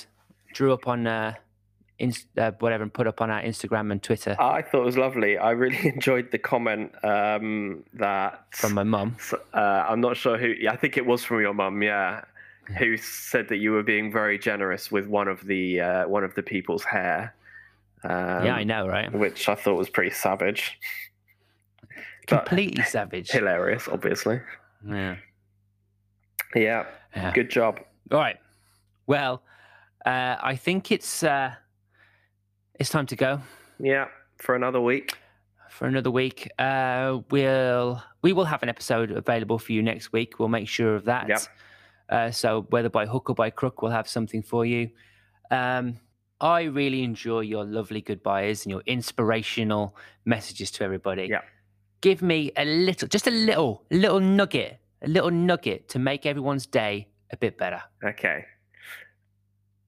drew 0.53 0.71
up 0.71 0.87
on 0.87 1.07
uh, 1.07 1.33
inst- 1.99 2.27
uh, 2.37 2.51
whatever, 2.59 2.83
and 2.83 2.93
put 2.93 3.07
up 3.07 3.21
on 3.21 3.29
our 3.29 3.41
Instagram 3.41 3.91
and 3.91 4.01
Twitter 4.01 4.35
I 4.39 4.61
thought 4.61 4.81
it 4.81 4.85
was 4.85 4.97
lovely. 4.97 5.37
I 5.37 5.51
really 5.51 5.77
enjoyed 5.93 6.31
the 6.31 6.37
comment 6.37 6.91
um, 7.03 7.83
that 7.93 8.45
from 8.51 8.73
my 8.73 8.83
mum? 8.83 9.15
Uh, 9.53 9.57
I'm 9.57 10.01
not 10.01 10.17
sure 10.17 10.37
who. 10.37 10.53
I 10.69 10.75
think 10.75 10.97
it 10.97 11.05
was 11.05 11.23
from 11.23 11.41
your 11.41 11.53
mum. 11.53 11.81
Yeah, 11.83 12.23
who 12.77 12.97
said 12.97 13.49
that 13.49 13.57
you 13.57 13.71
were 13.71 13.83
being 13.83 14.11
very 14.11 14.37
generous 14.37 14.91
with 14.91 15.07
one 15.07 15.27
of 15.27 15.45
the 15.45 15.81
uh, 15.81 16.07
one 16.07 16.23
of 16.23 16.35
the 16.35 16.43
people's 16.43 16.83
hair. 16.83 17.35
Um, 18.03 18.45
yeah, 18.45 18.55
I 18.55 18.63
know, 18.63 18.87
right? 18.87 19.11
Which 19.11 19.49
I 19.49 19.55
thought 19.55 19.77
was 19.77 19.89
pretty 19.89 20.11
savage. 20.11 20.79
Completely 22.27 22.83
savage. 22.87 23.31
hilarious, 23.31 23.87
obviously. 23.87 24.39
Yeah. 24.87 25.17
Yeah, 26.55 26.85
yeah. 27.15 27.31
good 27.33 27.49
job. 27.49 27.79
All 28.11 28.19
right. 28.19 28.37
Well, 29.07 29.43
uh, 30.05 30.37
I 30.41 30.55
think 30.55 30.91
it's 30.91 31.23
uh, 31.23 31.53
it's 32.79 32.89
time 32.89 33.05
to 33.07 33.15
go 33.15 33.41
Yeah, 33.79 34.05
for 34.37 34.55
another 34.55 34.81
week. 34.81 35.17
for 35.69 35.87
another 35.87 36.11
week. 36.11 36.49
Uh, 36.57 37.19
we'll 37.29 38.01
we 38.21 38.33
will 38.33 38.45
have 38.45 38.63
an 38.63 38.69
episode 38.69 39.11
available 39.11 39.59
for 39.59 39.71
you 39.71 39.81
next 39.83 40.11
week. 40.11 40.39
We'll 40.39 40.49
make 40.49 40.67
sure 40.67 40.95
of 40.95 41.05
that. 41.05 41.27
Yep. 41.29 41.39
Uh, 42.09 42.31
so 42.31 42.65
whether 42.69 42.89
by 42.89 43.05
hook 43.05 43.29
or 43.29 43.35
by 43.35 43.49
crook, 43.49 43.81
we'll 43.81 43.91
have 43.91 44.07
something 44.07 44.41
for 44.41 44.65
you. 44.65 44.89
Um, 45.51 45.99
I 46.41 46.63
really 46.63 47.03
enjoy 47.03 47.41
your 47.41 47.65
lovely 47.65 48.01
goodbyes 48.01 48.65
and 48.65 48.71
your 48.71 48.81
inspirational 48.85 49.95
messages 50.25 50.71
to 50.71 50.83
everybody. 50.83 51.27
Yeah. 51.29 51.41
Give 52.01 52.21
me 52.21 52.51
a 52.55 52.63
little, 52.65 53.07
just 53.09 53.27
a 53.27 53.31
little, 53.31 53.83
little 53.91 54.21
nugget, 54.21 54.79
a 55.03 55.07
little 55.07 55.31
nugget 55.31 55.89
to 55.89 55.99
make 55.99 56.25
everyone's 56.25 56.65
day 56.65 57.09
a 57.31 57.37
bit 57.37 57.57
better. 57.57 57.81
Okay. 58.03 58.45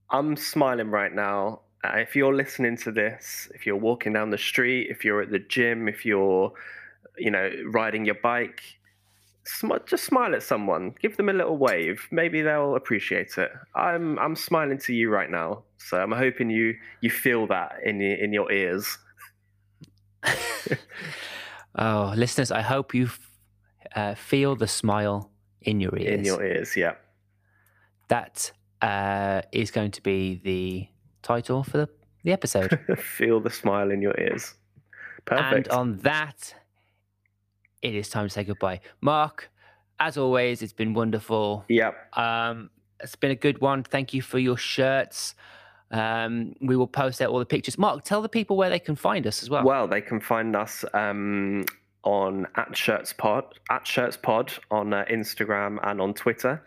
I'm 0.09 0.35
smiling 0.35 0.89
right 0.91 1.13
now. 1.13 1.61
Uh, 1.84 1.97
if 1.97 2.15
you're 2.15 2.36
listening 2.36 2.77
to 2.77 2.91
this, 2.91 3.49
if 3.55 3.65
you're 3.65 3.75
walking 3.75 4.13
down 4.13 4.29
the 4.29 4.38
street, 4.38 4.88
if 4.89 5.03
you're 5.03 5.21
at 5.21 5.32
the 5.32 5.39
gym, 5.39 5.88
if 5.88 6.05
you're, 6.05 6.53
you 7.17 7.32
know, 7.32 7.49
riding 7.71 8.05
your 8.05 8.15
bike, 8.15 8.61
sm- 9.45 9.71
just 9.88 10.03
smile 10.03 10.36
at 10.36 10.43
someone. 10.43 10.93
Give 11.01 11.17
them 11.17 11.29
a 11.29 11.34
little 11.34 11.57
wave. 11.57 12.07
Maybe 12.11 12.41
they'll 12.41 12.75
appreciate 12.75 13.38
it. 13.38 13.51
I'm 13.73 14.19
I'm 14.19 14.36
smiling 14.36 14.77
to 14.79 14.93
you 14.93 15.09
right 15.09 15.29
now, 15.29 15.63
so 15.77 15.97
I'm 15.97 16.11
hoping 16.11 16.49
you 16.49 16.76
you 17.01 17.10
feel 17.10 17.47
that 17.47 17.77
in 17.84 17.99
your, 17.99 18.15
in 18.15 18.34
your 18.34 18.51
ears. 18.51 18.97
Oh, 21.76 22.14
listeners, 22.15 22.51
I 22.51 22.61
hope 22.61 22.93
you 22.93 23.06
f- 23.06 23.31
uh, 23.95 24.15
feel 24.15 24.56
the 24.56 24.68
smile 24.68 25.31
in 25.61 25.80
your 25.80 25.97
ears. 25.97 26.19
In 26.19 26.26
your 26.26 26.43
ears, 26.43 26.76
yeah. 26.76 26.95
That 28.10 28.51
uh, 28.81 29.43
is 29.51 29.72
going 29.72 29.91
to 29.91 30.03
be 30.03 30.41
the 30.43 30.88
title 31.22 31.64
for 31.64 31.77
the, 31.77 31.89
the 32.23 32.31
episode. 32.31 32.80
feel 32.98 33.39
the 33.39 33.49
smile 33.49 33.91
in 33.91 34.02
your 34.02 34.19
ears. 34.19 34.56
Perfect. 35.26 35.68
And 35.68 35.77
on 35.77 35.98
that, 35.98 36.56
it 37.81 37.95
is 37.95 38.10
time 38.10 38.27
to 38.27 38.30
say 38.30 38.43
goodbye. 38.43 38.81
Mark, 39.02 39.49
as 39.99 40.18
always, 40.18 40.61
it's 40.61 40.73
been 40.73 40.93
wonderful. 40.93 41.65
Yep. 41.69 42.18
Um, 42.18 42.69
it's 42.99 43.15
been 43.15 43.31
a 43.31 43.35
good 43.35 43.61
one. 43.61 43.84
Thank 43.84 44.14
you 44.14 44.22
for 44.22 44.39
your 44.39 44.57
shirts. 44.57 45.35
Um, 45.91 46.56
we 46.61 46.76
will 46.76 46.88
post 46.88 47.22
out 47.22 47.30
all 47.30 47.39
the 47.39 47.45
pictures. 47.45 47.77
Mark, 47.77 48.03
tell 48.03 48.22
the 48.22 48.30
people 48.30 48.56
where 48.56 48.69
they 48.69 48.80
can 48.80 48.95
find 48.95 49.27
us 49.27 49.43
as 49.43 49.49
well. 49.49 49.64
Well, 49.64 49.88
they 49.88 50.02
can 50.02 50.19
find 50.19 50.56
us 50.56 50.85
um, 50.93 51.65
on 52.03 52.48
at 52.56 52.76
Shirts 52.76 53.14
Pod, 53.14 53.45
at 53.69 53.85
Shirts 53.85 54.18
Pod 54.18 54.53
on 54.69 54.93
uh, 54.93 55.06
Instagram 55.11 55.80
and 55.84 55.99
on 55.99 56.14
Twitter, 56.14 56.64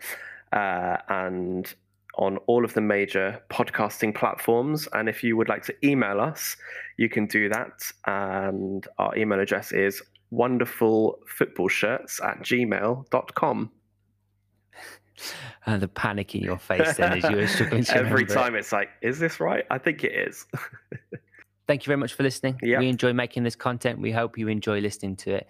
uh, 0.53 0.97
and 1.09 1.73
on 2.17 2.37
all 2.47 2.63
of 2.65 2.73
the 2.73 2.81
major 2.81 3.41
podcasting 3.49 4.15
platforms. 4.15 4.87
And 4.93 5.09
if 5.09 5.23
you 5.23 5.37
would 5.37 5.49
like 5.49 5.63
to 5.65 5.73
email 5.85 6.19
us, 6.19 6.57
you 6.97 7.09
can 7.09 7.25
do 7.27 7.49
that. 7.49 7.81
And 8.05 8.85
our 8.97 9.15
email 9.17 9.39
address 9.39 9.71
is 9.71 10.01
wonderfulfootballshirts 10.33 12.23
at 12.23 12.39
gmail.com. 12.41 13.71
and 15.65 15.81
the 15.81 15.87
panic 15.87 16.35
in 16.35 16.41
your 16.41 16.57
face 16.57 16.97
then 16.97 17.23
as 17.23 17.29
you 17.29 17.37
were 17.37 17.47
struggling 17.47 17.83
to 17.85 17.91
Every 17.95 18.23
remember 18.23 18.31
it. 18.31 18.35
time 18.35 18.55
it's 18.55 18.71
like, 18.71 18.89
is 19.01 19.19
this 19.19 19.39
right? 19.39 19.65
I 19.71 19.77
think 19.77 20.03
it 20.03 20.13
is. 20.13 20.45
Thank 21.67 21.85
you 21.85 21.89
very 21.89 21.97
much 21.97 22.13
for 22.13 22.23
listening. 22.23 22.59
Yeah. 22.61 22.79
We 22.79 22.89
enjoy 22.89 23.13
making 23.13 23.43
this 23.43 23.55
content. 23.55 23.99
We 23.99 24.11
hope 24.11 24.37
you 24.37 24.47
enjoy 24.49 24.81
listening 24.81 25.15
to 25.17 25.35
it. 25.35 25.47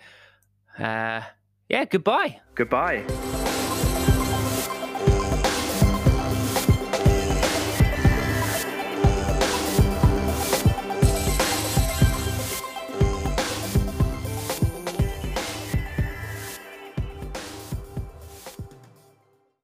Uh, 0.79 1.21
yeah, 1.67 1.85
goodbye. 1.85 2.39
Goodbye. 2.53 3.03